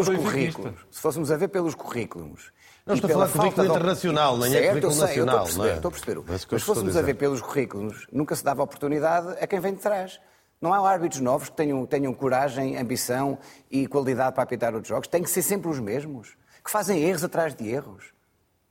currículos, 0.07 0.73
se 0.91 1.01
fôssemos 1.01 1.31
a 1.31 1.37
ver 1.37 1.47
pelos 1.49 1.75
currículos 1.75 2.51
não 2.87 2.95
estou 2.95 3.09
a 3.09 3.13
falar 3.13 3.27
de 3.27 3.33
currículo 3.33 3.67
internacional, 3.67 4.37
nem 4.37 4.47
é 4.47 4.51
certo, 4.51 4.63
é 4.63 4.67
currículo 4.69 4.93
sei, 4.93 5.01
nacional. 5.01 5.45
Estou 5.45 5.59
a 5.59 5.61
perceber, 5.61 5.69
é? 5.69 5.75
estou 5.75 5.89
a 5.89 5.91
perceber. 5.91 6.15
Mas, 6.25 6.47
Mas 6.49 6.61
se 6.61 6.65
fôssemos 6.65 6.95
a, 6.95 6.99
a 6.99 7.03
ver 7.03 7.13
pelos 7.15 7.41
currículos, 7.41 8.07
nunca 8.13 8.33
se 8.33 8.43
dava 8.43 8.63
oportunidade 8.63 9.31
a 9.41 9.45
quem 9.45 9.59
vem 9.59 9.73
de 9.73 9.81
trás. 9.81 10.21
Não 10.61 10.73
há 10.73 10.89
árbitros 10.89 11.19
novos 11.19 11.49
que 11.49 11.55
tenham, 11.55 11.85
tenham 11.85 12.13
coragem, 12.13 12.77
ambição 12.77 13.37
e 13.69 13.87
qualidade 13.87 14.33
para 14.33 14.43
apitar 14.43 14.73
outros 14.73 14.87
jogos. 14.87 15.07
Tem 15.07 15.21
que 15.21 15.29
ser 15.29 15.41
sempre 15.41 15.69
os 15.69 15.79
mesmos, 15.79 16.37
que 16.63 16.71
fazem 16.71 17.03
erros 17.03 17.25
atrás 17.25 17.53
de 17.53 17.67
erros. 17.67 18.16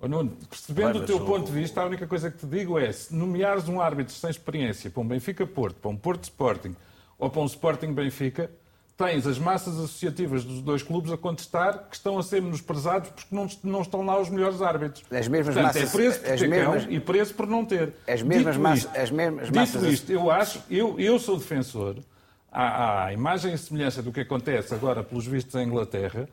Nuno, 0.08 0.36
percebendo 0.48 0.98
o 0.98 1.06
teu 1.06 1.20
ponto 1.20 1.46
de 1.46 1.52
vista, 1.52 1.80
a 1.80 1.86
única 1.86 2.06
coisa 2.06 2.30
que 2.30 2.38
te 2.38 2.46
digo 2.46 2.78
é, 2.78 2.90
se 2.92 3.14
nomeares 3.14 3.68
um 3.68 3.80
árbitro 3.80 4.14
sem 4.14 4.30
experiência 4.30 4.90
para 4.90 5.00
um 5.02 5.06
Benfica-Porto, 5.06 5.76
para 5.76 5.90
um 5.90 5.96
Porto 5.96 6.24
Sporting 6.24 6.74
ou 7.18 7.30
para 7.30 7.40
um 7.40 7.46
Sporting 7.46 7.92
Benfica, 7.92 8.50
tens 8.96 9.26
as 9.26 9.38
massas 9.38 9.74
associativas 9.74 10.42
dos 10.42 10.62
dois 10.62 10.82
clubes 10.82 11.12
a 11.12 11.18
contestar 11.18 11.86
que 11.90 11.96
estão 11.96 12.18
a 12.18 12.22
ser 12.22 12.40
menosprezados 12.40 13.10
porque 13.10 13.34
não, 13.34 13.46
não 13.62 13.82
estão 13.82 14.04
lá 14.04 14.18
os 14.18 14.30
melhores 14.30 14.62
árbitros. 14.62 15.04
As 15.10 15.28
mesmas 15.28 15.54
Portanto, 15.54 15.74
massas, 15.74 15.94
é 15.94 15.96
preço 15.96 16.20
por 16.20 16.32
as 16.32 16.40
ter 16.40 16.48
mesmas, 16.48 16.86
e 16.88 17.00
preço 17.00 17.34
por 17.34 17.46
não 17.46 17.64
ter. 17.64 17.92
As 18.08 18.22
mesmas, 18.22 18.56
massas, 18.56 18.84
isto, 18.84 18.98
as 18.98 19.10
mesmas 19.10 19.46
dito 19.46 19.56
massas... 19.56 19.82
isto, 19.82 20.10
eu 20.10 20.30
acho, 20.30 20.62
eu, 20.70 20.98
eu 20.98 21.18
sou 21.18 21.36
defensor, 21.36 21.96
à, 22.50 23.04
à 23.04 23.12
imagem 23.12 23.52
e 23.52 23.58
semelhança 23.58 24.02
do 24.02 24.10
que 24.10 24.20
acontece 24.20 24.74
agora 24.74 25.02
pelos 25.02 25.26
vistos 25.26 25.54
em 25.56 25.66
Inglaterra, 25.66 26.26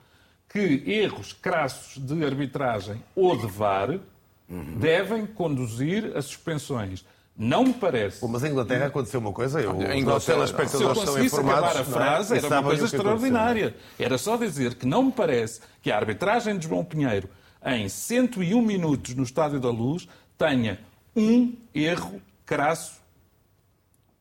que 0.53 0.83
erros 0.85 1.33
crassos 1.33 1.97
de 1.97 2.23
arbitragem 2.23 3.03
ou 3.15 3.35
de 3.35 3.47
VAR 3.47 3.99
uhum. 4.47 4.77
devem 4.77 5.25
conduzir 5.25 6.15
a 6.15 6.21
suspensões. 6.21 7.03
Não 7.35 7.63
me 7.63 7.73
parece. 7.73 8.19
Pô, 8.19 8.27
mas 8.27 8.43
em 8.43 8.51
Inglaterra 8.51 8.85
aconteceu 8.85 9.19
uma 9.19 9.33
coisa, 9.33 9.59
eu, 9.59 9.71
em 9.81 10.01
Inglaterra, 10.01 10.45
se 10.45 10.83
eu 10.83 10.93
conseguisse 10.93 11.35
acabar 11.35 11.75
a 11.75 11.79
é? 11.79 11.83
frase, 11.83 12.37
era 12.37 12.47
uma 12.47 12.61
coisa 12.61 12.85
extraordinária. 12.85 13.75
Era 13.97 14.19
só 14.19 14.37
dizer 14.37 14.75
que 14.75 14.85
não 14.85 15.01
me 15.01 15.11
parece 15.11 15.59
que 15.81 15.91
a 15.91 15.97
arbitragem 15.97 16.55
de 16.59 16.67
João 16.67 16.85
Pinheiro, 16.85 17.27
em 17.65 17.89
101 17.89 18.61
minutos 18.61 19.15
no 19.15 19.23
Estádio 19.23 19.59
da 19.59 19.71
Luz, 19.71 20.07
tenha 20.37 20.79
um 21.15 21.55
erro 21.73 22.21
crasso 22.45 23.01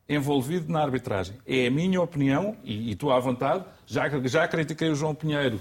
envolvido 0.09 0.73
na 0.73 0.81
arbitragem. 0.81 1.37
É 1.47 1.67
a 1.67 1.71
minha 1.71 2.01
opinião, 2.01 2.57
e, 2.65 2.89
e 2.89 2.93
estou 2.93 3.13
à 3.13 3.21
vontade, 3.21 3.67
já, 3.87 4.09
já 4.25 4.49
critiquei 4.49 4.89
o 4.89 4.95
João 4.95 5.15
Pinheiro 5.15 5.61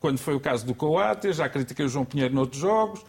quando 0.00 0.18
foi 0.18 0.34
o 0.34 0.40
caso 0.40 0.66
do 0.66 0.74
Coates, 0.74 1.36
já 1.36 1.48
critiquei 1.48 1.84
o 1.84 1.88
João 1.88 2.04
Pinheiro 2.04 2.34
noutros 2.34 2.60
jogos, 2.60 3.04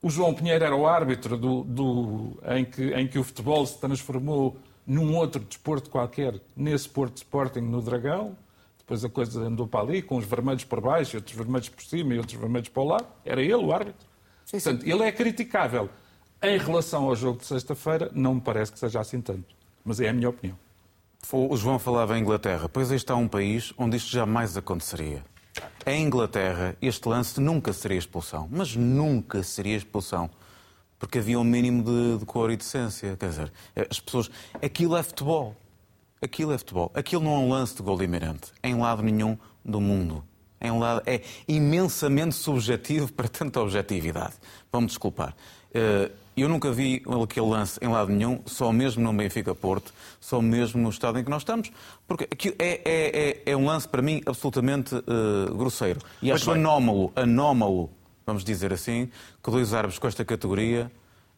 o 0.00 0.10
João 0.10 0.34
Pinheiro 0.34 0.64
era 0.64 0.74
o 0.74 0.86
árbitro 0.86 1.36
do, 1.36 1.62
do, 1.62 2.38
em, 2.56 2.64
que, 2.64 2.92
em 2.92 3.06
que 3.06 3.18
o 3.18 3.24
futebol 3.24 3.64
se 3.66 3.78
transformou 3.78 4.56
num 4.84 5.14
outro 5.14 5.40
desporto 5.40 5.88
qualquer, 5.90 6.40
nesse 6.56 6.88
Porto 6.88 7.18
Sporting 7.18 7.60
no 7.60 7.80
Dragão. 7.80 8.36
Depois 8.78 9.04
a 9.04 9.08
coisa 9.08 9.40
andou 9.42 9.68
para 9.68 9.80
ali, 9.80 10.02
com 10.02 10.16
os 10.16 10.24
vermelhos 10.24 10.64
por 10.64 10.80
baixo, 10.80 11.16
outros 11.16 11.36
vermelhos 11.36 11.68
por 11.68 11.84
cima 11.84 12.14
e 12.14 12.18
outros 12.18 12.36
vermelhos 12.36 12.68
para 12.68 12.82
o 12.82 12.86
lado. 12.86 13.06
Era 13.24 13.40
ele 13.40 13.54
o 13.54 13.72
árbitro. 13.72 14.06
Sim, 14.44 14.58
sim. 14.58 14.70
Portanto, 14.70 14.90
ele 14.90 15.02
é 15.04 15.12
criticável. 15.12 15.88
Em 16.42 16.58
relação 16.58 17.04
ao 17.04 17.14
jogo 17.14 17.38
de 17.38 17.46
sexta-feira, 17.46 18.10
não 18.12 18.34
me 18.34 18.40
parece 18.40 18.72
que 18.72 18.80
seja 18.80 18.98
assim 18.98 19.20
tanto. 19.20 19.54
Mas 19.84 20.00
é 20.00 20.08
a 20.08 20.12
minha 20.12 20.28
opinião. 20.28 20.58
O 21.30 21.56
João 21.56 21.78
falava 21.78 22.18
em 22.18 22.22
Inglaterra. 22.22 22.68
Pois 22.68 22.90
aí 22.90 22.96
está 22.96 23.14
um 23.14 23.28
país 23.28 23.72
onde 23.78 23.96
isto 23.96 24.10
jamais 24.10 24.56
aconteceria. 24.56 25.24
Em 25.84 26.04
Inglaterra, 26.04 26.76
este 26.80 27.08
lance 27.08 27.40
nunca 27.40 27.72
seria 27.72 27.98
expulsão, 27.98 28.48
mas 28.50 28.76
nunca 28.76 29.42
seria 29.42 29.76
expulsão. 29.76 30.30
Porque 30.98 31.18
havia 31.18 31.38
um 31.40 31.44
mínimo 31.44 31.82
de, 31.82 32.18
de 32.18 32.24
cor 32.24 32.50
e 32.52 32.56
decência. 32.56 33.16
Quer 33.16 33.28
dizer, 33.28 33.52
as 33.90 33.98
pessoas. 33.98 34.30
Aquilo 34.62 34.96
é 34.96 35.02
futebol. 35.02 35.56
Aquilo 36.22 36.52
é 36.52 36.58
futebol. 36.58 36.92
Aquilo 36.94 37.24
não 37.24 37.34
é 37.34 37.38
um 37.38 37.48
lance 37.48 37.74
de 37.74 37.82
gol 37.82 38.00
imerente. 38.00 38.52
Em 38.62 38.76
lado 38.76 39.02
nenhum 39.02 39.36
do 39.64 39.80
mundo. 39.80 40.24
Em 40.60 40.78
lado, 40.78 41.02
é 41.04 41.22
imensamente 41.48 42.36
subjetivo 42.36 43.10
para 43.14 43.28
tanta 43.28 43.60
objetividade. 43.60 44.34
Vamos 44.70 44.92
desculpar. 44.92 45.34
Eh, 45.74 46.10
eu 46.36 46.48
nunca 46.48 46.72
vi 46.72 47.02
aquele 47.22 47.46
lance 47.46 47.78
em 47.82 47.88
lado 47.88 48.10
nenhum, 48.10 48.40
só 48.46 48.72
mesmo 48.72 49.02
no 49.02 49.12
Benfica 49.12 49.54
Porto, 49.54 49.92
só 50.18 50.40
mesmo 50.40 50.80
no 50.80 50.88
estado 50.88 51.18
em 51.18 51.24
que 51.24 51.30
nós 51.30 51.42
estamos, 51.42 51.70
porque 52.06 52.26
é, 52.58 52.80
é, 52.84 53.42
é, 53.44 53.52
é 53.52 53.56
um 53.56 53.66
lance, 53.66 53.86
para 53.86 54.00
mim, 54.00 54.22
absolutamente 54.24 54.94
uh, 54.94 55.54
grosseiro. 55.54 56.00
E 56.22 56.32
acho 56.32 56.50
anómalo, 56.50 57.12
anómalo, 57.14 57.90
vamos 58.24 58.44
dizer 58.44 58.72
assim, 58.72 59.10
que 59.42 59.50
dois 59.50 59.74
árbitros 59.74 59.98
com 59.98 60.06
esta 60.08 60.24
categoria, 60.24 60.90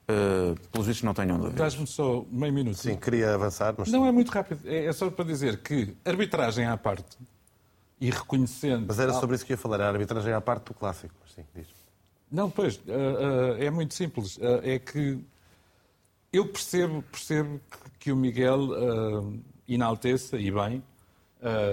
uh, 0.08 0.54
pelos 0.70 0.86
vistos, 0.86 1.02
não 1.02 1.12
tenham 1.12 1.38
dúvidas. 1.38 1.58
Dás-me 1.58 1.88
só 1.88 2.24
meio 2.30 2.52
minuto. 2.52 2.76
Sim, 2.76 2.94
queria 2.94 3.34
avançar. 3.34 3.74
Mas... 3.76 3.90
Não, 3.90 4.06
é 4.06 4.12
muito 4.12 4.30
rápido. 4.30 4.60
É, 4.64 4.86
é 4.86 4.92
só 4.92 5.10
para 5.10 5.24
dizer 5.24 5.58
que 5.58 5.96
arbitragem 6.04 6.66
à 6.66 6.76
parte 6.76 7.18
e 8.00 8.10
reconhecendo... 8.10 8.84
Mas 8.86 9.00
era 9.00 9.12
sobre 9.14 9.34
isso 9.34 9.44
que 9.44 9.54
ia 9.54 9.58
falar, 9.58 9.80
a 9.80 9.88
arbitragem 9.88 10.32
à 10.32 10.40
parte 10.40 10.66
do 10.66 10.74
clássico. 10.74 11.14
Mas 11.20 11.32
sim, 11.32 11.42
diz. 11.52 11.83
Não, 12.30 12.50
pois, 12.50 12.76
uh, 12.76 12.80
uh, 12.80 13.62
é 13.62 13.70
muito 13.70 13.94
simples. 13.94 14.36
Uh, 14.36 14.60
é 14.62 14.78
que 14.78 15.18
eu 16.32 16.46
percebo, 16.48 17.02
percebo 17.02 17.60
que, 17.98 18.10
o 18.10 18.16
Miguel 18.16 18.70
enalteça, 19.68 20.36
e 20.36 20.50
bem, 20.50 20.82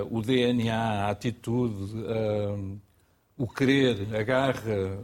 o 0.10 0.22
DNA, 0.22 1.06
a 1.06 1.10
atitude, 1.10 1.96
o 3.36 3.48
querer, 3.48 4.16
a 4.16 4.22
garra, 4.22 5.00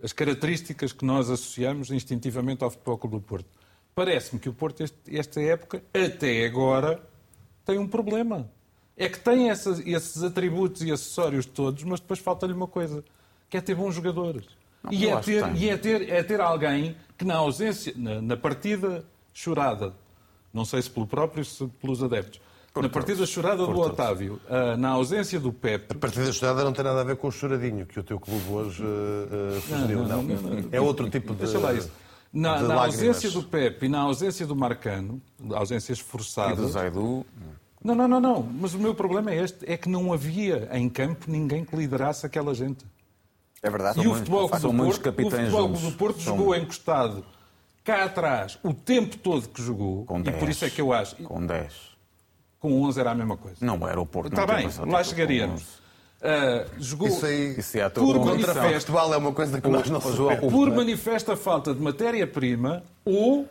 as 0.00 0.12
características 0.12 0.92
que 0.92 1.04
nós 1.04 1.28
associamos 1.28 1.90
instintivamente 1.90 2.62
ao 2.62 2.70
Futebol 2.70 2.98
Clube 2.98 3.16
do 3.16 3.22
Porto. 3.22 3.48
Parece-me 3.96 4.40
que 4.40 4.48
o 4.48 4.54
Porto, 4.54 4.82
este, 4.82 5.16
esta 5.16 5.40
época, 5.40 5.82
até 5.92 6.46
agora, 6.46 7.02
tem 7.64 7.78
um 7.78 7.88
problema. 7.88 8.48
É 8.96 9.08
que 9.08 9.18
tem 9.18 9.50
essas, 9.50 9.80
esses 9.80 10.22
atributos 10.22 10.82
e 10.82 10.92
acessórios 10.92 11.46
todos, 11.46 11.82
mas 11.82 11.98
depois 11.98 12.20
falta-lhe 12.20 12.52
uma 12.52 12.68
coisa, 12.68 13.04
que 13.48 13.56
é 13.56 13.60
ter 13.60 13.74
bons 13.74 13.94
jogadores. 13.94 14.59
Não, 14.82 14.92
e, 14.92 15.06
é 15.06 15.16
ter, 15.20 15.56
e 15.56 15.68
é, 15.68 15.76
ter, 15.76 16.08
é 16.08 16.22
ter 16.22 16.40
alguém 16.40 16.96
que, 17.16 17.24
na 17.24 17.36
ausência, 17.36 17.92
na, 17.96 18.20
na, 18.22 18.36
partida 18.36 19.04
chorada, 19.32 19.94
não 20.52 20.64
sei 20.64 20.80
se 20.80 20.90
pelo 20.90 21.06
próprio, 21.06 21.44
se 21.44 21.66
pelos 21.80 22.02
adeptos, 22.02 22.40
por 22.72 22.82
na 22.82 22.88
partida 22.88 23.26
chorada 23.26 23.66
do 23.66 23.78
Otávio, 23.78 24.40
uh, 24.48 24.76
na 24.76 24.90
ausência 24.90 25.38
do 25.40 25.52
Pepe. 25.52 25.96
A 25.96 25.98
partida 25.98 26.32
chorada 26.32 26.64
não 26.64 26.72
tem 26.72 26.84
nada 26.84 27.00
a 27.00 27.04
ver 27.04 27.16
com 27.16 27.28
o 27.28 27.32
choradinho 27.32 27.84
que 27.84 27.98
o 27.98 28.02
teu 28.02 28.18
clube 28.18 28.48
hoje 28.48 28.82
uh, 28.82 29.60
sugeriu, 29.60 30.04
não, 30.04 30.22
não, 30.22 30.40
não, 30.40 30.68
É 30.70 30.80
outro 30.80 31.10
tipo 31.10 31.34
de. 31.34 31.40
Deixa 31.40 31.58
lá 31.58 31.74
isso. 31.74 31.90
Na, 32.32 32.62
na 32.62 32.74
ausência 32.84 33.28
do 33.28 33.42
Pepe 33.42 33.86
e 33.86 33.88
na 33.88 34.00
ausência 34.00 34.46
do 34.46 34.54
Marcano, 34.54 35.20
ausências 35.52 35.98
forçadas. 35.98 36.58
E 36.58 36.62
do 36.62 36.68
Zaidu. 36.68 37.26
Não, 37.82 37.94
não, 37.94 38.06
não, 38.06 38.20
não. 38.20 38.42
Mas 38.42 38.72
o 38.72 38.78
meu 38.78 38.94
problema 38.94 39.32
é 39.32 39.42
este: 39.42 39.68
é 39.68 39.76
que 39.76 39.88
não 39.88 40.12
havia 40.12 40.68
em 40.72 40.88
campo 40.88 41.28
ninguém 41.28 41.64
que 41.64 41.74
liderasse 41.74 42.24
aquela 42.24 42.54
gente. 42.54 42.86
É 43.62 43.70
verdade. 43.70 44.00
E 44.00 44.08
o 44.08 44.14
Futebol 44.14 44.48
do 44.48 44.48
Porto, 44.48 45.08
o 45.08 45.30
futebol 45.30 45.68
do 45.68 45.92
Porto 45.92 46.20
jogou 46.20 46.54
encostado 46.54 47.24
cá 47.84 48.04
atrás 48.04 48.58
o 48.62 48.72
tempo 48.72 49.18
todo 49.18 49.48
que 49.48 49.62
jogou. 49.62 50.04
Com 50.04 50.22
10. 50.22 50.36
E 50.36 50.38
por 50.38 50.48
isso 50.48 50.64
é 50.64 50.70
que 50.70 50.80
eu 50.80 50.92
acho. 50.92 51.16
Com 51.16 51.44
10. 51.44 51.90
Com 52.58 52.82
11 52.82 53.00
era 53.00 53.10
a 53.10 53.14
mesma 53.14 53.36
coisa. 53.36 53.58
Não 53.60 53.86
era 53.88 54.00
o 54.00 54.06
Porto. 54.06 54.28
Está 54.28 54.46
bem, 54.46 54.68
lá 54.86 55.02
chegaríamos. 55.04 55.80
Uh, 56.20 56.68
jogou 56.78 57.08
isso 57.08 57.24
aí, 57.24 57.58
isso 57.58 57.78
é 57.78 57.88
por 57.88 58.22
manifesto, 58.22 58.98
é 58.98 59.16
uma 59.16 59.32
coisa 59.32 59.58
que 59.58 59.68
nós 59.68 59.88
não 59.88 60.00
sabemos. 60.02 60.52
Por 60.52 60.70
manifesta 60.70 61.34
falta 61.34 61.72
de 61.72 61.80
matéria-prima 61.80 62.82
ou, 63.06 63.48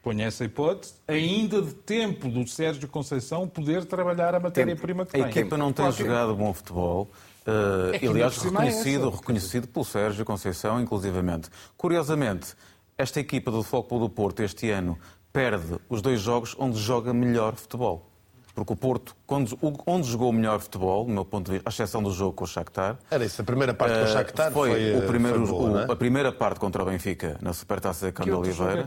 ponha 0.00 0.26
essa 0.26 0.44
hipótese, 0.44 0.94
ainda 1.08 1.60
de 1.60 1.74
tempo 1.74 2.28
do 2.28 2.46
Sérgio 2.46 2.86
Conceição 2.86 3.48
poder 3.48 3.84
trabalhar 3.84 4.32
a 4.32 4.38
matéria-prima 4.38 5.04
que 5.06 5.12
tem. 5.12 5.24
A 5.24 5.28
equipa 5.28 5.56
não 5.56 5.72
tem 5.72 5.90
jogado 5.90 6.36
bom 6.36 6.54
futebol. 6.54 7.10
Uh, 7.48 7.94
é 7.94 8.06
aliás, 8.06 8.36
reconhecido, 8.36 9.08
é 9.08 9.10
reconhecido 9.10 9.68
pelo 9.68 9.82
Sérgio 9.82 10.22
Conceição, 10.22 10.78
inclusivamente. 10.78 11.48
Curiosamente, 11.78 12.54
esta 12.98 13.20
equipa 13.20 13.50
do 13.50 13.62
Futebol 13.62 14.00
do 14.00 14.10
Porto 14.10 14.42
este 14.42 14.70
ano 14.70 14.98
perde 15.32 15.78
os 15.88 16.02
dois 16.02 16.20
jogos 16.20 16.54
onde 16.58 16.78
joga 16.78 17.14
melhor 17.14 17.54
futebol. 17.54 18.10
Porque 18.58 18.72
o 18.72 18.76
Porto, 18.76 19.14
quando, 19.24 19.56
onde 19.86 20.08
jogou 20.08 20.30
o 20.30 20.32
melhor 20.32 20.58
futebol, 20.58 21.04
do 21.04 21.12
meu 21.12 21.24
ponto 21.24 21.46
de 21.46 21.52
vista, 21.52 21.68
à 21.68 21.70
exceção 21.70 22.02
do 22.02 22.10
jogo 22.10 22.32
com 22.32 22.42
o 22.42 22.46
Shakhtar... 22.46 22.98
Era 23.08 23.24
isso, 23.24 23.40
a 23.40 23.44
primeira 23.44 23.72
parte 23.72 23.94
com 23.96 24.04
o 24.04 24.06
Shakhtar 24.08 24.50
foi, 24.50 24.70
foi 24.70 24.96
o 24.96 25.06
primeiro, 25.06 25.46
foi 25.46 25.56
boa, 25.56 25.70
o, 25.70 25.78
é? 25.78 25.92
a 25.92 25.96
primeira 25.96 26.32
parte 26.32 26.58
contra 26.58 26.82
o 26.82 26.86
Benfica 26.86 27.38
na 27.40 27.52
Supertaça 27.52 28.06
da 28.06 28.12
Câmara 28.12 28.38
Oliveira. 28.38 28.84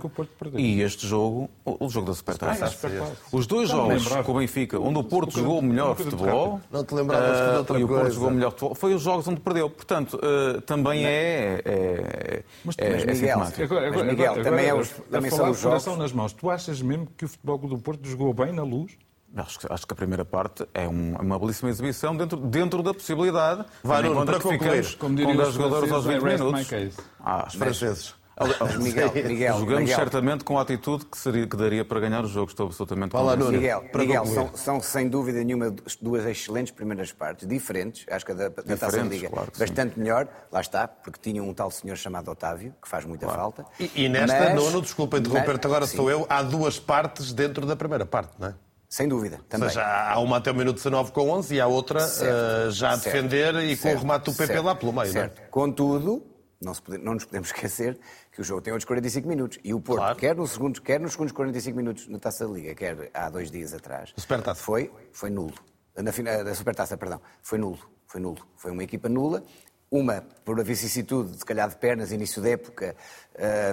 É? 0.56 0.60
E 0.60 0.82
este 0.82 1.08
jogo, 1.08 1.50
o, 1.64 1.86
o 1.86 1.90
jogo 1.90 2.08
da 2.08 2.14
Supertaça. 2.14 2.68
Supertaça. 2.68 3.14
Os 3.32 3.48
dois 3.48 3.70
jogos 3.70 4.06
com 4.26 4.32
o 4.34 4.40
Benfica, 4.40 4.78
onde 4.78 5.00
o 5.00 5.04
Porto 5.06 5.32
jogou 5.40 5.60
o 5.60 5.62
melhor 5.62 5.96
futebol... 5.96 6.60
Não 6.70 6.84
te 6.84 6.94
lembravas 6.94 7.52
de 7.52 7.58
outra 7.58 7.80
e 7.80 7.84
o 7.84 7.88
Porto 7.88 8.02
coisa. 8.02 8.16
jogou 8.16 8.30
o 8.30 8.34
melhor 8.34 8.50
futebol. 8.52 8.76
Foi 8.76 8.94
os 8.94 9.02
jogos 9.02 9.26
onde 9.30 9.40
perdeu. 9.40 9.70
Portanto, 9.70 10.20
eh, 10.22 10.60
também 10.62 11.06
é... 11.06 11.62
é, 11.64 12.44
Mas 12.66 12.76
tu- 12.76 12.84
é, 12.84 12.90
mas 12.90 13.04
é 13.04 13.14
Miguel. 13.14 13.40
Agora- 13.42 13.92
Mas, 13.92 14.06
Miguel, 14.06 14.44
também 14.44 14.66
é 14.66 14.74
os- 14.74 14.92
a 14.92 15.04
também 15.12 15.32
são 15.32 15.50
os 15.50 15.58
de 15.58 15.64
jogos. 15.64 15.98
nas 15.98 16.12
mãos. 16.12 16.34
Tu 16.34 16.50
achas 16.50 16.82
mesmo 16.82 17.08
que 17.16 17.24
o 17.24 17.28
Futebol 17.30 17.58
do 17.58 17.78
Porto 17.78 18.06
jogou 18.06 18.34
bem 18.34 18.52
na 18.52 18.64
luz? 18.64 18.98
Acho 19.36 19.60
que, 19.60 19.68
acho 19.72 19.88
que 19.88 19.94
a 19.94 19.96
primeira 19.96 20.26
parte 20.26 20.68
é 20.74 20.88
um- 20.88 21.16
uma 21.16 21.40
belíssima 21.40 21.70
exibição 21.70 22.16
dentro, 22.16 22.38
dentro 22.38 22.84
da 22.84 22.94
possibilidade. 22.94 23.64
Vai, 23.82 24.02
Nuno, 24.04 24.26
para 24.26 24.40
concluir, 24.40 24.98
como 24.98 25.12
com 25.12 25.16
diriam 25.16 25.38
10 25.38 25.50
os 25.50 25.54
jogadores 25.56 25.92
aos 25.92 26.06
20 26.06 26.20
franceses, 26.20 26.52
I 26.52 26.54
rest 26.54 26.72
minutos. 26.72 26.98
Ah, 27.20 27.46
Os 27.48 27.54
franceses. 27.56 28.16
Mas 28.60 28.76
Miguel, 28.82 29.12
Miguel, 29.14 29.60
Jogamos 29.60 29.82
Miguel, 29.82 29.96
certamente 29.98 30.44
com 30.44 30.58
a 30.58 30.64
atitude 30.64 31.06
que, 31.06 31.18
seria, 31.18 31.46
que 31.46 31.56
daria 31.56 31.86
para 31.86 32.00
ganhar 32.00 32.26
o 32.26 32.28
jogo. 32.28 32.50
Estou 32.50 32.66
absolutamente 32.66 33.16
lá, 33.16 33.22
convencido. 33.22 33.52
Miguel, 33.52 33.84
Para 33.92 34.02
Miguel 34.02 34.26
são, 34.26 34.52
são 34.56 34.82
sem 34.82 35.08
dúvida 35.08 35.44
nenhuma 35.44 35.74
duas 36.02 36.26
excelentes 36.26 36.72
primeiras 36.74 37.12
partes, 37.12 37.48
diferentes, 37.48 38.06
acho 38.10 38.26
que 38.26 38.32
a 38.32 38.36
da, 38.36 38.50
da 38.50 38.76
Taça 38.78 38.98
da 38.98 39.04
Liga 39.04 39.30
claro 39.30 39.52
que 39.52 39.58
sim. 39.58 39.64
bastante 39.64 40.00
melhor, 40.00 40.28
lá 40.52 40.60
está, 40.60 40.88
porque 40.88 41.20
tinha 41.22 41.44
um 41.44 41.54
tal 41.54 41.70
senhor 41.70 41.96
chamado 41.98 42.32
Otávio, 42.32 42.74
que 42.82 42.90
faz 42.90 43.06
muita 43.06 43.28
falta. 43.30 43.64
E, 43.80 43.92
e 44.06 44.10
nesta, 44.10 44.40
Mas- 44.40 44.56
Nuno, 44.56 44.82
desculpa 44.82 45.18
interromper-te, 45.20 45.68
agora 45.68 45.86
sim, 45.86 45.96
sou 45.98 46.10
eu, 46.10 46.26
há 46.28 46.42
duas 46.42 46.80
partes 46.80 47.32
dentro 47.32 47.66
da 47.68 47.76
primeira 47.76 48.06
parte, 48.08 48.32
não 48.40 48.48
é? 48.50 48.54
Sem 48.94 49.08
dúvida, 49.08 49.38
Ou 49.38 49.44
também. 49.46 49.70
seja, 49.70 49.86
há 49.86 50.20
uma 50.20 50.36
até 50.36 50.52
o 50.52 50.54
minuto 50.54 50.76
19 50.76 51.14
com 51.14 51.30
11 51.30 51.56
e 51.56 51.62
há 51.62 51.66
outra 51.66 52.02
Certo, 52.02 52.68
eh, 52.68 52.72
já 52.72 52.90
a 52.90 52.98
certo, 52.98 53.06
defender 53.06 53.56
e 53.56 53.68
com 53.78 53.88
o 53.88 53.92
certo, 53.92 54.00
remate 54.02 54.26
do 54.26 54.34
PP 54.36 54.48
certo, 54.54 54.66
lá 54.66 54.76
pelo 54.76 54.92
meio, 54.92 55.10
certo. 55.14 55.38
não 55.40 55.46
é? 55.46 55.48
Contudo, 55.48 56.28
não, 56.62 56.74
pode- 56.74 56.98
não 56.98 57.14
nos 57.14 57.24
podemos 57.24 57.48
esquecer 57.56 57.98
que 58.34 58.42
o 58.42 58.44
jogo 58.44 58.60
tem 58.62 58.74
outros 58.74 58.86
45 58.86 59.28
minutos. 59.30 59.60
E 59.64 59.74
o 59.74 59.80
Porto, 59.80 60.00
Claro. 60.00 60.18
quer, 60.18 60.36
nos 60.36 60.52
segundos, 60.52 60.82
quer 60.82 61.00
nos 61.00 61.14
segundos 61.14 61.32
45 61.32 61.78
minutos 61.78 62.08
na 62.10 62.20
Taça 62.20 62.46
da 62.46 62.54
Liga, 62.54 62.76
quer 62.76 63.10
há 63.14 63.30
dois 63.30 63.50
dias 63.50 63.74
atrás, 63.74 64.12
Supertaça. 64.18 64.62
foi, 64.62 64.92
foi 65.14 65.30
nulo. 65.30 65.54
Na 65.96 66.12
final 66.12 66.44
da 66.44 66.54
Supertaça, 66.54 66.98
perdão, 66.98 67.22
foi 67.42 67.58
nulo. 67.58 67.80
Foi 68.08 68.20
nulo. 68.20 68.46
Foi 68.58 68.72
uma 68.72 68.84
equipa 68.84 69.08
nula. 69.08 69.42
Uma, 69.90 70.22
por 70.44 70.60
a 70.60 70.64
vicissitude, 70.64 71.38
se 71.38 71.46
calhar 71.46 71.70
de 71.70 71.78
pernas, 71.78 72.12
início 72.12 72.42
da 72.42 72.50
época, 72.50 72.94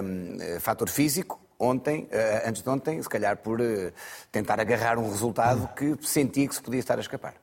hum, 0.01 0.37
eh, 0.39 0.59
fator 0.61 0.87
físico. 0.89 1.41
Ontem, 1.59 2.07
eh, 2.09 2.43
antes 2.47 2.63
de 2.63 2.69
ontem, 2.69 3.03
se 3.03 3.09
calhar 3.09 3.35
por 3.35 3.59
eh, 3.59 3.91
tentar 4.31 4.61
agarrar 4.61 4.97
um 4.97 5.09
resultado 5.09 5.67
que 5.75 5.97
sentia 6.07 6.47
que 6.47 6.55
se 6.55 6.61
podia 6.61 6.79
estar 6.79 6.97
a 6.97 7.01
escapar. 7.01 7.33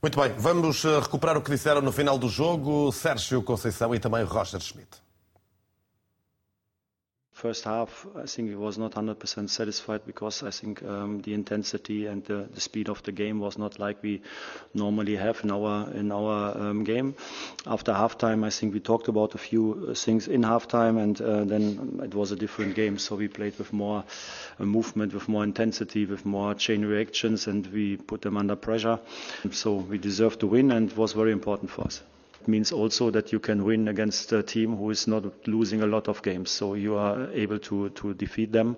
Muito 0.00 0.18
bem, 0.18 0.32
vamos 0.38 0.82
eh, 0.82 0.98
recuperar 0.98 1.36
o 1.36 1.42
que 1.42 1.50
disseram 1.50 1.82
no 1.82 1.92
final 1.92 2.16
do 2.16 2.28
jogo 2.28 2.90
Sérgio 2.92 3.42
Conceição 3.42 3.94
e 3.94 4.00
também 4.00 4.24
Roger 4.24 4.60
Schmidt. 4.60 5.05
First 7.36 7.64
half, 7.64 8.06
I 8.16 8.24
think 8.24 8.50
it 8.50 8.56
was 8.56 8.78
not 8.78 8.92
100% 8.92 9.50
satisfied 9.50 10.06
because 10.06 10.42
I 10.42 10.50
think 10.50 10.82
um, 10.82 11.20
the 11.20 11.34
intensity 11.34 12.06
and 12.06 12.24
the, 12.24 12.48
the 12.54 12.62
speed 12.62 12.88
of 12.88 13.02
the 13.02 13.12
game 13.12 13.40
was 13.40 13.58
not 13.58 13.78
like 13.78 14.02
we 14.02 14.22
normally 14.72 15.16
have 15.16 15.44
in 15.44 15.50
our 15.50 15.90
in 15.90 16.12
our 16.12 16.56
um, 16.56 16.82
game. 16.84 17.14
After 17.66 17.92
halftime, 17.92 18.42
I 18.42 18.48
think 18.48 18.72
we 18.72 18.80
talked 18.80 19.08
about 19.08 19.34
a 19.34 19.38
few 19.38 19.88
uh, 19.90 19.92
things 19.94 20.28
in 20.28 20.40
halftime, 20.44 20.98
and 20.98 21.20
uh, 21.20 21.44
then 21.44 22.00
it 22.02 22.14
was 22.14 22.32
a 22.32 22.36
different 22.36 22.74
game. 22.74 22.96
So 22.96 23.16
we 23.16 23.28
played 23.28 23.58
with 23.58 23.70
more 23.70 24.02
uh, 24.58 24.64
movement, 24.64 25.12
with 25.12 25.28
more 25.28 25.44
intensity, 25.44 26.06
with 26.06 26.24
more 26.24 26.54
chain 26.54 26.86
reactions, 26.86 27.46
and 27.48 27.66
we 27.66 27.98
put 27.98 28.22
them 28.22 28.38
under 28.38 28.56
pressure. 28.56 28.98
So 29.52 29.74
we 29.74 29.98
deserved 29.98 30.40
to 30.40 30.46
win, 30.46 30.70
and 30.70 30.90
it 30.90 30.96
was 30.96 31.12
very 31.12 31.32
important 31.32 31.70
for 31.70 31.82
us 31.84 32.00
means 32.48 32.72
also 32.72 33.10
that 33.10 33.32
you 33.32 33.40
can 33.40 33.64
win 33.64 33.88
against 33.88 34.32
a 34.32 34.42
team 34.42 34.76
who 34.76 34.90
is 34.90 35.06
not 35.06 35.24
losing 35.46 35.82
a 35.82 35.86
lot 35.86 36.08
of 36.08 36.22
games. 36.22 36.50
So 36.50 36.74
you 36.74 36.96
are 36.96 37.30
able 37.32 37.58
to, 37.60 37.90
to 37.90 38.14
defeat 38.14 38.52
them. 38.52 38.76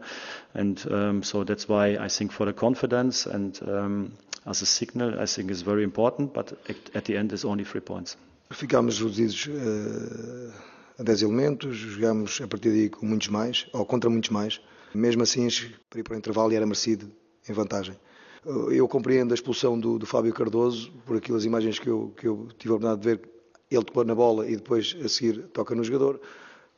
And 0.55 0.85
um, 0.91 1.23
so 1.23 1.45
that's 1.45 1.69
why 1.69 1.97
I 1.97 2.09
think 2.09 2.33
for 2.33 2.47
the 2.47 2.53
confidence 2.53 3.27
and 3.27 3.59
um, 3.69 4.13
as 4.47 4.63
a 4.63 4.67
signal, 4.67 5.21
I 5.21 5.27
think 5.27 5.51
is 5.51 5.63
very 5.63 5.85
important. 5.85 6.33
But 6.33 6.53
at, 6.95 7.05
the 7.05 7.17
end, 7.17 7.33
it's 7.33 7.45
only 7.45 7.65
three 7.65 7.81
points. 7.81 8.17
Ficámos 8.51 8.99
reduzidos 8.99 9.47
eh, 9.47 10.53
a 10.99 11.03
10 11.03 11.23
elementos, 11.23 11.77
jogámos 11.77 12.41
a 12.41 12.47
partir 12.47 12.71
daí 12.71 12.89
com 12.89 13.05
muitos 13.05 13.29
mais, 13.29 13.67
ou 13.73 13.85
contra 13.85 14.09
muitos 14.09 14.31
mais. 14.31 14.61
Mesmo 14.95 15.23
assim, 15.23 15.49
para 15.91 16.01
ir 16.01 16.03
para 16.03 16.15
o 16.15 16.17
intervalo 16.17 16.53
e 16.53 16.57
era 16.57 16.65
merecido 16.65 17.11
em 17.47 17.53
vantagem. 17.53 17.95
Eu 18.71 18.89
compreendo 18.89 19.33
a 19.33 19.35
expulsão 19.35 19.79
do, 19.79 19.99
do 19.99 20.07
Fábio 20.07 20.33
Cardoso, 20.33 20.91
por 21.05 21.17
aquelas 21.17 21.45
imagens 21.45 21.79
que 21.79 21.89
eu, 21.89 22.15
que 22.17 22.27
eu 22.27 22.49
tive 22.57 22.73
a 22.73 22.77
oportunidade 22.77 23.01
de 23.01 23.09
ver, 23.09 23.31
ele 23.77 23.85
tocou 23.85 24.05
na 24.05 24.15
bola 24.15 24.49
e 24.49 24.57
depois 24.57 24.97
a 25.05 25.09
seguir 25.09 25.45
toca 25.49 25.75
no 25.75 25.85
jogador. 25.85 26.21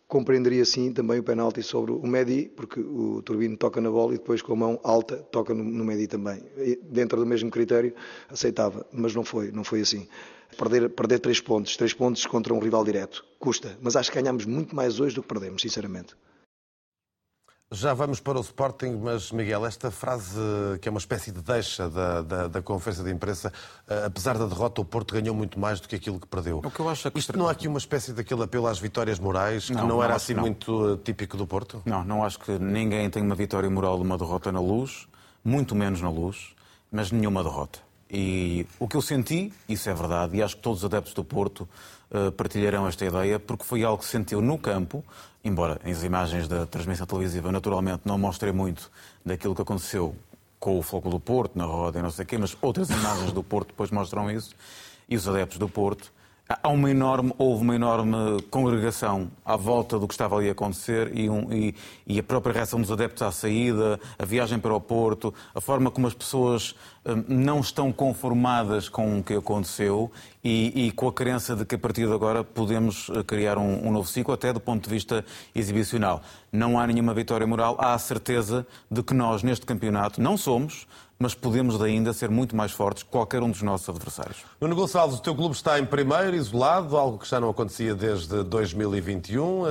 Compreenderia 0.08 0.64
sim 0.64 0.92
também 0.92 1.20
o 1.20 1.22
penalti 1.22 1.62
sobre 1.62 1.92
o 1.92 2.04
Medi, 2.04 2.50
porque 2.56 2.80
o 2.80 3.22
Turbino 3.22 3.56
toca 3.56 3.80
na 3.80 3.90
bola 3.90 4.14
e 4.14 4.18
depois 4.18 4.42
com 4.42 4.52
a 4.54 4.56
mão 4.56 4.80
alta 4.82 5.16
toca 5.16 5.54
no, 5.54 5.84
Medi 5.84 6.08
também. 6.08 6.42
E 6.56 6.80
dentro 6.82 7.18
do 7.20 7.24
mesmo 7.24 7.48
critério 7.48 7.94
aceitava, 8.28 8.84
mas 8.92 9.14
não 9.14 9.24
foi, 9.24 9.52
não 9.52 9.62
foi 9.62 9.82
assim. 9.82 10.08
Perder, 10.58 10.90
perder 10.90 11.20
três 11.20 11.40
pontos, 11.40 11.76
três 11.76 11.94
pontos 11.94 12.26
contra 12.26 12.52
um 12.52 12.58
rival 12.58 12.84
direto, 12.84 13.24
custa. 13.38 13.78
Mas 13.80 13.94
acho 13.94 14.10
que 14.10 14.20
ganhámos 14.20 14.46
muito 14.46 14.74
mais 14.74 14.98
hoje 14.98 15.14
do 15.14 15.22
que 15.22 15.28
perdemos, 15.28 15.62
sinceramente. 15.62 16.16
Já 17.72 17.94
vamos 17.94 18.18
para 18.18 18.36
o 18.36 18.40
Sporting, 18.40 18.98
mas 19.00 19.30
Miguel, 19.30 19.64
esta 19.64 19.92
frase 19.92 20.40
que 20.82 20.88
é 20.88 20.90
uma 20.90 20.98
espécie 20.98 21.30
de 21.30 21.40
deixa 21.40 21.88
da, 21.88 22.20
da, 22.20 22.48
da 22.48 22.60
conferência 22.60 23.04
de 23.04 23.12
imprensa, 23.12 23.52
eh, 23.88 24.06
apesar 24.06 24.36
da 24.36 24.44
derrota, 24.46 24.80
o 24.80 24.84
Porto 24.84 25.14
ganhou 25.14 25.32
muito 25.36 25.56
mais 25.56 25.78
do 25.78 25.86
que 25.86 25.94
aquilo 25.94 26.18
que 26.18 26.26
perdeu. 26.26 26.58
O 26.64 26.68
que 26.68 26.80
eu 26.80 26.88
acho 26.88 27.06
é 27.06 27.12
que 27.12 27.20
Isto 27.20 27.38
não 27.38 27.46
há 27.46 27.52
aqui 27.52 27.68
uma 27.68 27.78
espécie 27.78 28.12
daquele 28.12 28.42
apelo 28.42 28.66
às 28.66 28.80
vitórias 28.80 29.20
morais 29.20 29.66
que 29.66 29.72
Não, 29.72 29.86
não, 29.86 30.02
era 30.02 30.16
assim 30.16 30.34
não. 30.34 30.42
muito 30.42 30.94
eh, 30.94 30.98
típico 31.04 31.36
do 31.36 31.46
Porto? 31.46 31.80
Não, 31.86 32.02
não 32.02 32.24
acho 32.24 32.40
que 32.40 32.50
ninguém 32.58 33.08
tem 33.08 33.22
uma 33.22 33.36
vitória 33.36 33.70
moral 33.70 33.98
de 33.98 34.02
uma 34.02 34.18
derrota 34.18 34.50
na 34.50 34.60
luz, 34.60 35.06
muito 35.44 35.76
menos 35.76 36.00
na 36.00 36.10
luz, 36.10 36.48
mas 36.90 37.12
nenhuma 37.12 37.44
derrota. 37.44 37.78
E 38.10 38.66
o 38.80 38.88
que 38.88 38.96
eu 38.96 39.02
senti, 39.02 39.52
isso 39.68 39.88
é 39.88 39.94
verdade, 39.94 40.36
e 40.36 40.42
acho 40.42 40.56
que 40.56 40.62
todos 40.62 40.80
os 40.80 40.84
adeptos 40.86 41.14
do 41.14 41.22
Porto 41.22 41.68
eh, 42.10 42.32
partilharão 42.32 42.88
esta 42.88 43.04
ideia, 43.04 43.38
porque 43.38 43.62
foi 43.62 43.84
algo 43.84 44.02
que 44.02 44.08
sentiu 44.08 44.40
no 44.40 44.58
campo, 44.58 45.04
embora 45.44 45.80
as 45.84 46.02
imagens 46.02 46.46
da 46.46 46.66
transmissão 46.66 47.06
televisiva 47.06 47.50
naturalmente 47.50 48.02
não 48.04 48.18
mostrem 48.18 48.52
muito 48.52 48.90
daquilo 49.24 49.54
que 49.54 49.62
aconteceu 49.62 50.14
com 50.58 50.78
o 50.78 50.82
Foco 50.82 51.08
do 51.08 51.18
Porto, 51.18 51.56
na 51.56 51.64
roda 51.64 51.98
e 51.98 52.02
não 52.02 52.10
sei 52.10 52.24
o 52.24 52.28
quê, 52.28 52.36
mas 52.36 52.56
outras 52.60 52.90
imagens 52.90 53.32
do 53.32 53.42
Porto 53.42 53.68
depois 53.68 53.90
mostram 53.90 54.30
isso, 54.30 54.54
e 55.08 55.16
os 55.16 55.26
adeptos 55.26 55.58
do 55.58 55.68
Porto 55.68 56.12
há 56.62 56.68
uma 56.68 56.90
enorme, 56.90 57.32
houve 57.38 57.62
uma 57.62 57.74
enorme 57.76 58.42
congregação 58.50 59.30
à 59.44 59.56
volta 59.56 59.98
do 59.98 60.08
que 60.08 60.14
estava 60.14 60.36
ali 60.36 60.48
a 60.48 60.52
acontecer 60.52 61.16
e, 61.16 61.30
um- 61.30 61.52
e- 61.52 61.74
e 62.06 62.18
a 62.18 62.22
própria 62.22 62.52
reação 62.52 62.80
dos 62.80 62.90
adeptos 62.90 63.22
à 63.22 63.30
saída, 63.30 64.00
a 64.18 64.24
viagem 64.24 64.58
para 64.58 64.74
o 64.74 64.80
Porto, 64.80 65.32
a 65.54 65.60
forma 65.60 65.90
como 65.90 66.06
as 66.08 66.14
pessoas 66.14 66.74
hum, 67.06 67.24
não 67.28 67.60
estão 67.60 67.92
conformadas 67.92 68.88
com 68.88 69.20
o 69.20 69.22
que 69.22 69.34
aconteceu 69.34 70.10
e, 70.42 70.86
e 70.86 70.92
com 70.92 71.06
a 71.08 71.12
crença 71.12 71.54
de 71.54 71.64
que 71.64 71.76
a 71.76 71.78
partir 71.78 72.06
de 72.06 72.12
agora 72.12 72.42
podemos 72.42 73.08
eh, 73.14 73.22
criar 73.22 73.56
um, 73.56 73.86
um 73.86 73.92
novo 73.92 74.08
ciclo, 74.08 74.34
até 74.34 74.52
do 74.52 74.58
ponto 74.60 74.84
de 74.84 74.90
vista 74.90 75.24
exibicional. 75.54 76.20
Não 76.50 76.78
há 76.78 76.86
nenhuma 76.86 77.14
vitória 77.14 77.46
moral, 77.46 77.76
há 77.78 77.94
a 77.94 77.98
certeza 77.98 78.66
de 78.90 79.02
que 79.02 79.14
nós, 79.14 79.42
neste 79.42 79.64
campeonato, 79.64 80.20
não 80.20 80.36
somos, 80.36 80.86
mas 81.20 81.34
podemos 81.34 81.80
ainda 81.82 82.14
ser 82.14 82.30
muito 82.30 82.56
mais 82.56 82.72
fortes 82.72 83.02
que 83.02 83.10
qualquer 83.10 83.42
um 83.42 83.50
dos 83.50 83.60
nossos 83.60 83.86
adversários. 83.90 84.38
Nuno 84.58 84.74
Gonçalves, 84.74 85.18
o 85.18 85.22
teu 85.22 85.34
clube 85.34 85.54
está 85.54 85.78
em 85.78 85.84
primeiro, 85.84 86.34
isolado, 86.34 86.96
algo 86.96 87.18
que 87.18 87.28
já 87.28 87.38
não 87.38 87.50
acontecia 87.50 87.94
desde 87.94 88.42
2021. 88.42 89.66
Eh, 89.66 89.70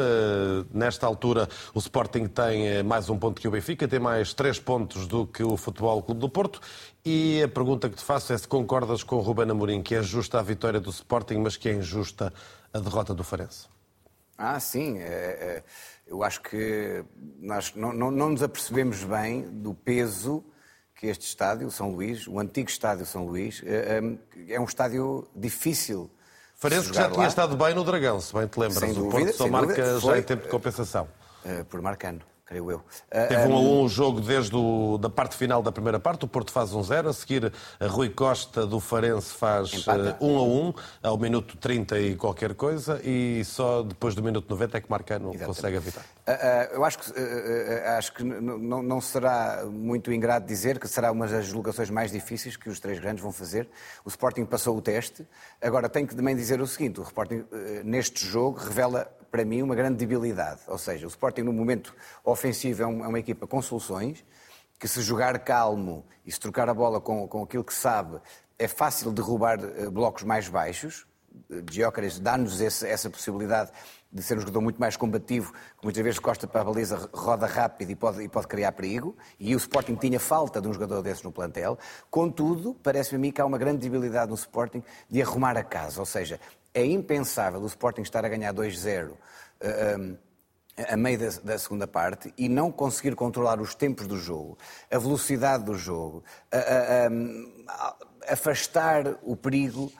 Nesta 0.71 1.07
altura, 1.07 1.49
o 1.73 1.79
Sporting 1.79 2.27
tem 2.27 2.67
eh, 2.67 2.83
mais 2.83 3.09
um 3.09 3.17
ponto 3.17 3.41
que 3.41 3.47
o 3.47 3.51
Benfica, 3.51 3.87
tem 3.87 3.99
mais 3.99 4.31
três 4.31 4.59
pontos 4.59 5.07
do 5.07 5.25
que 5.25 5.41
o 5.41 5.57
Futebol 5.57 6.03
Clube 6.03 6.21
do 6.21 6.29
Porto. 6.29 6.61
E 7.03 7.41
a 7.41 7.47
pergunta 7.47 7.89
que 7.89 7.95
te 7.95 8.03
faço 8.03 8.31
é 8.31 8.37
se 8.37 8.47
concordas 8.47 9.01
com 9.01 9.15
o 9.15 9.19
Ruben 9.19 9.49
Amorim 9.49 9.81
que 9.81 9.95
é 9.95 10.03
justa 10.03 10.37
a 10.37 10.43
vitória 10.43 10.79
do 10.79 10.91
Sporting, 10.91 11.37
mas 11.37 11.57
que 11.57 11.67
é 11.67 11.73
injusta 11.73 12.31
a 12.71 12.77
derrota 12.77 13.11
do 13.15 13.23
Farense. 13.23 13.67
Ah, 14.37 14.59
sim. 14.59 14.99
é, 14.99 15.03
é, 15.03 15.63
eu 16.05 16.21
acho 16.23 16.41
que 16.41 17.03
nós 17.41 17.73
não, 17.75 17.91
não, 17.91 18.11
não 18.11 18.29
nos 18.29 18.43
apercebemos 18.43 19.03
bem 19.03 19.49
do 19.49 19.73
peso 19.73 20.43
que 20.99 21.07
este 21.07 21.25
estádio, 21.25 21.71
São 21.71 21.91
Luís, 21.91 22.27
o 22.27 22.37
antigo 22.39 22.69
estádio 22.69 23.05
São 23.05 23.25
Luís, 23.25 23.63
é, 23.65 24.01
é- 24.49 24.53
é 24.55 24.59
um 24.59 24.65
estádio 24.65 25.25
difícil. 25.33 26.11
Farense 26.55 26.87
se 26.87 26.89
que 26.91 26.97
já 26.97 27.07
tinha 27.07 27.21
lá, 27.21 27.27
estado 27.27 27.55
bem 27.55 27.73
no 27.73 27.85
Dragão, 27.85 28.19
se 28.19 28.33
bem 28.33 28.45
te 28.47 28.59
lembras. 28.59 28.79
Sem 28.79 28.91
o 28.91 28.95
dúvida, 28.95 29.11
Porto 29.17 29.33
só 29.37 29.47
marca 29.47 29.67
dúvida. 29.93 29.99
já 30.01 30.17
em 30.19 30.23
tempo 30.23 30.43
de 30.43 30.49
compensação. 30.49 31.07
eh, 31.45 31.63
por 31.63 31.81
Marcano. 31.81 32.19
Creio 32.49 32.71
eu. 32.71 32.81
Teve 33.11 33.47
um 33.47 33.55
a 33.55 33.59
um 33.59 33.83
o 33.83 33.87
jogo 33.87 34.19
desde 34.19 34.55
o, 34.55 34.97
da 34.97 35.07
parte 35.07 35.37
final 35.37 35.61
da 35.61 35.71
primeira 35.71 35.99
parte, 35.99 36.25
o 36.25 36.27
Porto 36.27 36.51
faz 36.51 36.73
um 36.73 36.81
zero, 36.81 37.09
a 37.09 37.13
seguir 37.13 37.53
a 37.79 37.85
Rui 37.85 38.09
Costa 38.09 38.65
do 38.65 38.79
Farense 38.79 39.31
faz 39.35 39.71
Empata. 39.71 40.17
um 40.19 40.35
a 40.35 40.43
um, 40.43 40.73
ao 41.03 41.15
minuto 41.15 41.55
30 41.57 41.99
e 41.99 42.15
qualquer 42.15 42.55
coisa, 42.55 42.99
e 43.03 43.43
só 43.45 43.83
depois 43.83 44.15
do 44.15 44.23
minuto 44.23 44.49
90 44.49 44.77
é 44.77 44.81
que 44.81 44.89
Marcano 44.89 45.29
Exatamente. 45.29 45.45
consegue 45.45 45.77
a 45.77 45.79
vitória. 45.79 46.09
Uh, 46.27 46.31
uh, 46.31 46.75
eu 46.75 46.83
acho 46.83 46.97
que, 46.97 47.11
uh, 47.11 47.87
acho 47.97 48.13
que 48.13 48.23
não, 48.23 48.81
não 48.81 48.99
será 48.99 49.63
muito 49.65 50.11
ingrato 50.11 50.47
dizer 50.47 50.79
que 50.79 50.87
será 50.87 51.11
uma 51.11 51.27
das 51.27 51.45
deslocações 51.45 51.91
mais 51.91 52.11
difíceis 52.11 52.57
que 52.57 52.67
os 52.67 52.79
três 52.79 52.99
grandes 52.99 53.21
vão 53.21 53.31
fazer. 53.31 53.69
O 54.03 54.09
Sporting 54.09 54.45
passou 54.45 54.75
o 54.75 54.81
teste, 54.81 55.27
agora 55.61 55.87
tenho 55.87 56.07
que 56.07 56.15
também 56.15 56.35
dizer 56.35 56.59
o 56.59 56.65
seguinte, 56.65 56.99
o 56.99 57.03
Sporting 57.03 57.45
neste 57.83 58.25
jogo 58.25 58.57
revela 58.57 59.07
para 59.29 59.45
mim, 59.45 59.61
uma 59.61 59.75
grande 59.75 59.97
debilidade. 59.97 60.61
Ou 60.67 60.77
seja, 60.77 61.05
o 61.05 61.09
Sporting, 61.09 61.41
no 61.41 61.53
momento 61.53 61.95
ofensivo, 62.23 62.83
é, 62.83 62.85
é 62.85 62.87
uma 62.87 63.19
equipa 63.19 63.47
com 63.47 63.61
soluções, 63.61 64.23
que 64.79 64.87
se 64.87 65.01
jogar 65.01 65.37
calmo 65.39 66.05
e 66.25 66.31
se 66.31 66.39
trocar 66.39 66.69
a 66.69 66.73
bola 66.73 67.01
com, 67.01 67.27
com 67.27 67.43
aquilo 67.43 67.63
que 67.63 67.73
sabe, 67.73 68.19
é 68.57 68.67
fácil 68.67 69.11
derrubar 69.11 69.59
uh, 69.59 69.91
blocos 69.91 70.23
mais 70.23 70.47
baixos. 70.47 71.05
Diócares 71.65 72.19
dá-nos 72.19 72.59
essa 72.59 73.09
possibilidade 73.09 73.71
de 74.11 74.23
ser 74.23 74.35
um 74.35 74.39
jogador 74.39 74.61
muito 74.61 74.79
mais 74.79 74.97
combativo, 74.97 75.53
que 75.53 75.83
muitas 75.83 76.03
vezes 76.03 76.19
costa 76.19 76.47
para 76.47 76.61
a 76.61 76.63
baliza, 76.63 77.09
roda 77.13 77.45
rápido 77.45 77.91
e 77.91 77.95
pode, 77.95 78.23
e 78.23 78.27
pode 78.27 78.47
criar 78.47 78.71
perigo. 78.71 79.15
E 79.39 79.53
o 79.53 79.57
Sporting 79.57 79.95
tinha 79.95 80.19
falta 80.19 80.59
de 80.59 80.67
um 80.67 80.73
jogador 80.73 81.03
desses 81.03 81.21
no 81.21 81.31
plantel. 81.31 81.77
Contudo, 82.09 82.75
parece-me 82.81 83.17
a 83.17 83.19
mim 83.19 83.31
que 83.31 83.39
há 83.39 83.45
uma 83.45 83.57
grande 83.57 83.77
debilidade 83.79 84.29
no 84.29 84.35
Sporting 84.35 84.83
de 85.07 85.21
arrumar 85.21 85.55
a 85.55 85.63
casa. 85.63 85.99
Ou 85.99 86.05
seja, 86.05 86.39
é 86.73 86.85
impensável 86.85 87.61
o 87.61 87.67
Sporting 87.67 88.01
estar 88.01 88.23
a 88.23 88.29
ganhar 88.29 88.53
2-0 88.53 89.11
uh, 89.11 89.15
um, 89.99 90.17
a 90.87 90.95
meio 90.95 91.19
da, 91.19 91.29
da, 91.43 91.59
segunda 91.59 91.87
parte 91.87 92.33
e 92.37 92.47
não 92.47 92.71
conseguir 92.71 93.15
controlar 93.15 93.59
os 93.59 93.75
tempos 93.75 94.07
do 94.07 94.17
jogo, 94.17 94.57
a 94.89 94.97
velocidade 94.97 95.65
do 95.65 95.75
jogo, 95.75 96.23
afastar 98.25 99.17
o 99.23 99.35
perigo 99.35 99.91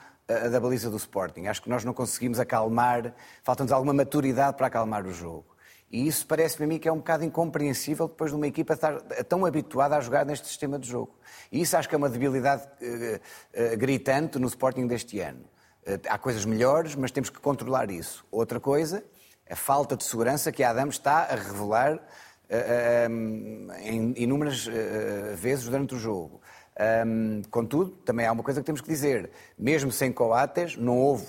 da 0.50 0.58
baliza 0.58 0.88
do 0.88 0.96
Sporting. 0.96 1.48
Acho 1.48 1.60
que 1.60 1.68
nós 1.68 1.84
não 1.84 1.92
conseguimos 1.92 2.40
acalmar, 2.40 3.14
falta-nos 3.42 3.72
alguma 3.72 3.92
maturidade 3.92 4.56
para 4.56 4.68
acalmar 4.68 5.06
o 5.06 5.12
jogo. 5.12 5.50
E 5.90 6.06
isso 6.06 6.24
parece-me 6.24 6.64
a 6.66 6.68
mim 6.68 6.78
que 6.78 6.88
é 6.88 6.92
um 6.92 6.98
bocado 6.98 7.24
incompreensível 7.24 8.06
depois 8.06 8.30
de 8.30 8.36
uma 8.36 8.46
equipa 8.46 8.74
estar 8.74 9.00
tão 9.28 9.44
habituada 9.44 9.96
a 9.96 10.00
jogar 10.00 10.24
neste 10.24 10.46
sistema 10.46 10.78
de 10.78 10.88
jogo. 10.88 11.12
E 11.50 11.60
isso 11.60 11.76
acho 11.76 11.88
que 11.88 11.94
é 11.96 11.98
uma 11.98 12.08
debilidade 12.08 12.62
uh, 12.62 13.16
uh, 13.74 13.76
gritante 13.76 14.38
no 14.38 14.46
Sporting 14.46 14.86
deste 14.86 15.18
ano. 15.18 15.49
Eh, 15.90 16.00
há 16.08 16.16
coisas 16.16 16.44
melhores, 16.44 16.94
mas 16.94 17.10
temos 17.10 17.30
que 17.30 17.40
controlar 17.40 17.90
isso. 17.90 18.24
Outra 18.30 18.60
coisa, 18.60 19.04
a 19.48 19.56
falta 19.56 19.96
de 19.96 20.04
segurança 20.04 20.52
que 20.52 20.62
a 20.62 20.70
Adam 20.70 20.88
está 20.88 21.24
a 21.24 21.34
revelar 21.34 21.96
uh, 21.96 22.00
eh, 22.48 23.08
um, 23.10 23.68
eh, 23.72 23.88
em 23.88 24.14
inúmeras 24.16 24.68
uh, 24.68 25.34
vezes 25.34 25.64
durante 25.64 25.94
o 25.94 25.98
jogo. 25.98 26.40
Um, 27.06 27.42
contudo, 27.50 27.90
também 28.04 28.26
há 28.26 28.32
uma 28.32 28.42
coisa 28.42 28.60
que 28.60 28.66
temos 28.66 28.80
que 28.80 28.88
dizer: 28.88 29.30
mesmo 29.58 29.90
sem 29.90 30.12
Coates, 30.12 30.76
não 30.76 30.96
houve 30.96 31.26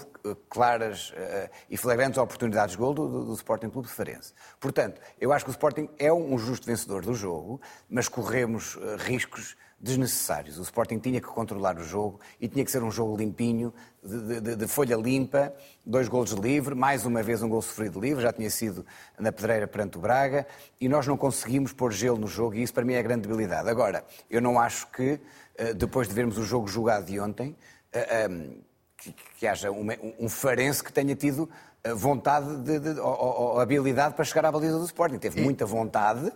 claras 0.50 1.10
uh, 1.10 1.50
e 1.70 1.76
flagrantes 1.76 2.18
oportunidades 2.18 2.74
de 2.74 2.78
gol 2.78 2.94
do, 2.94 3.08
do, 3.08 3.26
do, 3.26 3.34
Sporting 3.34 3.70
Clube 3.70 3.88
de 3.88 3.94
Farense. 3.94 4.34
Portanto, 4.60 5.02
eu 5.20 5.34
acho 5.34 5.44
que 5.44 5.52
o 5.52 5.54
Sporting 5.54 5.90
é 5.98 6.14
um 6.14 6.38
justo 6.38 6.66
vencedor 6.66 7.04
do 7.04 7.14
jogo, 7.14 7.60
mas 7.90 8.08
corremos 8.08 8.76
uh, 8.76 8.98
riscos 9.00 9.58
desnecessários. 9.80 10.60
O 10.60 10.62
Sporting 10.62 11.00
tinha 11.00 11.20
que 11.20 11.28
controlar 11.28 11.78
o 11.78 11.84
jogo 11.84 12.20
e 12.40 12.48
tinha 12.48 12.64
que 12.64 12.72
ser 12.72 12.84
um 12.84 12.92
jogo 12.92 13.18
limpinho, 13.18 13.74
de, 14.04 14.42
de, 14.42 14.56
de 14.56 14.68
folha 14.68 14.96
limpa, 14.96 15.54
dois 15.86 16.08
golos 16.08 16.34
de 16.34 16.42
livre, 16.42 16.74
mais 16.74 17.06
uma 17.06 17.22
vez 17.22 17.44
um 17.44 17.50
gol 17.50 17.62
sofrido 17.62 18.00
de 18.00 18.08
livre, 18.08 18.24
já 18.24 18.34
tinha 18.34 18.50
sido 18.50 18.86
na 19.20 19.32
pedreira 19.32 19.68
perante 19.68 19.98
o 19.98 20.02
Braga, 20.02 20.48
e 20.80 20.90
nós 20.90 21.06
não 21.06 21.16
conseguimos 21.16 21.72
pôr 21.72 21.92
gelo 21.92 22.18
no 22.18 22.28
jogo 22.28 22.56
e 22.56 22.64
isso 22.64 22.74
para 22.74 22.84
mim 22.84 22.94
é 22.94 23.00
a 23.00 23.04
grande 23.04 23.28
debilidade. 23.28 23.70
Agora, 23.70 24.04
eu 24.30 24.42
não 24.42 24.60
acho 24.60 24.88
que, 24.88 25.20
eh, 25.56 25.74
depois 25.74 26.08
de 26.08 26.14
vermos 26.14 26.38
o 26.38 26.44
jogo 26.44 26.68
jogado 26.68 27.06
de 27.06 27.20
ontem, 27.20 27.56
eh, 27.94 28.24
ehm, 28.24 28.62
que, 28.98 29.14
que 29.38 29.48
haja 29.48 29.72
um, 29.72 29.88
um 30.20 30.30
Farense 30.30 30.84
que 30.84 30.92
tenha 30.92 31.16
tido 31.16 31.50
eh, 31.84 31.94
vontade 31.94 32.58
de, 32.58 32.80
de, 32.80 33.00
ou, 33.00 33.54
ou, 33.54 33.60
habilidade 33.60 34.16
para 34.16 34.26
chegar 34.26 34.46
à 34.46 34.52
baliza 34.52 34.78
do 34.78 34.86
Sporting. 34.86 35.18
Teve 35.20 35.42
muita 35.42 35.66
vontade, 35.66 36.32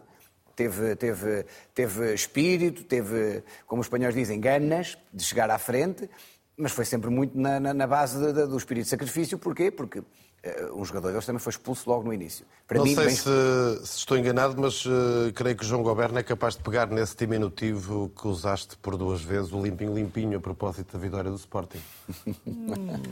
teve, 0.56 0.96
teve, 0.96 1.46
teve 1.74 2.14
espírito, 2.14 2.84
teve, 2.84 3.44
como 3.68 3.82
os 3.82 3.88
espanhóis 3.88 4.16
dizem, 4.16 4.40
ganas 4.40 4.98
de 5.14 5.24
chegar 5.24 5.50
à 5.50 5.58
frente, 5.58 6.10
mas 6.58 6.72
foi 6.72 6.86
sempre 6.86 7.10
muito 7.10 7.38
na, 7.38 7.60
na, 7.60 7.74
na 7.74 7.88
base 7.88 8.18
de, 8.18 8.34
de, 8.34 8.48
do 8.48 8.58
espírito 8.58 8.86
de 8.86 8.90
sacrifício. 8.90 9.38
Porquê? 9.38 9.70
Porque 9.70 10.00
uh, 10.00 10.06
um 10.74 10.86
jogador 10.86 11.10
deles 11.10 11.26
também 11.26 11.40
foi 11.40 11.52
expulso 11.52 11.90
logo 11.90 12.04
no 12.04 12.14
início. 12.14 12.46
Para 12.68 12.78
Não 12.78 12.86
mim, 12.86 12.96
sei 12.96 13.06
bem... 13.06 13.16
se, 13.16 13.24
se, 13.84 13.98
estou 13.98 14.18
enganado, 14.18 14.60
mas 14.60 14.86
uh, 14.86 15.32
creio 15.34 15.56
que 15.56 15.66
João 15.66 15.84
Goberno 15.84 16.18
é 16.18 16.24
capaz 16.24 16.56
de 16.56 16.64
pegar 16.64 16.88
nesse 16.88 17.16
diminutivo 17.18 18.10
que 18.10 18.28
usaste 18.28 18.78
por 18.78 18.96
duas 18.96 19.22
vezes, 19.22 19.52
o 19.52 19.62
limpinho-limpinho, 19.62 20.38
a 20.38 20.42
propósito 20.42 20.94
da 20.94 21.00
vitória 21.00 21.30
do 21.30 21.38
Sporting. 21.38 21.82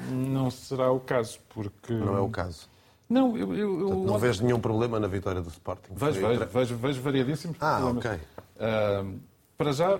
Não 0.09 0.49
será 0.49 0.91
o 0.91 0.99
caso, 0.99 1.39
porque... 1.53 1.93
Não 1.93 2.15
é 2.15 2.21
o 2.21 2.29
caso. 2.29 2.69
Não, 3.09 3.37
eu, 3.37 3.53
eu, 3.53 3.79
eu... 3.79 3.87
Portanto, 3.87 4.05
não 4.07 4.17
vejo 4.17 4.43
nenhum 4.43 4.59
problema 4.59 4.99
na 4.99 5.07
vitória 5.07 5.41
do 5.41 5.49
Sporting. 5.49 5.93
Vejo, 5.93 6.19
vejo, 6.25 6.45
vejo, 6.45 6.75
vejo 6.77 7.01
variadíssimos 7.01 7.57
ah, 7.59 7.77
problemas. 7.77 8.05
ok. 8.05 8.19
Uh, 8.55 9.19
para 9.57 9.71
já, 9.71 9.99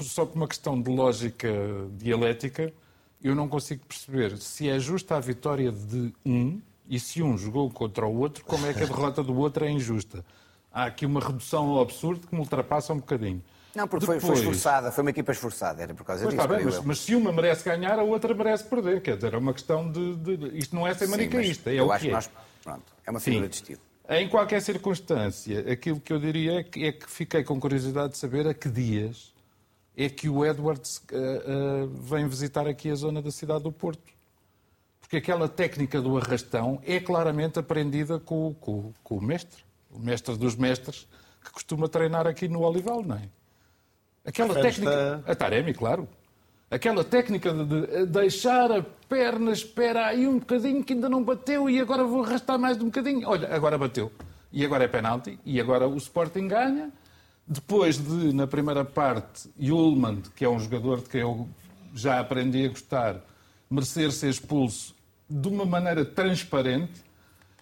só 0.00 0.24
por 0.24 0.36
uma 0.36 0.48
questão 0.48 0.80
de 0.80 0.90
lógica 0.90 1.48
dialética, 1.92 2.72
eu 3.24 3.34
não 3.34 3.48
consigo 3.48 3.84
perceber 3.86 4.36
se 4.36 4.68
é 4.68 4.78
justa 4.78 5.16
a 5.16 5.20
vitória 5.20 5.72
de 5.72 6.12
um 6.26 6.60
e 6.86 7.00
se 7.00 7.22
um 7.22 7.38
jogou 7.38 7.70
contra 7.70 8.06
o 8.06 8.18
outro, 8.18 8.44
como 8.44 8.66
é 8.66 8.74
que 8.74 8.82
a 8.82 8.86
derrota 8.86 9.22
do 9.22 9.34
outro 9.36 9.64
é 9.64 9.70
injusta. 9.70 10.22
Há 10.70 10.84
aqui 10.84 11.06
uma 11.06 11.20
redução 11.20 11.70
ao 11.70 11.80
absurdo 11.80 12.26
que 12.26 12.34
me 12.34 12.40
ultrapassa 12.40 12.92
um 12.92 12.98
bocadinho. 12.98 13.42
Não, 13.74 13.88
porque 13.88 14.06
Depois... 14.06 14.22
foi, 14.22 14.36
esforçada, 14.36 14.92
foi 14.92 15.02
uma 15.02 15.10
equipa 15.10 15.32
esforçada, 15.32 15.82
era 15.82 15.94
por 15.94 16.04
causa 16.04 16.24
pois 16.24 16.34
disso. 16.34 16.48
Bem, 16.48 16.64
mas, 16.64 16.80
mas, 16.84 16.98
se 17.00 17.14
uma 17.14 17.32
merece 17.32 17.64
ganhar, 17.64 17.98
a 17.98 18.02
outra 18.02 18.32
merece 18.34 18.64
perder. 18.64 19.00
Quer 19.00 19.16
dizer, 19.16 19.34
é 19.34 19.38
uma 19.38 19.52
questão 19.52 19.90
de. 19.90 20.16
de... 20.16 20.58
Isto 20.58 20.76
não 20.76 20.86
é 20.86 20.94
ser 20.94 21.08
manicaísta, 21.08 21.70
é 21.70 21.80
eu 21.80 21.86
o 21.86 21.92
acho 21.92 22.04
que 22.04 22.10
é. 22.10 22.12
Nós... 22.12 22.30
Pronto, 22.62 22.84
é 23.04 23.10
uma 23.10 23.18
figura 23.18 23.44
Sim. 23.44 23.50
de 23.50 23.56
estilo. 23.56 23.80
Em 24.08 24.28
qualquer 24.28 24.60
circunstância, 24.60 25.72
aquilo 25.72 25.98
que 25.98 26.12
eu 26.12 26.20
diria 26.20 26.60
é 26.60 26.62
que, 26.62 26.84
é 26.84 26.92
que, 26.92 27.10
fiquei 27.10 27.42
com 27.42 27.58
curiosidade 27.58 28.12
de 28.12 28.18
saber 28.18 28.46
a 28.46 28.54
que 28.54 28.68
dias 28.68 29.33
é 29.96 30.08
que 30.08 30.28
o 30.28 30.44
Edwards 30.44 30.98
uh, 31.12 31.84
uh, 31.84 31.86
vem 31.86 32.26
visitar 32.26 32.66
aqui 32.66 32.90
a 32.90 32.94
zona 32.94 33.22
da 33.22 33.30
cidade 33.30 33.62
do 33.62 33.72
Porto. 33.72 34.12
Porque 35.00 35.16
aquela 35.18 35.48
técnica 35.48 36.00
do 36.00 36.16
arrastão 36.16 36.80
é 36.84 36.98
claramente 36.98 37.58
aprendida 37.58 38.18
com, 38.18 38.54
com, 38.54 38.92
com 39.02 39.18
o 39.18 39.22
mestre, 39.22 39.62
o 39.90 39.98
mestre 39.98 40.36
dos 40.36 40.56
mestres, 40.56 41.06
que 41.44 41.50
costuma 41.52 41.88
treinar 41.88 42.26
aqui 42.26 42.48
no 42.48 42.62
Olival, 42.62 43.02
não 43.02 43.16
é? 43.16 43.28
Aquela 44.24 44.54
técnica. 44.54 45.22
A 45.26 45.34
Taremi, 45.34 45.74
claro. 45.74 46.08
Aquela 46.70 47.04
técnica 47.04 47.52
de 47.52 48.06
deixar 48.06 48.72
a 48.72 48.82
perna, 49.08 49.52
espera 49.52 50.06
aí 50.06 50.26
um 50.26 50.38
bocadinho 50.38 50.82
que 50.82 50.94
ainda 50.94 51.08
não 51.08 51.22
bateu 51.22 51.68
e 51.70 51.78
agora 51.78 52.02
vou 52.02 52.24
arrastar 52.24 52.58
mais 52.58 52.78
um 52.78 52.86
bocadinho. 52.86 53.28
Olha, 53.28 53.54
agora 53.54 53.78
bateu. 53.78 54.10
E 54.50 54.64
agora 54.64 54.84
é 54.84 54.88
penalti. 54.88 55.38
E 55.44 55.60
agora 55.60 55.86
o 55.86 55.96
Sporting 55.96 56.48
ganha. 56.48 56.90
Depois 57.46 57.98
de, 57.98 58.32
na 58.32 58.46
primeira 58.46 58.84
parte, 58.84 59.50
Yulman, 59.60 60.22
que 60.34 60.44
é 60.44 60.48
um 60.48 60.58
jogador 60.58 61.02
de 61.02 61.08
que 61.08 61.18
eu 61.18 61.48
já 61.94 62.18
aprendi 62.18 62.64
a 62.64 62.68
gostar, 62.68 63.20
merecer 63.70 64.10
ser 64.12 64.30
expulso 64.30 64.94
de 65.28 65.48
uma 65.48 65.64
maneira 65.64 66.04
transparente, 66.04 67.00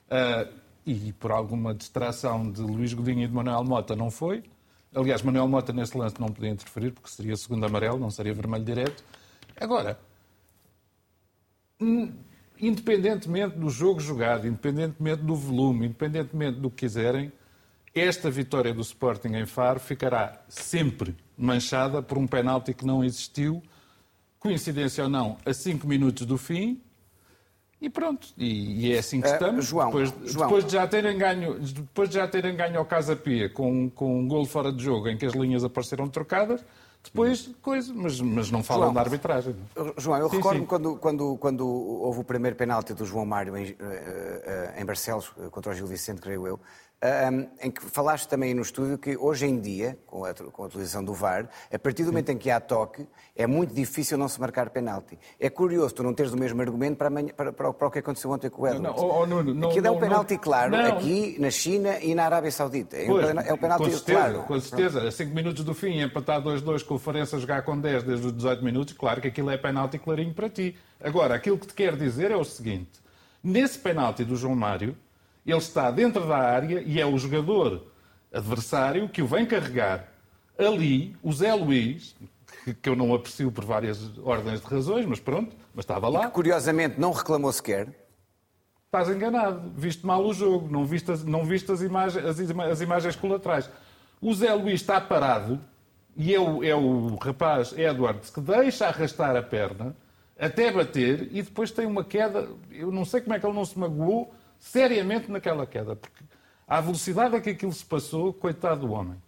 uh, 0.09 0.53
e 0.85 1.13
por 1.13 1.31
alguma 1.31 1.75
distração 1.75 2.51
de 2.51 2.61
Luís 2.61 2.93
Godinho 2.93 3.23
e 3.23 3.27
de 3.27 3.33
Manuel 3.33 3.65
Mota 3.65 3.95
não 3.95 4.11
foi, 4.11 4.43
Aliás, 4.95 5.23
Manuel 5.23 5.49
Mota 5.49 5.73
nesse 5.73 5.97
lance 5.97 6.21
não 6.21 6.29
podia 6.29 6.51
interferir, 6.51 6.91
porque 6.91 7.09
seria 7.09 7.35
segundo 7.35 7.65
amarelo, 7.65 7.99
não 7.99 8.11
seria 8.11 8.35
vermelho 8.35 8.65
direto. 8.65 9.03
Agora, 9.59 9.99
independentemente 12.61 13.57
do 13.57 13.71
jogo 13.71 14.01
jogado, 14.01 14.47
independentemente 14.47 15.23
do 15.23 15.35
volume, 15.35 15.87
independentemente 15.87 16.61
do 16.61 16.71
que 16.71 16.85
quiserem, 16.85 17.33
esta 17.95 18.31
vitória 18.31 18.73
do 18.73 18.81
Sporting 18.81 19.35
em 19.35 19.47
Faro 19.47 19.79
ficará 19.79 20.43
sempre 20.49 21.15
manchada 21.37 22.03
por 22.03 22.19
um 22.19 22.27
penalti 22.27 22.73
que 22.73 22.87
não 22.87 23.05
existiu, 23.05 23.63
coincidência 24.39 25.05
ou 25.05 25.11
não, 25.11 25.37
a 25.45 25.53
5 25.53 25.87
minutos 25.87 26.27
do 26.27 26.39
fim, 26.39 26.81
e 27.83 27.91
pronto, 27.91 28.29
e, 28.39 28.87
e 28.87 28.93
é 28.93 28.99
assim 28.99 29.21
que 29.21 29.27
uh, 29.27 29.33
estamos. 29.33 29.67
João, 29.67 29.87
depois, 29.87 30.15
João. 30.25 30.47
depois, 30.47 30.65
de 30.65 30.73
já 30.73 30.87
terem 30.87 31.19
ganho, 31.19 31.59
depois 31.59 32.09
de 32.09 32.15
já 32.15 32.29
terem 32.29 32.55
ganho 32.55 32.79
ao 32.79 32.85
Casa 32.85 33.17
Pia 33.17 33.51
com, 33.51 33.91
com 33.91 34.21
um 34.21 34.29
gol 34.29 34.47
fora 34.47 34.73
de 34.73 34.85
jogo 34.85 35.09
em 35.09 35.17
que 35.17 35.27
as 35.27 35.33
linhas 35.33 35.65
apareceram 35.65 36.09
trocadas, 36.09 36.65
depois, 37.03 37.51
coisa, 37.61 37.93
mas, 37.93 38.21
mas 38.21 38.53
não 38.53 38.63
falam 38.63 38.85
João, 38.85 38.95
da 38.95 39.01
arbitragem. 39.01 39.57
João, 39.99 40.19
eu 40.21 40.29
recordo-me 40.29 40.65
quando, 40.65 40.97
quando, 40.97 41.37
quando 41.39 41.67
houve 41.67 42.21
o 42.21 42.25
primeiro 42.25 42.57
penalti 42.57 42.95
do 42.95 43.05
João 43.05 43.27
Mário 43.27 43.57
em, 43.57 43.73
uh, 43.73 43.77
em 44.81 44.85
Barcelos 44.85 45.33
contra 45.51 45.73
o 45.73 45.75
Gil 45.75 45.89
Vicente, 45.89 46.21
creio 46.21 46.47
eu, 46.47 46.61
um, 47.03 47.49
em 47.61 47.71
que 47.71 47.83
falaste 47.83 48.29
também 48.29 48.55
no 48.55 48.63
estúdio 48.63 48.97
que 48.97 49.17
hoje 49.17 49.47
em 49.47 49.59
dia, 49.59 49.99
com 50.07 50.25
a, 50.25 50.33
com 50.33 50.63
a 50.63 50.67
utilização 50.67 51.05
do 51.05 51.13
VAR, 51.13 51.49
a 51.73 51.79
partir 51.79 52.05
do 52.05 52.13
momento 52.13 52.31
em 52.31 52.39
que 52.39 52.51
há 52.51 52.61
toque, 52.61 53.07
é 53.35 53.47
muito 53.47 53.75
difícil 53.75 54.17
não 54.17 54.29
se 54.29 54.41
marcar 54.41 54.71
penalti. 54.71 55.19
É 55.41 55.51
curioso 55.51 55.95
tu 55.95 56.03
não 56.03 56.15
teres 56.15 56.33
o 56.33 56.37
mesmo 56.37 56.61
argumento 56.61 56.97
para, 56.97 57.09
amanhã, 57.09 57.33
para, 57.37 57.53
para, 57.53 57.73
para 57.73 57.89
o 57.89 57.91
que 57.91 57.99
aconteceu 57.99 58.31
ontem 58.31 58.49
com 58.49 58.63
o 58.63 58.67
Edwards. 58.69 59.03
Não, 59.03 59.09
oh, 59.09 59.23
oh, 59.23 59.27
não, 59.27 59.69
Aquilo 59.69 59.87
é 59.87 59.91
um 59.91 59.99
penalti 59.99 60.39
claro, 60.39 60.77
aqui 60.77 61.37
na 61.41 61.51
China 61.51 61.99
e 61.99 62.15
na 62.15 62.25
Arábia 62.25 62.53
Saudita. 62.53 62.97
É, 62.97 63.07
pois, 63.07 63.27
um, 63.27 63.41
é 63.41 63.53
um 63.53 63.59
penalti 63.59 63.85
com 63.85 63.91
certeza, 63.91 64.19
claro. 64.19 64.43
Com 64.45 64.61
certeza. 64.61 65.09
A 65.09 65.11
5 65.11 65.35
minutos 65.35 65.65
do 65.65 65.75
fim, 65.75 66.01
empatar 66.01 66.41
2-2 66.41 66.85
com 66.85 66.95
o 66.95 66.99
Farense 66.99 67.35
a 67.35 67.39
jogar 67.39 67.63
com 67.63 67.79
10 67.79 68.05
desde 68.05 68.27
os 68.27 68.33
18 68.33 68.65
minutos, 68.65 68.95
claro 68.95 69.21
que 69.21 69.29
aquilo 69.29 69.51
é 69.51 69.57
penalti 69.57 69.99
clarinho 69.99 70.35
para 70.35 70.49
ti. 70.49 70.77
Agora, 71.03 71.35
aquilo 71.35 71.59
que 71.59 71.67
te 71.67 71.75
quero 71.75 71.97
dizer 71.97 72.31
é 72.31 72.37
o 72.37 72.45
seguinte. 72.45 73.03
Nesse 73.43 73.77
penalti 73.77 74.25
do 74.25 74.37
João 74.37 74.55
Mário, 74.55 74.97
ele 75.51 75.59
está 75.59 75.91
dentro 75.91 76.27
da 76.27 76.37
área 76.37 76.83
e 76.83 77.01
é 77.01 77.07
o 77.07 77.19
jogador 77.19 77.87
adversário 78.33 79.09
que 79.09 79.23
o 79.23 79.27
vem 79.27 79.45
carregar. 79.45 80.09
Ali, 80.59 81.17
o 81.23 81.33
Zé 81.33 81.53
Luís, 81.55 82.15
que 82.81 82.89
eu 82.89 82.95
não 82.95 83.15
aprecio 83.15 83.51
por 83.51 83.65
várias 83.65 84.17
ordens 84.19 84.61
de 84.61 84.67
razões, 84.67 85.05
mas 85.07 85.19
pronto, 85.19 85.55
mas 85.75 85.85
estava 85.85 86.09
lá. 86.09 86.23
E 86.23 86.27
que, 86.27 86.33
curiosamente 86.33 87.01
não 87.01 87.13
reclamou 87.13 87.53
sequer. 87.53 87.89
Estás 88.87 89.09
enganado, 89.09 89.73
viste 89.75 90.05
mal 90.05 90.25
o 90.25 90.35
jogo, 90.35 90.71
não 90.71 90.85
viste, 90.85 91.11
as, 91.11 91.25
não 91.25 91.45
viste 91.45 91.73
as, 91.73 91.81
imagens, 91.81 92.25
as, 92.25 92.39
as 92.39 92.81
imagens 92.81 93.17
colaterais. 93.17 93.71
O 94.21 94.33
Zé 94.35 94.53
Luís 94.53 94.81
está 94.81 95.01
parado 95.01 95.59
e 96.15 96.35
é 96.35 96.39
o, 96.39 96.63
é 96.63 96.75
o 96.75 97.17
rapaz 97.17 97.73
Edwards 97.73 98.31
que 98.31 98.41
deixa 98.41 98.87
arrastar 98.87 99.35
a 99.35 99.43
perna 99.43 99.97
até 100.39 100.71
bater 100.71 101.29
e 101.33 101.43
depois 101.43 101.71
tem 101.71 101.87
uma 101.87 102.05
queda. 102.05 102.49
Eu 102.71 102.93
não 102.93 103.05
sei 103.05 103.21
como 103.21 103.35
é 103.35 103.41
que 103.41 103.47
ele 103.47 103.55
não 103.55 103.65
se 103.65 103.79
magoou 103.79 104.35
seriamente 104.63 105.31
naquela 105.31 105.67
queda, 105.67 105.97
porque 105.97 106.25
à 106.67 106.81
velocidade 106.81 107.35
a 107.35 107.41
que 107.41 107.51
aquilo 107.51 107.73
se 107.73 107.85
passou, 107.85 108.33
coitado 108.33 108.87
do 108.87 108.93
homem. 108.93 109.21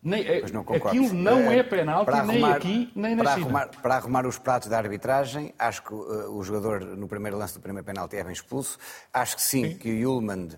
Nem, 0.00 0.24
é, 0.24 0.44
não 0.52 0.60
aquilo 0.60 1.12
não 1.12 1.50
é, 1.50 1.58
é 1.58 1.62
penalti 1.64 2.08
arrumar, 2.08 2.32
nem 2.32 2.44
aqui, 2.44 2.92
nem 2.94 3.16
na 3.16 3.24
para 3.24 3.34
China. 3.34 3.46
Arrumar, 3.46 3.68
para 3.82 3.94
arrumar 3.96 4.26
os 4.26 4.38
pratos 4.38 4.68
da 4.68 4.78
arbitragem, 4.78 5.52
acho 5.58 5.82
que 5.82 5.92
uh, 5.92 6.30
o 6.30 6.42
jogador 6.44 6.84
no 6.84 7.08
primeiro 7.08 7.36
lance 7.36 7.54
do 7.54 7.60
primeiro 7.60 7.84
penalti 7.84 8.16
é 8.16 8.22
bem 8.22 8.32
expulso. 8.32 8.78
Acho 9.12 9.34
que 9.34 9.42
sim, 9.42 9.70
sim. 9.70 9.76
que 9.76 9.90
o 9.90 9.94
Yulman 9.94 10.50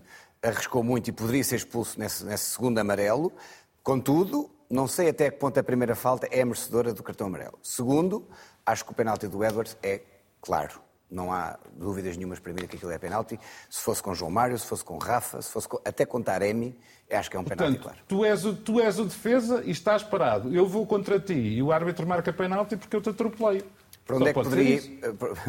arriscou 0.43 0.83
muito 0.83 1.09
e 1.09 1.11
poderia 1.11 1.43
ser 1.43 1.55
expulso 1.55 1.99
nesse, 1.99 2.23
nesse 2.23 2.51
segundo 2.51 2.77
amarelo. 2.77 3.33
Contudo, 3.81 4.51
não 4.69 4.87
sei 4.87 5.09
até 5.09 5.31
que 5.31 5.37
ponto 5.39 5.59
a 5.59 5.63
primeira 5.63 5.95
falta 5.95 6.27
é 6.29 6.45
merecedora 6.45 6.93
do 6.93 7.01
cartão 7.01 7.25
amarelo. 7.25 7.57
Segundo, 7.63 8.27
acho 8.63 8.85
que 8.85 8.91
o 8.91 8.93
penalti 8.93 9.27
do 9.27 9.43
Edwards 9.43 9.75
é 9.81 10.01
claro. 10.39 10.79
Não 11.11 11.31
há 11.31 11.59
dúvidas 11.73 12.15
nenhumas 12.15 12.39
para 12.39 12.53
mim 12.53 12.65
que 12.65 12.77
aquilo 12.77 12.91
é 12.91 12.97
penalti. 12.97 13.37
Se 13.69 13.81
fosse 13.81 14.01
com 14.01 14.15
João 14.15 14.31
Mário, 14.31 14.57
se 14.57 14.65
fosse 14.65 14.83
com 14.83 14.97
Rafa, 14.97 15.41
se 15.41 15.51
fosse 15.51 15.67
com... 15.67 15.77
até 15.83 16.05
com 16.05 16.21
Taremi, 16.21 16.77
acho 17.11 17.29
que 17.29 17.35
é 17.35 17.39
um 17.39 17.43
penalti 17.43 17.77
claro. 17.79 17.97
Tu 18.07 18.23
és, 18.23 18.45
o, 18.45 18.55
tu 18.55 18.79
és 18.79 18.97
o 18.97 19.03
defesa 19.03 19.61
e 19.65 19.71
estás 19.71 20.03
parado. 20.03 20.53
Eu 20.55 20.65
vou 20.65 20.85
contra 20.87 21.19
ti 21.19 21.33
e 21.33 21.61
o 21.61 21.71
árbitro 21.71 22.07
marca 22.07 22.31
penalti 22.31 22.77
porque 22.77 22.95
eu 22.95 23.01
te 23.01 23.09
atropelei. 23.09 23.63
Para 24.05 24.15
onde 24.15 24.25
Só 24.25 24.29
é 24.29 24.33
que 24.33 24.41
poderia... 24.41 24.81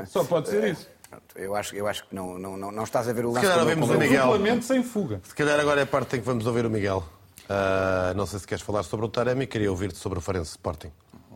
Só 0.06 0.24
pode 0.24 0.48
ser 0.48 0.64
isso. 0.72 0.88
Eu 1.34 1.54
acho, 1.54 1.76
eu 1.76 1.86
acho 1.86 2.08
que 2.08 2.14
não, 2.14 2.38
não, 2.38 2.56
não, 2.56 2.72
não 2.72 2.84
estás 2.84 3.08
a 3.08 3.12
ver 3.12 3.24
o 3.24 3.30
lance. 3.30 3.46
Se 3.46 3.52
calhar 3.52 3.64
ouvimos 3.64 3.90
o 3.90 3.98
Miguel. 3.98 4.62
sem 4.62 4.82
fuga. 4.82 5.20
Se 5.24 5.34
calhar 5.34 5.60
agora 5.60 5.80
é 5.80 5.84
a 5.84 5.86
parte 5.86 6.16
em 6.16 6.20
que 6.20 6.26
vamos 6.26 6.46
ouvir 6.46 6.64
o 6.66 6.70
Miguel. 6.70 7.04
Uh, 7.44 8.14
não 8.16 8.26
sei 8.26 8.38
se 8.38 8.46
queres 8.46 8.62
falar 8.62 8.82
sobre 8.82 9.06
o 9.06 9.08
Taremi, 9.08 9.46
queria 9.46 9.70
ouvir-te 9.70 9.98
sobre 9.98 10.18
o 10.18 10.22
Farense 10.22 10.50
Sporting. 10.50 10.90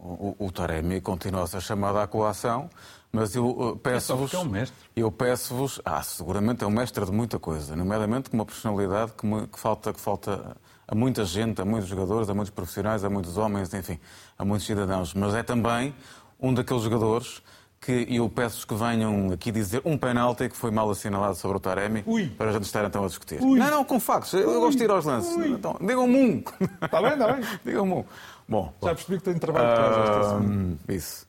O, 0.09 0.37
o, 0.39 0.53
Taremi 0.53 1.01
continua 1.01 1.43
a 1.43 1.47
ser 1.49 1.61
chamado 1.61 1.99
à 1.99 2.07
coação 2.07 2.71
mas 3.17 3.35
eu 3.35 3.49
uh, 3.49 3.77
peço-vos. 3.77 4.35
É 4.35 4.39
um 4.39 4.45
mestre. 4.45 4.77
Eu 4.95 5.11
peço-vos. 5.11 5.81
Ah, 5.83 6.03
seguramente 6.03 6.63
é 6.63 6.67
um 6.67 6.71
mestre 6.71 7.03
de 7.03 7.11
muita 7.11 7.39
coisa, 7.39 7.75
nomeadamente 7.75 8.29
com 8.29 8.37
uma 8.37 8.45
personalidade 8.45 9.13
que, 9.13 9.27
que, 9.47 9.59
falta, 9.59 9.93
que 9.95 10.01
falta 10.01 10.55
a 10.87 10.95
muita 10.95 11.25
gente, 11.25 11.61
a 11.63 11.65
muitos 11.65 11.89
jogadores, 11.89 12.29
a 12.29 12.35
muitos 12.35 12.51
profissionais, 12.51 13.05
a 13.05 13.09
muitos 13.09 13.39
homens, 13.39 13.73
enfim, 13.73 13.99
a 14.39 14.45
muitos 14.45 14.67
cidadãos. 14.67 15.15
Mas 15.15 15.35
é 15.35 15.43
também 15.43 15.95
um 16.39 16.53
daqueles 16.53 16.83
jogadores 16.83 17.43
que 17.81 18.07
eu 18.11 18.29
peço 18.29 18.67
que 18.67 18.75
venham 18.75 19.31
aqui 19.33 19.53
dizer 19.53 19.81
um 19.85 19.97
penalti 19.97 20.49
que 20.49 20.57
foi 20.57 20.71
mal 20.71 20.91
assinalado 20.91 21.37
sobre 21.37 21.57
o 21.59 21.61
Taremi 21.61 22.03
Ui. 22.07 22.27
para 22.29 22.51
a 22.51 22.53
gente 22.53 22.65
estar 22.65 22.85
então 22.85 23.05
a 23.05 23.07
discutir. 23.07 23.41
Ui. 23.43 23.59
Não, 23.59 23.71
não, 23.71 23.85
com 23.85 24.01
factos. 24.01 24.33
Eu 24.33 24.49
Ui. 24.49 24.61
gosto 24.61 24.79
de 24.79 24.85
ir 24.85 24.91
aos 24.91 25.05
lances. 25.05 25.37
Então, 25.47 25.77
digam-me 25.81 26.17
um. 26.17 26.45
Está 26.83 27.01
bem, 27.01 27.13
está 27.13 27.33
bem. 27.33 27.45
digam-me 27.65 27.93
um. 27.93 28.05
Bom, 28.49 28.73
Já 28.83 28.95
percebi 28.95 29.19
que 29.19 29.25
tenho 29.25 29.39
trabalho 29.39 29.69
de 29.71 29.77
casa 29.77 30.01
esta 30.01 30.29
semana. 30.29 30.79
Isso. 30.89 31.26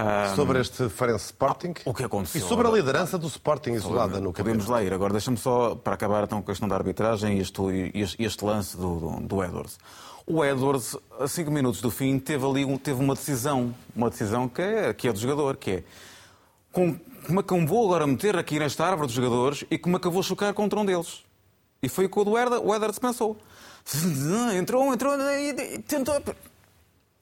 Um, 0.00 0.34
sobre 0.34 0.60
este 0.60 0.88
Farense 0.88 1.26
Sporting 1.26 1.74
o 1.84 1.92
que 1.92 2.04
aconteceu, 2.04 2.40
e 2.40 2.48
sobre 2.48 2.66
a 2.66 2.70
liderança 2.70 3.18
do 3.18 3.26
Sporting 3.26 3.72
isolada 3.72 4.18
no 4.18 4.32
campeonato. 4.32 4.44
Podemos 4.44 4.66
lá 4.66 4.82
ir. 4.82 4.92
Agora 4.92 5.12
deixa-me 5.12 5.36
só, 5.36 5.74
para 5.74 5.94
acabar 5.94 6.24
então, 6.24 6.40
com 6.40 6.50
a 6.50 6.52
questão 6.52 6.68
da 6.68 6.74
arbitragem 6.74 7.36
e 7.36 7.40
este, 7.40 7.60
este, 7.94 8.22
este, 8.22 8.44
lance 8.44 8.76
do, 8.76 8.98
do, 8.98 9.20
do, 9.20 9.44
Edwards. 9.44 9.78
O 10.26 10.44
Edwards, 10.44 10.96
a 11.18 11.28
5 11.28 11.50
minutos 11.50 11.80
do 11.80 11.90
fim, 11.90 12.18
teve 12.18 12.46
ali 12.46 12.78
teve 12.78 13.02
uma 13.02 13.14
decisão, 13.14 13.74
uma 13.94 14.08
decisão 14.08 14.48
que 14.48 14.62
é, 14.62 14.94
que 14.94 15.08
é 15.08 15.12
do 15.12 15.18
jogador, 15.18 15.56
que 15.56 15.70
é 15.70 15.84
com, 16.72 16.96
como 17.26 17.40
é 17.40 17.42
que 17.42 17.52
eu 17.52 17.66
vou 17.66 17.86
agora 17.86 18.06
meter 18.06 18.36
aqui 18.36 18.58
nesta 18.58 18.86
árvore 18.86 19.06
dos 19.06 19.14
jogadores 19.14 19.64
e 19.70 19.76
como 19.76 19.96
é 19.96 20.00
que 20.00 20.06
eu 20.06 20.10
vou 20.10 20.22
chocar 20.22 20.54
contra 20.54 20.78
um 20.78 20.84
deles? 20.84 21.24
E 21.82 21.88
foi 21.88 22.06
o 22.06 22.08
que 22.08 22.18
o 22.18 22.74
Edwards 22.74 22.98
pensou. 22.98 23.36
Entrou, 24.54 24.92
entrou 24.92 25.14
e 25.18 25.78
tentou... 25.80 26.14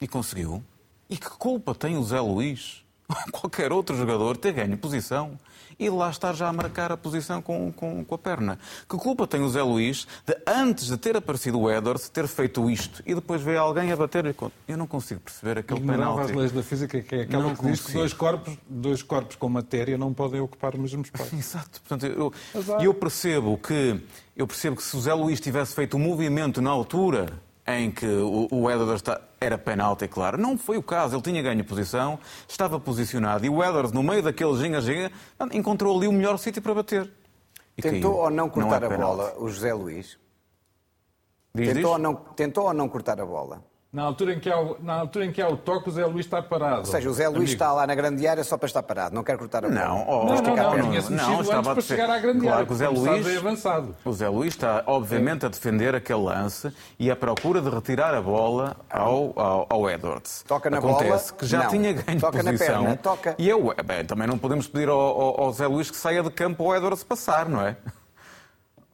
E 0.01 0.07
conseguiu. 0.07 0.63
E 1.09 1.17
que 1.17 1.31
culpa 1.31 1.75
tem 1.75 1.97
o 1.97 2.03
Zé 2.05 2.21
Luís? 2.21 2.85
Qualquer 3.33 3.73
outro 3.73 3.97
jogador 3.97 4.37
ter 4.37 4.53
ganho 4.53 4.77
posição 4.77 5.39
e 5.79 5.89
lá 5.89 6.11
estar 6.11 6.35
já 6.35 6.49
a 6.49 6.53
marcar 6.53 6.91
a 6.91 6.97
posição 6.97 7.41
com, 7.41 7.73
com, 7.73 8.05
com, 8.05 8.15
a 8.15 8.19
perna. 8.19 8.59
Que 8.89 8.97
culpa 8.97 9.27
tem 9.27 9.41
o 9.43 9.49
Zé 9.49 9.63
Luís 9.63 10.07
de, 10.27 10.37
antes 10.47 10.87
de 10.87 10.97
ter 10.97 11.17
aparecido 11.17 11.61
o 11.61 11.71
Edwards, 11.71 12.09
ter 12.09 12.27
feito 12.27 12.69
isto 12.69 13.03
e 13.07 13.15
depois 13.15 13.41
ver 13.41 13.57
alguém 13.57 13.93
a 13.93 13.97
bater? 13.97 14.35
Eu 14.67 14.77
não 14.77 14.87
consigo 14.87 15.21
perceber 15.21 15.59
aquele 15.59 15.81
penalti. 15.81 16.23
as 16.23 16.31
leis 16.33 16.53
da 16.53 16.63
física, 16.63 17.01
que 17.01 17.15
é 17.15 17.21
aquela 17.23 17.45
não 17.45 17.51
que 17.51 17.57
consigo. 17.59 17.77
diz 17.77 17.87
que 17.87 17.93
dois 17.93 18.13
corpos, 18.13 18.59
dois 18.69 19.03
corpos 19.03 19.37
com 19.37 19.49
matéria 19.49 19.97
não 19.97 20.13
podem 20.13 20.41
ocupar 20.41 20.75
o 20.75 20.81
mesmo 20.81 21.03
espaço. 21.03 21.35
Exato. 21.37 21.81
Portanto, 21.81 22.07
eu, 22.07 22.33
eu 22.81 22.93
percebo 22.93 23.57
que 23.57 24.01
eu 24.37 24.47
percebo 24.47 24.77
que 24.77 24.83
se 24.83 24.97
o 24.97 25.01
Zé 25.01 25.15
Luís 25.15 25.41
tivesse 25.41 25.75
feito 25.75 25.97
um 25.97 26.01
movimento 26.01 26.61
na 26.61 26.71
altura 26.71 27.41
em 27.67 27.91
que 27.91 28.07
o, 28.07 28.49
o 28.51 28.71
Edwards 28.71 29.03
era 29.41 29.57
penalti, 29.57 30.09
claro. 30.09 30.37
Não 30.39 30.59
foi 30.59 30.77
o 30.77 30.83
caso. 30.83 31.15
Ele 31.17 31.23
tinha 31.23 31.43
ganho 31.43 31.65
posição, 31.65 32.19
estava 32.49 32.79
posicionado 32.79 33.45
e 33.45 33.49
o 33.49 33.63
Edwards, 33.63 33.93
no 33.93 34.03
meio 34.03 34.23
daquele 34.23 34.57
ginga-ginga, 34.57 35.13
encontrou 35.53 35.97
ali 35.97 36.09
o 36.09 36.13
melhor 36.13 36.39
sítio 36.39 36.61
para 36.61 36.75
bater. 36.75 37.11
E 37.77 37.83
tentou 37.83 38.13
caiu. 38.13 38.25
ou 38.25 38.31
não 38.31 38.49
cortar 38.49 38.81
não 38.81 38.91
é 38.91 38.95
a 38.95 38.99
bola 38.99 39.35
o 39.39 39.49
José 39.49 39.73
Luís? 39.73 40.19
Diz, 41.55 41.69
tentou, 41.69 41.75
diz? 41.75 41.85
Ou 41.85 41.99
não, 41.99 42.15
tentou 42.15 42.65
ou 42.65 42.75
não 42.75 42.89
cortar 42.89 43.21
a 43.21 43.27
bola? 43.27 43.65
Na 43.91 44.03
altura, 44.03 44.35
em 44.35 44.39
que 44.39 44.51
há 44.51 44.61
o, 44.61 44.77
na 44.83 44.93
altura 44.93 45.25
em 45.25 45.33
que 45.33 45.41
há 45.41 45.49
o 45.49 45.57
toque, 45.57 45.89
o 45.89 45.93
Zé 45.93 46.05
Luís 46.05 46.27
está 46.27 46.43
parado. 46.43 46.81
Ou 46.81 46.85
seja, 46.85 47.09
o 47.09 47.13
Zé 47.15 47.27
Luís 47.27 47.37
amigo. 47.37 47.53
está 47.53 47.73
lá 47.73 47.87
na 47.87 47.95
grande 47.95 48.27
área 48.29 48.45
só 48.45 48.59
para 48.59 48.67
estar 48.67 48.83
parado, 48.83 49.15
não 49.15 49.25
quer 49.25 49.39
cortar 49.39 49.65
a 49.65 49.69
bola. 49.71 49.81
Não, 49.81 50.07
oh, 50.07 50.25
não, 50.27 50.35
não, 50.35 50.57
não, 50.57 50.77
não, 50.77 50.91
tinha-se 50.91 51.11
não, 51.11 51.41
estava 51.41 51.73
para 51.73 51.81
chegar 51.81 52.11
à 52.11 52.19
grande 52.19 52.41
claro 52.41 52.55
área, 52.57 52.67
que 52.67 52.73
o 52.75 52.77
Zé 52.77 52.89
Luís, 52.89 53.27
é 53.27 53.37
avançado. 53.39 53.97
O 54.05 54.13
Zé 54.13 54.29
Luís 54.29 54.53
está, 54.53 54.83
obviamente, 54.87 55.47
a 55.47 55.49
defender 55.49 55.95
aquele 55.95 56.21
lance 56.21 56.71
e 56.99 57.11
à 57.11 57.17
procura 57.17 57.63
de 57.63 57.71
retirar 57.71 58.13
a 58.13 58.21
bola 58.21 58.77
ao, 58.91 59.33
ao, 59.35 59.67
ao 59.71 59.91
Edwards. 59.91 60.45
Toca 60.47 60.69
na 60.69 60.81
Acontece 60.81 61.05
bola. 61.05 61.15
Acontece 61.17 61.35
que 61.35 61.47
já 61.47 61.63
não. 61.63 61.71
tinha 61.71 61.93
ganho 61.95 62.21
toca 62.21 62.45
posição. 62.45 62.83
Na 62.83 62.89
perna, 62.89 62.97
toca. 62.99 63.35
E 63.39 63.49
eu, 63.49 63.75
bem, 63.87 64.05
também 64.05 64.27
não 64.27 64.37
podemos 64.37 64.69
pedir 64.69 64.91
ao, 64.91 64.99
ao, 64.99 65.41
ao 65.45 65.53
Zé 65.53 65.67
Luís 65.67 65.91
que 65.91 65.97
saia 65.97 66.23
de 66.23 66.31
campo 66.31 66.63
ao 66.63 66.77
Edwards 66.77 67.03
passar, 67.03 67.49
não 67.49 67.63
é? 67.63 67.75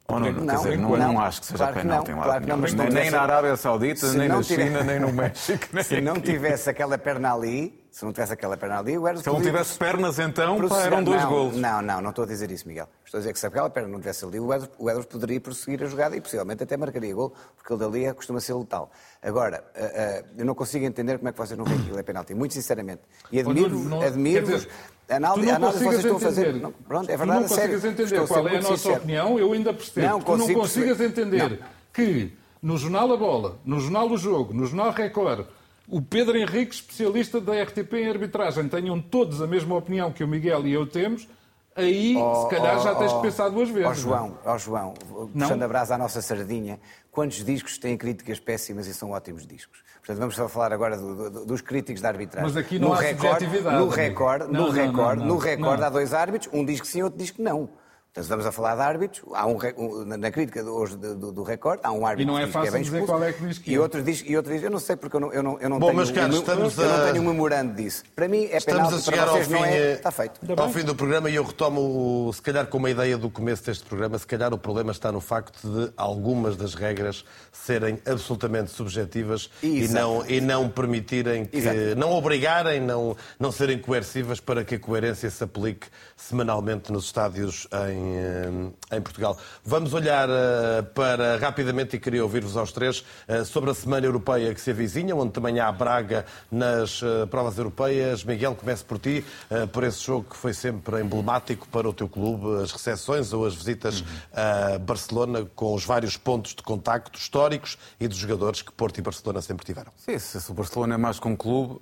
Ou 0.07 0.21
não, 0.21 0.33
não, 0.33 0.55
dizer, 0.55 0.79
não, 0.79 0.97
não, 0.97 1.21
acho 1.21 1.41
que 1.41 1.47
seja 1.47 1.59
claro 1.59 1.75
penalti. 1.75 2.11
Não, 2.11 2.23
claro 2.23 2.47
não, 2.47 2.57
nem, 2.59 2.91
nem 2.91 3.11
na 3.11 3.23
Arábia 3.23 3.57
Saudita, 3.57 4.13
nem 4.13 4.29
na 4.29 4.43
China, 4.43 4.83
nem 4.85 5.01
no 5.01 5.11
México. 5.13 5.67
Nem 5.73 5.83
se 5.83 6.01
não 6.01 6.21
tivesse 6.21 6.69
aquela 6.69 6.99
perna 6.99 7.33
ali, 7.33 7.84
se 7.95 8.05
não 8.05 8.13
tivesse 8.13 8.33
aquela 8.33 8.57
perna 8.57 8.81
ali, 8.81 8.99
o 8.99 9.07
Eros 9.07 9.23
Se 9.23 9.29
não 9.29 9.41
tivesse 9.41 9.79
pernas, 9.79 10.19
então, 10.19 10.69
pá, 10.69 10.83
eram 10.83 11.05
dois 11.05 11.23
não, 11.23 11.31
golos. 11.31 11.57
Não, 11.57 11.81
não, 11.81 12.01
não 12.01 12.11
estou 12.11 12.25
a 12.25 12.27
dizer 12.27 12.51
isso, 12.51 12.67
Miguel. 12.67 12.89
Estou 13.05 13.19
a 13.19 13.21
dizer 13.21 13.33
que 13.33 13.39
se 13.39 13.47
aquela 13.47 13.71
perna 13.71 13.89
não 13.89 14.01
tivesse 14.01 14.25
ali, 14.25 14.41
o 14.41 14.53
Edwards 14.53 15.07
poderia 15.07 15.41
prosseguir 15.41 15.81
a 15.81 15.87
jogada 15.87 16.17
e 16.17 16.21
possivelmente 16.21 16.65
até 16.65 16.77
marcaria 16.77 17.15
gol, 17.15 17.33
porque 17.57 17.73
ele 17.73 17.81
dali 17.81 18.05
é, 18.05 18.13
costuma 18.13 18.41
ser 18.41 18.55
letal. 18.55 18.91
Agora, 19.23 19.63
uh, 19.77 20.25
uh, 20.25 20.29
eu 20.37 20.45
não 20.45 20.57
consigo 20.57 20.85
entender 20.85 21.19
como 21.19 21.29
é 21.29 21.33
que 21.33 21.39
vocês 21.39 21.57
não 21.57 21.65
veem 21.65 21.79
que 21.79 21.85
aquilo 21.85 22.01
é 22.01 22.03
penalti, 22.03 22.35
muito 22.35 22.55
sinceramente. 22.55 23.03
E 23.31 23.39
admiro-vos, 23.39 24.03
admiro 24.03 24.67
a 25.09 25.15
análise, 25.15 25.51
a 25.53 25.55
análise 25.55 25.79
que 25.79 25.85
vocês 25.85 26.05
estão 26.05 26.17
a 26.17 26.21
fazer. 26.21 26.55
Não, 26.55 26.73
pronto, 26.73 27.09
é 27.09 27.17
verdade, 27.17 27.45
tu 27.45 27.49
não 27.49 27.49
consigas 27.49 27.85
entender 27.85 28.27
qual 28.27 28.49
é 28.49 28.57
a 28.57 28.61
nossa 28.61 28.77
sincero. 28.77 28.97
opinião, 28.97 29.39
eu 29.39 29.53
ainda 29.53 29.73
percebo. 29.73 30.05
Não, 30.09 30.21
tu 30.21 30.37
não 30.37 30.53
consigas 30.53 31.01
entender 31.01 31.49
não. 31.49 31.59
que 31.93 32.37
no 32.61 32.77
Jornal 32.77 33.13
A 33.13 33.17
Bola, 33.17 33.61
no 33.65 33.79
Jornal 33.79 34.11
O 34.11 34.19
Jogo, 34.19 34.53
no 34.53 34.67
Jornal 34.67 34.91
Record, 34.91 35.47
o 35.89 36.01
Pedro 36.01 36.37
Henrique, 36.37 36.75
especialista 36.75 37.41
da 37.41 37.61
RTP 37.63 37.95
em 37.95 38.09
arbitragem, 38.09 38.69
tenham 38.69 39.01
todos 39.01 39.43
a 39.43 39.47
mesma 39.47 39.77
opinião 39.77 40.13
que 40.13 40.25
o 40.25 40.29
Miguel 40.29 40.67
e 40.67 40.73
eu 40.73 40.87
temos, 40.87 41.29
aí 41.77 42.17
oh, 42.17 42.43
se 42.43 42.57
calhar 42.57 42.77
oh, 42.79 42.81
já 42.81 42.95
tens 42.95 43.13
oh, 43.13 43.17
de 43.17 43.23
pensar 43.23 43.49
duas 43.49 43.69
vezes. 43.69 43.87
Ó 43.87 43.91
oh, 43.91 43.95
João, 43.95 44.39
ó 44.45 44.55
oh, 44.55 44.59
João, 44.59 44.95
puxando 45.33 45.63
a 45.63 45.69
brasa 45.69 45.95
à 45.95 45.99
nossa 45.99 46.23
sardinha, 46.23 46.81
quantos 47.11 47.45
discos 47.45 47.79
têm 47.79 47.97
críticas 47.97 48.41
péssimas 48.41 48.87
e 48.87 48.95
são 48.95 49.11
ótimos 49.11 49.47
discos? 49.47 49.83
Portanto, 49.97 50.19
vamos 50.19 50.35
só 50.35 50.49
falar 50.49 50.73
agora 50.73 50.97
do, 50.97 51.31
do, 51.31 51.47
dos 51.47 51.61
críticos 51.61 52.03
da 52.03 52.09
arbitragem. 52.09 52.49
Mas 52.49 52.57
aqui 52.57 52.79
não 52.79 52.89
no 52.89 52.95
há 52.95 53.01
recorde, 53.01 53.47
No 53.47 53.89
recorde, 53.89 54.53
no 54.53 54.69
recorde, 54.69 55.25
no 55.25 55.37
recorde 55.39 55.83
há 55.83 55.89
dois 55.89 56.13
árbitros, 56.13 56.53
um 56.53 56.65
diz 56.65 56.81
que 56.81 56.87
sim, 56.87 57.03
outro 57.03 57.19
diz 57.19 57.31
que 57.31 57.41
não. 57.41 57.71
Estamos 58.17 58.47
a 58.47 58.53
falar 58.53 58.77
de 58.77 58.81
árbitros, 58.83 59.25
há 59.35 59.45
um, 59.45 59.59
na 60.05 60.31
crítica 60.31 60.63
hoje 60.63 60.97
do, 60.97 61.17
do, 61.17 61.33
do 61.33 61.43
recorde, 61.43 61.81
há 61.83 61.91
um 61.91 62.07
árbitro 62.07 62.23
e 62.23 62.25
não 62.25 62.39
é 62.39 62.47
que, 62.47 62.53
fácil 62.53 62.63
que 62.63 62.69
é 62.69 62.79
bem 62.79 62.83
expulso, 62.83 63.07
qual 63.07 63.25
é 63.25 63.33
que 63.33 63.45
diz 63.45 63.59
que 63.59 63.71
e 63.73 63.75
é. 63.75 63.81
outro 63.81 64.03
diz, 64.05 64.23
e 64.25 64.37
outro 64.37 64.53
diz, 64.53 64.63
eu 64.63 64.71
não 64.71 64.79
sei 64.79 64.95
porque 64.95 65.17
eu 65.17 65.21
não, 65.21 65.33
eu 65.33 65.43
não, 65.43 65.61
eu 65.61 65.69
não 65.69 65.81
Bom, 65.81 65.87
tenho, 65.87 65.97
meus 65.97 66.11
caros, 66.13 66.37
eu, 66.37 66.41
estamos 66.41 66.79
eu 66.79 66.85
a... 66.85 66.97
não 66.97 67.13
tenho 67.13 67.25
um 67.25 67.27
memorando 67.27 67.75
disso. 67.75 68.05
Para 68.15 68.29
mim 68.29 68.45
é 68.45 68.59
Estamos 68.59 68.85
penal, 68.85 68.95
a 68.95 69.03
chegar 69.03 69.17
para 69.17 69.31
ao 69.31 69.37
vocês 69.37 69.49
fim, 69.49 69.55
não 69.55 69.65
é, 69.65 69.77
eh, 69.77 69.93
está 69.95 70.13
feito. 70.13 70.41
ao 70.57 70.71
fim 70.71 70.85
do 70.85 70.95
programa 70.95 71.29
e 71.29 71.35
eu 71.35 71.43
retomo, 71.43 72.31
se 72.33 72.41
calhar 72.41 72.69
com 72.69 72.79
uma 72.79 72.89
ideia 72.89 73.19
do 73.19 73.29
começo 73.29 73.65
deste 73.65 73.85
programa, 73.85 74.17
se 74.17 74.27
calhar 74.29 74.55
o 74.55 74.59
problema 74.59 74.93
está 74.93 75.11
no 75.11 75.21
facto 75.21 75.69
de 75.69 75.93
algumas 75.97 76.57
das 76.57 76.75
regras 76.75 77.25
serem 77.51 77.99
absolutamente 78.07 78.71
subjetivas 78.71 79.51
e 79.61 79.89
não, 79.89 80.25
e 80.25 80.41
não 80.41 80.69
permitirem 80.69 81.47
que, 81.47 81.57
Exato. 81.57 81.97
não 81.97 82.13
obrigarem, 82.13 82.81
não, 82.81 83.17
não 83.41 83.51
serem 83.51 83.77
coercivas 83.77 84.39
para 84.39 84.63
que 84.63 84.77
a 84.77 84.79
coerência 84.79 85.29
se 85.29 85.43
aplique 85.43 85.89
semanalmente 86.17 86.93
nos 86.93 87.07
estádios 87.07 87.67
em, 87.91 88.04
eh, 88.07 88.97
em 88.97 89.01
Portugal. 89.01 89.39
Vamos 89.65 89.95
olhar 89.95 90.29
eh, 90.29 90.83
para, 90.95 91.37
rapidamente, 91.39 91.97
e 91.97 92.01
queria 92.01 92.23
ouvir-vos 92.23 92.57
aos 92.57 92.73
três, 92.73 93.05
eh, 93.27 93.45
sobre 93.45 93.71
a 93.71 93.75
Semana 93.75 94.07
Europeia 94.07 94.53
que 94.55 94.61
se 94.61 94.71
avizinha, 94.71 95.15
onde 95.15 95.33
também 95.33 95.61
há 95.61 95.71
Braga 95.71 96.25
nas 96.51 97.01
provas 97.31 97.59
europeias. 97.59 98.25
Miguel, 98.25 98.55
começo 98.55 98.85
por 98.85 98.99
ti, 98.99 99.25
por 99.73 99.85
esse 99.85 100.05
jogo 100.05 100.27
que 100.31 100.37
foi 100.37 100.53
sempre 100.53 101.01
emblemático 101.01 101.67
para 101.69 101.89
o 101.89 101.93
teu 101.93 102.09
clube, 102.09 102.63
as 102.63 102.71
recepções 102.71 103.33
ou 103.33 103.47
as 103.47 103.55
visitas 103.55 104.05
a 104.33 104.79
Barcelona, 104.79 105.47
com 105.55 105.75
os 105.75 105.85
vários 105.85 106.17
pontos 106.17 106.55
de 106.55 106.63
contacto 106.63 107.19
históricos 107.19 107.77
e 107.99 108.07
dos 108.07 108.17
jogadores 108.17 108.63
que 108.63 108.73
Porto 108.73 108.99
e 108.99 109.03
Barcelona 109.03 109.43
sempre 109.43 109.65
tiveram. 109.65 109.93
Sim, 109.97 110.19
se 110.19 110.51
o 110.51 110.55
Barcelona 110.55 110.95
é 110.95 110.99
mais 110.99 111.19
que 111.19 111.29
um 111.29 111.37
clube, 111.37 111.81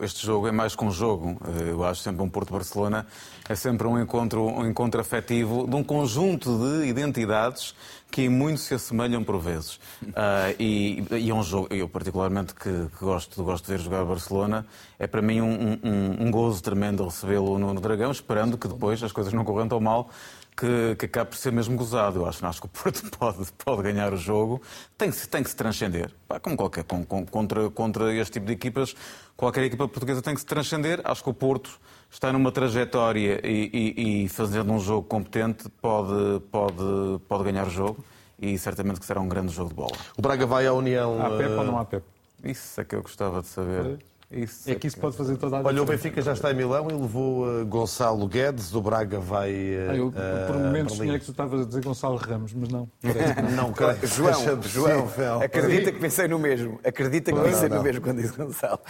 este 0.00 0.24
jogo 0.24 0.46
é 0.46 0.52
mais 0.52 0.74
que 0.74 0.84
um 0.84 0.90
jogo. 0.90 1.38
Eu 1.66 1.84
acho 1.84 2.00
sempre 2.02 2.22
um 2.22 2.28
Porto-Barcelona 2.28 3.06
é 3.48 3.54
sempre 3.54 3.86
um 3.86 4.00
encontro, 4.00 4.46
um 4.46 4.66
encontro 4.66 5.00
afetivo 5.00 5.53
de 5.68 5.76
um 5.76 5.84
conjunto 5.84 6.58
de 6.58 6.88
identidades 6.88 7.74
que 8.10 8.22
em 8.22 8.28
muito 8.28 8.60
se 8.60 8.74
assemelham 8.74 9.24
por 9.24 9.38
vezes. 9.40 9.74
Uh, 10.02 10.54
e, 10.58 11.04
e, 11.10 11.30
é 11.30 11.34
um 11.34 11.42
jogo, 11.42 11.66
eu 11.74 11.88
particularmente 11.88 12.54
que, 12.54 12.86
que, 12.96 13.04
gosto, 13.04 13.42
gosto 13.42 13.64
de 13.66 13.72
ver 13.72 13.80
jogar 13.80 14.04
Barcelona, 14.04 14.64
é 14.98 15.06
para 15.06 15.20
mim 15.20 15.40
um, 15.40 15.72
um, 15.82 16.26
um 16.26 16.30
gozo 16.30 16.62
tremendo 16.62 17.04
recebê-lo 17.04 17.58
no, 17.58 17.74
no 17.74 17.80
Dragão, 17.80 18.12
esperando 18.12 18.56
que 18.56 18.68
depois 18.68 19.02
as 19.02 19.10
coisas 19.10 19.32
não 19.32 19.44
corram 19.44 19.66
tão 19.66 19.80
mal 19.80 20.08
que, 20.56 20.94
que 20.96 21.06
acabe 21.06 21.30
por 21.30 21.36
ser 21.36 21.50
mesmo 21.50 21.76
gozado. 21.76 22.20
Eu 22.20 22.26
acho, 22.26 22.44
acho 22.46 22.60
que 22.60 22.66
o 22.66 22.70
Porto 22.70 23.02
pode, 23.18 23.52
pode 23.64 23.82
ganhar 23.82 24.12
o 24.12 24.16
jogo, 24.16 24.62
tem 24.96 25.10
que, 25.10 25.28
tem 25.28 25.42
que 25.42 25.50
se 25.50 25.56
transcender. 25.56 26.10
Pá, 26.28 26.38
como 26.38 26.56
qualquer, 26.56 26.84
com, 26.84 27.04
com, 27.04 27.26
contra, 27.26 27.68
contra 27.70 28.14
este 28.14 28.34
tipo 28.34 28.46
de 28.46 28.52
equipas, 28.52 28.94
qualquer 29.36 29.64
equipa 29.64 29.88
portuguesa 29.88 30.22
tem 30.22 30.34
que 30.34 30.40
se 30.40 30.46
transcender. 30.46 31.00
Acho 31.04 31.22
que 31.22 31.30
o 31.30 31.34
Porto 31.34 31.80
está 32.14 32.32
numa 32.32 32.52
trajetória 32.52 33.40
e, 33.44 33.70
e, 33.72 34.24
e, 34.24 34.28
fazendo 34.28 34.72
um 34.72 34.78
jogo 34.78 35.06
competente 35.06 35.68
pode, 35.82 36.40
pode, 36.50 37.18
pode 37.28 37.44
ganhar 37.44 37.66
o 37.66 37.70
jogo 37.70 38.04
e 38.40 38.56
certamente 38.56 39.00
que 39.00 39.06
será 39.06 39.20
um 39.20 39.28
grande 39.28 39.52
jogo 39.52 39.70
de 39.70 39.74
bola. 39.74 39.96
O 40.16 40.22
Braga 40.22 40.46
vai 40.46 40.66
à 40.66 40.72
União. 40.72 41.20
Há 41.20 41.30
Pepe 41.30 41.54
ou 41.54 41.64
não 41.64 41.78
há 41.78 41.84
Pepe? 41.84 42.06
Isso 42.44 42.80
é 42.80 42.84
que 42.84 42.94
eu 42.94 43.02
gostava 43.02 43.40
de 43.42 43.48
saber. 43.48 43.98
Isso 44.30 44.68
é 44.70 44.74
que 44.74 44.86
isso 44.86 44.98
pode 44.98 45.16
fazer 45.16 45.36
toda 45.36 45.58
a 45.58 45.62
Olha, 45.62 45.82
o 45.82 45.84
Benfica 45.84 46.20
já 46.20 46.32
está 46.32 46.50
em 46.50 46.54
Milão 46.54 46.88
e 46.90 46.92
levou 46.92 47.46
uh, 47.46 47.64
Gonçalo 47.66 48.26
Guedes, 48.26 48.74
o 48.74 48.80
Braga 48.80 49.20
vai. 49.20 49.52
Uh, 49.52 49.90
ah, 49.90 49.96
eu, 49.96 50.12
por 50.46 50.56
momentos 50.56 50.96
sonhei 50.96 51.18
que 51.18 51.24
tu 51.24 51.30
estavas 51.30 51.60
a 51.60 51.64
dizer 51.64 51.84
Gonçalo 51.84 52.16
Ramos, 52.16 52.52
mas 52.52 52.68
não. 52.68 52.88
não, 53.54 53.72
creio. 53.72 54.06
João, 54.06 54.62
João, 54.62 55.40
acredita 55.40 55.92
que 55.92 56.00
pensei 56.00 56.26
no 56.26 56.38
mesmo. 56.38 56.80
Acredita 56.84 57.32
que 57.32 57.40
pensei 57.40 57.68
no 57.68 57.82
mesmo 57.82 58.02
quando 58.02 58.22
disse 58.22 58.36
Gonçalo. 58.36 58.80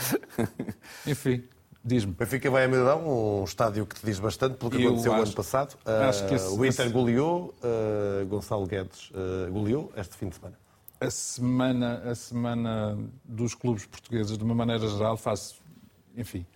Enfim. 1.07 1.43
Diz-me. 1.85 2.13
O 2.13 2.15
Benfica 2.15 2.51
vai 2.51 2.65
a 2.65 2.69
Milão, 2.69 3.41
um 3.41 3.45
estádio 3.45 3.85
que 3.85 3.95
te 3.95 4.07
diz 4.07 4.19
bastante 4.19 4.57
pelo 4.57 4.71
que 4.71 4.83
eu 4.83 4.89
aconteceu 4.89 5.13
o 5.13 5.17
ano 5.17 5.33
passado. 5.33 5.77
Acho 5.85 6.27
que 6.27 6.35
esse, 6.35 6.49
o 6.49 6.65
Inter 6.65 6.91
goleou, 6.91 7.55
uh, 7.63 8.25
Gonçalo 8.27 8.67
Guedes 8.67 9.11
uh, 9.11 9.53
goleou 9.53 9.93
este 9.95 10.17
fim 10.17 10.31
de 10.31 10.37
semana. 10.37 10.59
A 10.99 11.11
semana, 11.11 12.11
a 12.11 12.15
semana 12.15 12.99
dos 13.23 13.55
clubes 13.55 13.85
portugueses, 13.85 14.39
de 14.39 14.43
uma 14.43 14.55
maneira 14.55 14.89
geral, 14.89 15.19
faço, 15.19 15.57
enfim, 16.17 16.47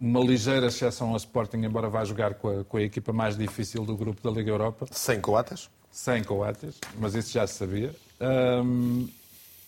uma 0.00 0.20
ligeira 0.20 0.66
exceção 0.66 1.10
ao 1.10 1.16
Sporting, 1.16 1.58
embora 1.58 1.88
vá 1.88 2.04
jogar 2.04 2.34
com 2.34 2.60
a, 2.60 2.64
com 2.64 2.76
a 2.76 2.82
equipa 2.82 3.12
mais 3.12 3.36
difícil 3.36 3.84
do 3.84 3.96
grupo 3.96 4.22
da 4.22 4.30
Liga 4.30 4.50
Europa. 4.50 4.86
Sem 4.92 5.20
coatas? 5.20 5.68
Sem 5.90 6.22
coatas, 6.22 6.78
mas 7.00 7.16
isso 7.16 7.32
já 7.32 7.44
se 7.48 7.54
sabia. 7.54 7.92
Um, 8.20 9.08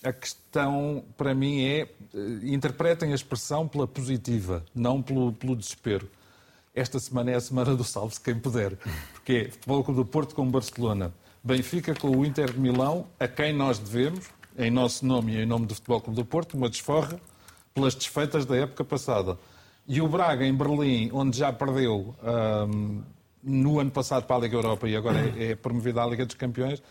a 0.08 0.12
questão, 0.12 1.04
para 1.18 1.34
mim, 1.34 1.62
é 1.62 1.88
interpretem 2.42 3.12
a 3.12 3.14
expressão 3.14 3.68
pela 3.68 3.86
positiva, 3.86 4.64
não 4.74 5.02
pelo, 5.02 5.34
pelo 5.34 5.54
desespero. 5.54 6.08
Esta 6.74 6.98
semana 6.98 7.32
é 7.32 7.34
a 7.34 7.40
semana 7.40 7.76
do 7.76 7.84
salve-se 7.84 8.20
quem 8.20 8.38
puder. 8.38 8.78
Porque 9.12 9.32
é 9.32 9.50
Futebol 9.50 9.84
Clube 9.84 10.00
do 10.00 10.06
Porto 10.06 10.34
com 10.34 10.50
Barcelona, 10.50 11.12
Benfica 11.44 11.94
com 11.94 12.08
o 12.08 12.24
Inter 12.24 12.52
de 12.52 12.58
Milão, 12.58 13.06
a 13.20 13.28
quem 13.28 13.52
nós 13.52 13.78
devemos, 13.78 14.26
em 14.56 14.70
nosso 14.70 15.04
nome 15.04 15.34
e 15.34 15.42
em 15.42 15.46
nome 15.46 15.66
do 15.66 15.74
Futebol 15.74 16.00
Clube 16.00 16.16
do 16.16 16.24
Porto, 16.24 16.56
uma 16.56 16.70
desforra 16.70 17.20
pelas 17.74 17.94
desfeitas 17.94 18.46
da 18.46 18.56
época 18.56 18.84
passada. 18.84 19.38
E 19.86 20.00
o 20.00 20.08
Braga 20.08 20.46
em 20.46 20.54
Berlim, 20.54 21.10
onde 21.12 21.36
já 21.36 21.52
perdeu 21.52 22.14
um, 22.22 23.02
no 23.42 23.78
ano 23.78 23.90
passado 23.90 24.24
para 24.24 24.36
a 24.36 24.38
Liga 24.40 24.56
Europa 24.56 24.88
e 24.88 24.96
agora 24.96 25.34
é, 25.36 25.50
é 25.50 25.54
promovido 25.54 26.00
à 26.00 26.06
Liga 26.06 26.24
dos 26.24 26.34
Campeões, 26.34 26.82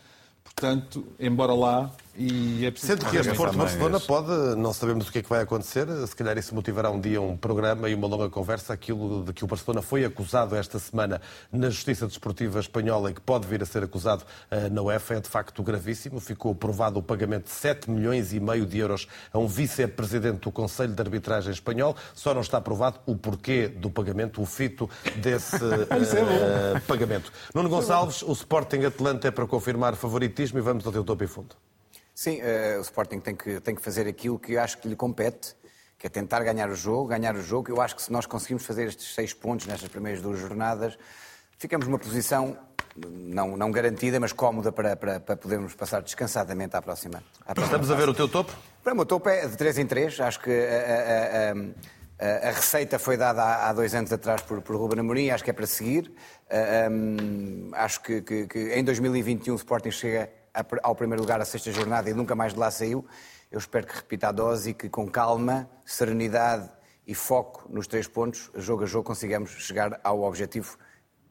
Portanto, 0.47 1.05
embora 1.20 1.53
lá, 1.53 1.91
e 2.18 2.65
é 2.65 2.72
preciso... 2.72 2.93
Sendo 2.93 3.09
que 3.09 3.18
este 3.18 3.36
Porto 3.36 3.55
Barcelona 3.55 3.99
pode, 3.99 4.32
não 4.55 4.74
sabemos 4.74 5.07
o 5.07 5.11
que 5.11 5.20
é 5.20 5.22
que 5.22 5.30
vai 5.30 5.41
acontecer, 5.41 5.88
se 6.07 6.15
calhar 6.15 6.36
isso 6.38 6.55
motivará 6.55 6.89
um 6.89 6.99
dia 6.99 7.22
um 7.22 7.38
programa 7.38 7.88
e 7.88 7.93
uma 7.93 8.07
longa 8.07 8.28
conversa, 8.28 8.74
aquilo 8.74 9.24
de 9.24 9.34
que 9.34 9.43
o 9.43 9.47
Barcelona 9.47 9.84
foi 9.84 10.03
acusado 10.03 10.55
esta 10.55 10.80
semana 10.80 11.22
na 11.51 11.70
Justiça 11.70 12.07
Desportiva 12.07 12.59
Espanhola 12.59 13.11
e 13.11 13.13
que 13.13 13.22
pode 13.22 13.45
vir 13.45 13.61
a 13.61 13.65
ser 13.65 13.84
acusado 13.84 14.24
uh, 14.51 14.74
na 14.74 14.82
UEFA, 14.82 15.15
é 15.15 15.20
de 15.20 15.30
facto 15.30 15.61
gravíssimo. 15.61 16.20
Ficou 16.20 16.53
aprovado 16.53 16.99
o 16.99 17.03
pagamento 17.03 17.45
de 17.45 17.51
7 17.51 17.89
milhões 17.89 18.34
e 18.34 18.39
meio 18.39 18.65
de 18.65 18.80
euros 18.80 19.07
a 19.32 19.38
um 19.38 19.45
vice-presidente 19.45 20.39
do 20.39 20.51
Conselho 20.51 20.93
de 20.93 21.01
Arbitragem 21.01 21.51
Espanhol. 21.51 21.95
Só 22.15 22.34
não 22.34 22.41
está 22.41 22.57
aprovado 22.57 22.99
o 23.05 23.15
porquê 23.15 23.68
do 23.68 23.91
pagamento, 23.91 24.41
o 24.41 24.45
fito 24.45 24.89
desse 25.18 25.55
uh, 25.63 26.82
pagamento. 26.88 27.32
Nuno 27.53 27.70
Gonçalves, 27.70 28.24
o 28.24 28.32
Sporting 28.32 28.86
Atlanta 28.86 29.28
é 29.28 29.32
para 29.32 29.45
confirmar 29.45 29.95
favoritismo 29.95 30.57
e 30.57 30.61
vamos 30.61 30.84
ao 30.86 30.91
teu 30.91 31.03
topo 31.03 31.24
e 31.24 31.28
fundo. 31.28 31.66
Sim, 32.18 32.39
uh, 32.41 32.80
o 32.80 32.82
Sporting 32.82 33.20
tem 33.20 33.36
que, 33.36 33.59
tem 33.59 33.76
que 33.76 33.82
fazer 33.82 34.07
aquilo 34.07 34.39
que 34.39 34.53
eu 34.53 34.59
acho 34.59 34.80
que 34.80 34.88
lhe 34.88 34.95
compete, 34.95 35.55
que 35.99 36.07
é 36.07 36.09
tentar 36.09 36.43
ganhar 36.43 36.68
o 36.68 36.74
jogo, 36.74 37.05
ganhar 37.09 37.36
o 37.36 37.43
jogo. 37.43 37.70
Eu 37.70 37.80
acho 37.80 37.95
que 37.95 38.01
se 38.01 38.11
nós 38.11 38.26
conseguimos 38.26 38.65
fazer 38.65 38.88
estes 38.88 39.13
seis 39.13 39.36
pontos 39.36 39.68
nestas 39.68 39.88
primeiras 39.88 40.20
duas 40.20 40.39
jornadas, 40.39 40.97
ficamos 41.59 41.86
numa 41.86 41.99
posição 41.99 42.57
não, 42.95 43.55
não 43.55 43.70
garantida, 43.70 44.20
mas 44.20 44.34
cómoda 44.34 44.72
para, 44.72 44.95
para, 44.95 45.20
para 45.20 45.38
podermos 45.38 45.76
passar 45.76 46.01
descansadamente 46.01 46.76
à 46.76 46.82
próxima. 46.82 47.24
À 47.41 47.53
próxima 47.53 47.65
Estamos 47.65 47.88
fase. 47.88 48.01
a 48.01 48.03
ver 48.03 48.09
o 48.09 48.15
teu 48.15 48.28
topo? 48.28 48.51
Para 48.84 48.93
o 48.93 48.95
meu 48.95 49.05
topo 49.05 49.30
é 49.30 49.45
de 49.45 49.55
3 49.55 49.78
em 49.78 49.86
3. 49.86 50.20
Acho 50.20 50.39
que 50.39 50.49
a, 50.49 52.26
a, 52.26 52.45
a, 52.45 52.49
a 52.49 52.51
receita 52.51 52.97
foi 52.97 53.15
dada 53.15 53.43
há, 53.43 53.70
há, 53.70 53.74
dois 53.74 53.93
anos 53.93 54.11
atrás 54.11 54.41
por, 54.41 54.59
por 54.63 54.76
Ruben 54.76 55.01
Amorim, 55.01 55.30
acho 55.30 55.43
que 55.43 55.51
é 55.51 55.53
para 55.53 55.68
seguir. 55.68 56.11
Um, 56.91 57.70
acho 57.74 58.01
que, 58.01 58.24
que, 58.24 58.47
que 58.47 58.74
em 58.74 58.84
2021 58.84 59.53
o 59.53 59.57
Sporting 59.57 59.91
chega 59.91 60.28
ao 60.84 60.95
primeiro 60.95 61.22
lugar 61.22 61.41
a 61.41 61.45
sexta 61.45 61.72
jornada 61.72 62.10
e 62.10 62.14
nunca 62.14 62.36
mais 62.36 62.53
de 62.53 62.60
lá 62.60 62.72
saiu. 62.72 63.05
Eu 63.51 63.60
espero 63.60 63.88
que 63.88 63.95
repita 63.95 64.30
a 64.30 64.32
dose 64.32 64.72
e 64.72 64.74
que 64.74 64.89
com 64.89 65.08
calma, 65.08 65.70
serenidade 65.86 66.70
e 67.05 67.16
foco 67.16 67.66
nos 67.70 67.88
três 67.88 68.08
pontos, 68.08 68.51
jogo 68.55 68.84
a 68.84 68.86
jogo, 68.86 69.05
consigamos 69.05 69.51
chegar 69.51 69.99
ao 70.03 70.24
objetivo 70.24 70.78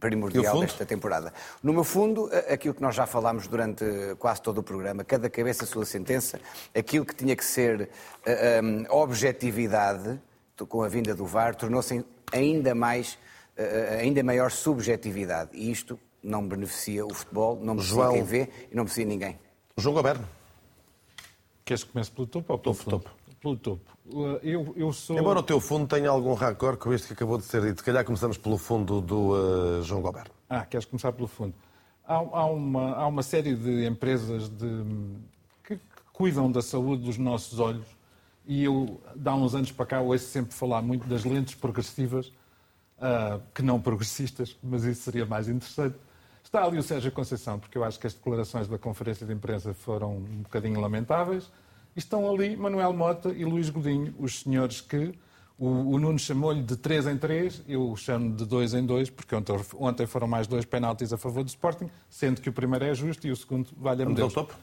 primordial 0.01 0.61
desta 0.61 0.85
temporada. 0.87 1.33
No 1.63 1.73
meu 1.73 1.85
fundo, 1.85 2.31
aquilo 2.49 2.75
que 2.75 2.83
nós 2.83 2.95
já 2.95 3.07
falámos 3.07 3.47
durante 3.49 3.85
quase 4.19 4.41
todo 4.43 4.59
o 4.59 4.63
programa, 4.63 5.05
cada 5.05 5.29
cabeça 5.29 5.65
a 5.65 5.67
sua 5.67 5.85
sentença, 5.85 6.41
aquilo 6.75 7.05
que 7.05 7.15
tinha 7.15 7.35
que 7.35 7.45
ser 7.45 7.89
um, 8.63 8.85
objetividade, 8.91 10.21
com 10.69 10.83
a 10.83 10.89
vinda 10.89 11.15
do 11.15 11.27
VAR, 11.27 11.55
tornou-se 11.55 12.05
ainda 12.33 12.75
mais, 12.75 13.19
ainda 14.01 14.23
maior 14.23 14.51
subjetividade. 14.51 15.51
E 15.53 15.71
isto 15.71 15.99
não 16.27 16.47
beneficia 16.47 17.07
o 17.07 17.13
futebol, 17.15 17.57
não 17.57 17.75
beneficia 17.75 17.95
João... 17.95 18.13
quem 18.13 18.23
vê 18.25 18.43
e 18.71 18.75
não 18.75 18.85
beneficia 18.85 19.05
ninguém. 19.05 19.39
João 19.77 19.95
Goberno. 19.95 20.27
Queres 21.65 21.85
que 21.85 21.93
comece 21.93 22.11
pelo 22.11 22.27
topo 22.27 22.53
ou 22.53 22.59
pelo 22.59 22.75
topo, 22.75 22.91
topo? 22.91 23.11
Pelo 23.41 23.57
topo. 23.57 23.99
Uh, 24.07 24.39
eu, 24.43 24.73
eu 24.77 24.93
sou... 24.93 25.19
Embora 25.19 25.41
o 25.41 25.43
teu 25.43 25.61
fundo 25.61 25.87
tenha 25.87 26.09
algum 26.09 26.35
raccord 26.35 26.79
com 26.79 26.93
este 26.93 27.09
que 27.09 27.13
acabou 27.13 27.39
de 27.39 27.45
ser 27.45 27.63
dito, 27.63 27.79
se 27.79 27.85
calhar 27.85 28.05
começamos 28.05 28.39
pelo 28.39 28.57
fundo 28.57 29.01
do 29.01 29.33
uh, 29.33 29.83
João 29.83 30.01
Goberno. 30.01 30.31
Ah, 30.49 30.65
queres 30.65 30.87
começar 30.87 31.13
pelo 31.13 31.27
fundo? 31.27 31.55
Há, 32.07 32.15
há, 32.15 32.47
uma, 32.47 32.95
há 32.95 33.07
uma 33.07 33.23
série 33.23 33.55
de 33.57 33.85
empresas 33.85 34.49
de, 34.49 34.85
que, 35.65 35.77
que 35.77 35.83
cuidam 36.13 36.51
da 36.51 36.63
saúde 36.63 37.03
dos 37.03 37.19
nossos 37.19 37.59
olhos 37.59 37.97
e 38.47 38.63
eu, 38.63 39.01
há 39.25 39.35
uns 39.35 39.55
anos 39.57 39.73
para 39.73 39.87
cá, 39.87 40.01
ouço 40.01 40.27
sempre 40.27 40.55
falar 40.55 40.81
muito 40.81 41.07
das 41.09 41.25
lentes 41.25 41.57
progressivas, 41.57 42.29
uh, 42.99 43.43
que 43.53 43.61
não 43.61 43.81
progressistas, 43.81 44.57
mas 44.63 44.85
isso 44.85 45.03
seria 45.03 45.27
mais 45.27 45.49
interessante. 45.49 45.97
Está 46.57 46.65
ali 46.65 46.79
o 46.79 46.83
Sérgio 46.83 47.13
Conceição, 47.13 47.59
porque 47.59 47.77
eu 47.77 47.85
acho 47.85 48.01
que 48.01 48.07
as 48.07 48.15
declarações 48.15 48.67
da 48.67 48.79
conferência 48.79 49.27
de 49.27 49.33
imprensa 49.35 49.75
foram 49.75 50.17
um 50.17 50.43
bocadinho 50.43 50.81
lamentáveis. 50.81 51.53
E 51.95 51.99
estão 51.99 52.27
ali 52.31 52.57
Manuel 52.57 52.95
Mota 52.95 53.29
e 53.29 53.45
Luís 53.45 53.69
Godinho, 53.69 54.15
os 54.19 54.41
senhores 54.41 54.81
que 54.81 55.13
O, 55.59 55.67
o 55.67 55.99
Nuno 55.99 56.19
chamou-lhe 56.19 56.63
de 56.63 56.75
3 56.75 57.09
em 57.09 57.19
3, 57.19 57.65
eu 57.69 57.95
chamo 57.95 58.35
de 58.35 58.47
2 58.47 58.73
em 58.73 58.87
2, 58.87 59.11
porque 59.11 59.35
ontem, 59.35 59.55
ontem 59.75 60.07
foram 60.07 60.27
mais 60.27 60.47
dois 60.47 60.65
penaltis 60.65 61.13
a 61.13 61.19
favor 61.19 61.45
do 61.45 61.49
Sporting, 61.49 61.91
sendo 62.09 62.41
que 62.41 62.49
o 62.49 62.53
primeiro 62.55 62.87
é 62.87 62.95
justo 62.95 63.27
e 63.27 63.31
o 63.31 63.37
segundo 63.37 63.69
valha-me 63.77 64.15
Deus. 64.15 64.33
topo? 64.33 64.55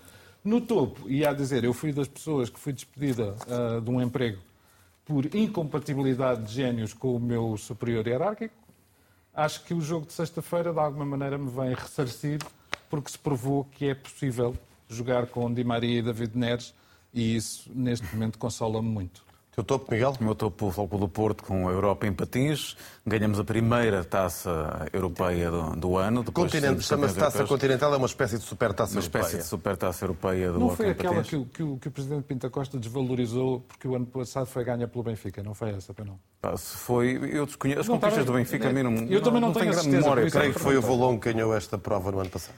No 0.44 0.62
topo, 0.62 1.08
e 1.08 1.24
a 1.24 1.32
dizer, 1.32 1.64
eu 1.64 1.74
fui 1.74 1.94
das 1.94 2.08
pessoas 2.08 2.50
que 2.50 2.60
fui 2.60 2.74
despedida 2.74 3.36
uh, 3.46 3.80
de 3.80 3.91
um 3.91 4.02
emprego 4.02 4.39
por 5.06 5.28
incompatibilidade 5.36 6.41
de 6.41 6.54
génios 6.54 6.91
com 6.91 7.16
o 7.16 7.20
meu 7.20 7.56
superior 7.56 8.08
hierárquico, 8.08 8.62
acho 9.34 9.64
que 9.64 9.74
o 9.74 9.82
jogo 9.82 10.06
de 10.06 10.14
sexta-feira, 10.14 10.72
de 10.72 10.80
alguma 10.80 11.06
maneira, 11.06 11.38
me 11.38 11.50
vem 11.50 11.74
ressarcir, 11.74 12.40
porque 12.90 13.12
se 13.12 13.18
provou 13.18 13.66
que 13.66 13.86
é 13.86 13.96
possível 13.96 14.56
jogar 14.88 15.28
com 15.28 15.52
Di 15.54 15.64
Maria 15.64 16.00
e 16.00 16.02
David 16.02 16.38
Neres, 16.38 16.74
e 17.14 17.36
isso, 17.36 17.70
neste 17.74 18.06
momento, 18.14 18.38
consola-me 18.38 18.88
muito. 18.88 19.24
Teu 19.56 19.64
topo, 19.64 19.91
Miguel? 19.91 20.16
O 20.20 20.24
meu 20.24 20.34
topo, 20.34 20.68
o 20.68 20.72
Foco 20.72 20.97
do 20.97 21.08
Porto 21.08 21.43
com 21.43 21.68
a 21.70 21.72
Europa 21.72 22.08
em 22.08 22.14
patins. 22.14 22.76
Ganhamos 23.06 23.39
a 23.39 23.43
primeira 23.43 24.04
taça 24.04 24.88
europeia 24.91 25.51
do, 25.51 25.76
do 25.76 25.97
ano. 25.97 26.24
Continente, 26.24 26.82
chama-se 26.82 27.16
taça 27.16 27.45
continental, 27.45 27.93
é 27.93 27.97
uma 27.97 28.08
espécie 28.08 28.39
de 28.39 28.43
super 28.43 28.74
taça 28.74 28.97
europeia. 28.97 29.22
Uma 29.22 29.28
espécie 29.28 29.43
de 29.43 29.49
super 29.49 29.78
taça 29.78 30.06
europeia 30.06 30.51
do 30.51 30.60
Não 30.60 30.70
foi 30.70 30.89
aquela 30.89 31.22
que, 31.22 31.38
que, 31.45 31.78
que, 31.78 31.88
o 31.88 31.91
Presidente 31.91 32.24
Pinta 32.24 32.49
Costa 32.49 32.80
desvalorizou 32.80 33.60
porque 33.68 33.88
o 33.88 33.95
ano 33.95 34.08
passado 34.08 34.47
foi 34.47 34.64
ganha 34.64 34.88
pelo 34.88 35.04
Benfica, 35.04 35.43
não 35.43 35.54
foi 35.54 35.70
essa, 35.72 35.93
para 35.93 36.06
não? 36.06 36.18
se 36.58 36.76
foi, 36.76 37.20
eu 37.32 37.45
desconheço. 37.45 37.82
As 37.82 37.88
conquistas 37.88 38.26
do 38.26 38.34
Benfica, 38.34 38.70
a 38.70 38.74
mim 38.74 38.84
não 38.84 38.91
Eu 39.08 39.22
também 39.22 39.39
não, 39.39 39.49
não 39.49 39.54
tenho, 39.54 39.72
tenho 39.72 39.82
grande 39.82 39.89
memória. 39.89 40.30
Creio 40.30 40.54
que 40.54 40.60
foi 40.60 40.78
o 40.78 40.82
Volon 40.82 41.18
que 41.18 41.32
ganhou 41.32 41.56
esta 41.56 41.78
prova 41.78 42.12
no 42.12 42.20
ano 42.20 42.30
passado. 42.30 42.56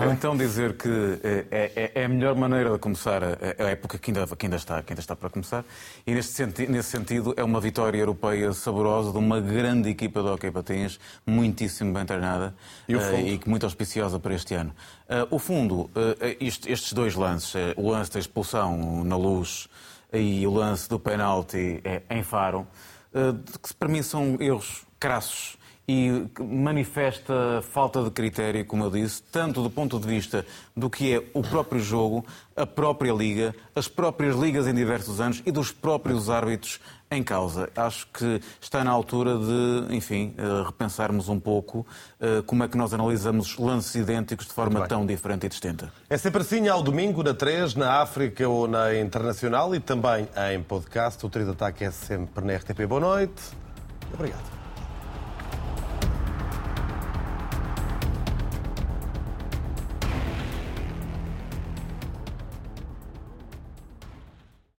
Ou 0.00 0.12
então 0.12 0.36
dizer 0.36 0.76
que 0.76 0.88
é, 1.22 1.46
é, 1.50 1.92
é, 1.94 2.04
a 2.04 2.08
melhor 2.08 2.34
maneira 2.34 2.70
de 2.70 2.78
começar 2.78 3.22
a, 3.22 3.36
a 3.58 3.70
época 3.70 3.98
que 3.98 4.10
ainda, 4.10 4.26
que, 4.34 4.46
ainda 4.46 4.56
está, 4.56 4.82
que 4.82 4.92
ainda 4.92 5.00
está 5.00 5.14
para 5.14 5.28
começar. 5.28 5.64
E 6.06 6.12
nesse, 6.28 6.32
senti 6.32 6.66
nesse 6.66 6.90
sentido 6.90 7.34
é 7.36 7.42
uma 7.42 7.60
vitória 7.60 7.98
europeia 7.98 8.52
saborosa 8.52 9.10
de 9.12 9.18
uma 9.18 9.40
grande 9.40 9.88
equipa 9.88 10.22
de 10.22 10.28
hockey 10.28 10.50
patins, 10.50 11.00
muitíssimo 11.26 11.92
bem 11.92 12.04
treinada 12.04 12.54
e, 12.86 12.94
uh, 12.94 13.18
e 13.18 13.40
muito 13.46 13.64
auspiciosa 13.64 14.18
para 14.18 14.34
este 14.34 14.54
ano. 14.54 14.72
Uh, 15.08 15.34
o 15.34 15.38
fundo, 15.38 15.82
uh, 15.82 15.90
isto, 16.40 16.68
estes 16.68 16.92
dois 16.92 17.14
lances, 17.14 17.54
o 17.76 17.90
lance 17.90 18.12
da 18.12 18.20
expulsão 18.20 19.04
na 19.04 19.16
luz 19.16 19.68
e 20.12 20.46
o 20.46 20.52
lance 20.52 20.88
do 20.88 20.98
penalti 20.98 21.82
em 22.08 22.22
Faro, 22.22 22.66
que 23.62 23.74
para 23.74 23.88
mim 23.88 24.02
são 24.02 24.38
erros 24.40 24.86
crassos 24.98 25.57
e 25.88 26.26
manifesta 26.38 27.62
falta 27.62 28.02
de 28.02 28.10
critério, 28.10 28.62
como 28.66 28.84
eu 28.84 28.90
disse, 28.90 29.22
tanto 29.32 29.62
do 29.62 29.70
ponto 29.70 29.98
de 29.98 30.06
vista 30.06 30.44
do 30.76 30.90
que 30.90 31.14
é 31.14 31.24
o 31.32 31.42
próprio 31.42 31.80
jogo, 31.80 32.26
a 32.54 32.66
própria 32.66 33.10
liga, 33.10 33.54
as 33.74 33.88
próprias 33.88 34.36
ligas 34.36 34.66
em 34.66 34.74
diversos 34.74 35.18
anos 35.18 35.42
e 35.46 35.50
dos 35.50 35.72
próprios 35.72 36.28
árbitros 36.28 36.78
em 37.10 37.22
causa. 37.22 37.70
Acho 37.74 38.06
que 38.08 38.38
está 38.60 38.84
na 38.84 38.90
altura 38.90 39.38
de, 39.38 39.96
enfim, 39.96 40.34
eh, 40.36 40.62
repensarmos 40.66 41.30
um 41.30 41.40
pouco 41.40 41.86
eh, 42.20 42.42
como 42.46 42.64
é 42.64 42.68
que 42.68 42.76
nós 42.76 42.92
analisamos 42.92 43.56
lances 43.56 43.94
idênticos 43.94 44.46
de 44.46 44.52
forma 44.52 44.86
tão 44.86 45.06
diferente 45.06 45.46
e 45.46 45.48
distinta. 45.48 45.90
É 46.10 46.18
sempre 46.18 46.42
assim 46.42 46.68
ao 46.68 46.82
domingo, 46.82 47.22
na 47.22 47.32
3, 47.32 47.74
na 47.76 48.02
África 48.02 48.46
ou 48.46 48.68
na 48.68 48.94
Internacional 48.94 49.74
e 49.74 49.80
também 49.80 50.28
em 50.52 50.62
podcast. 50.62 51.24
O 51.24 51.30
Trio 51.30 51.46
de 51.46 51.52
Ataque 51.52 51.84
é 51.84 51.90
sempre 51.90 52.44
na 52.44 52.56
RTP. 52.56 52.86
Boa 52.86 53.00
noite. 53.00 53.42
Obrigado. 54.12 54.67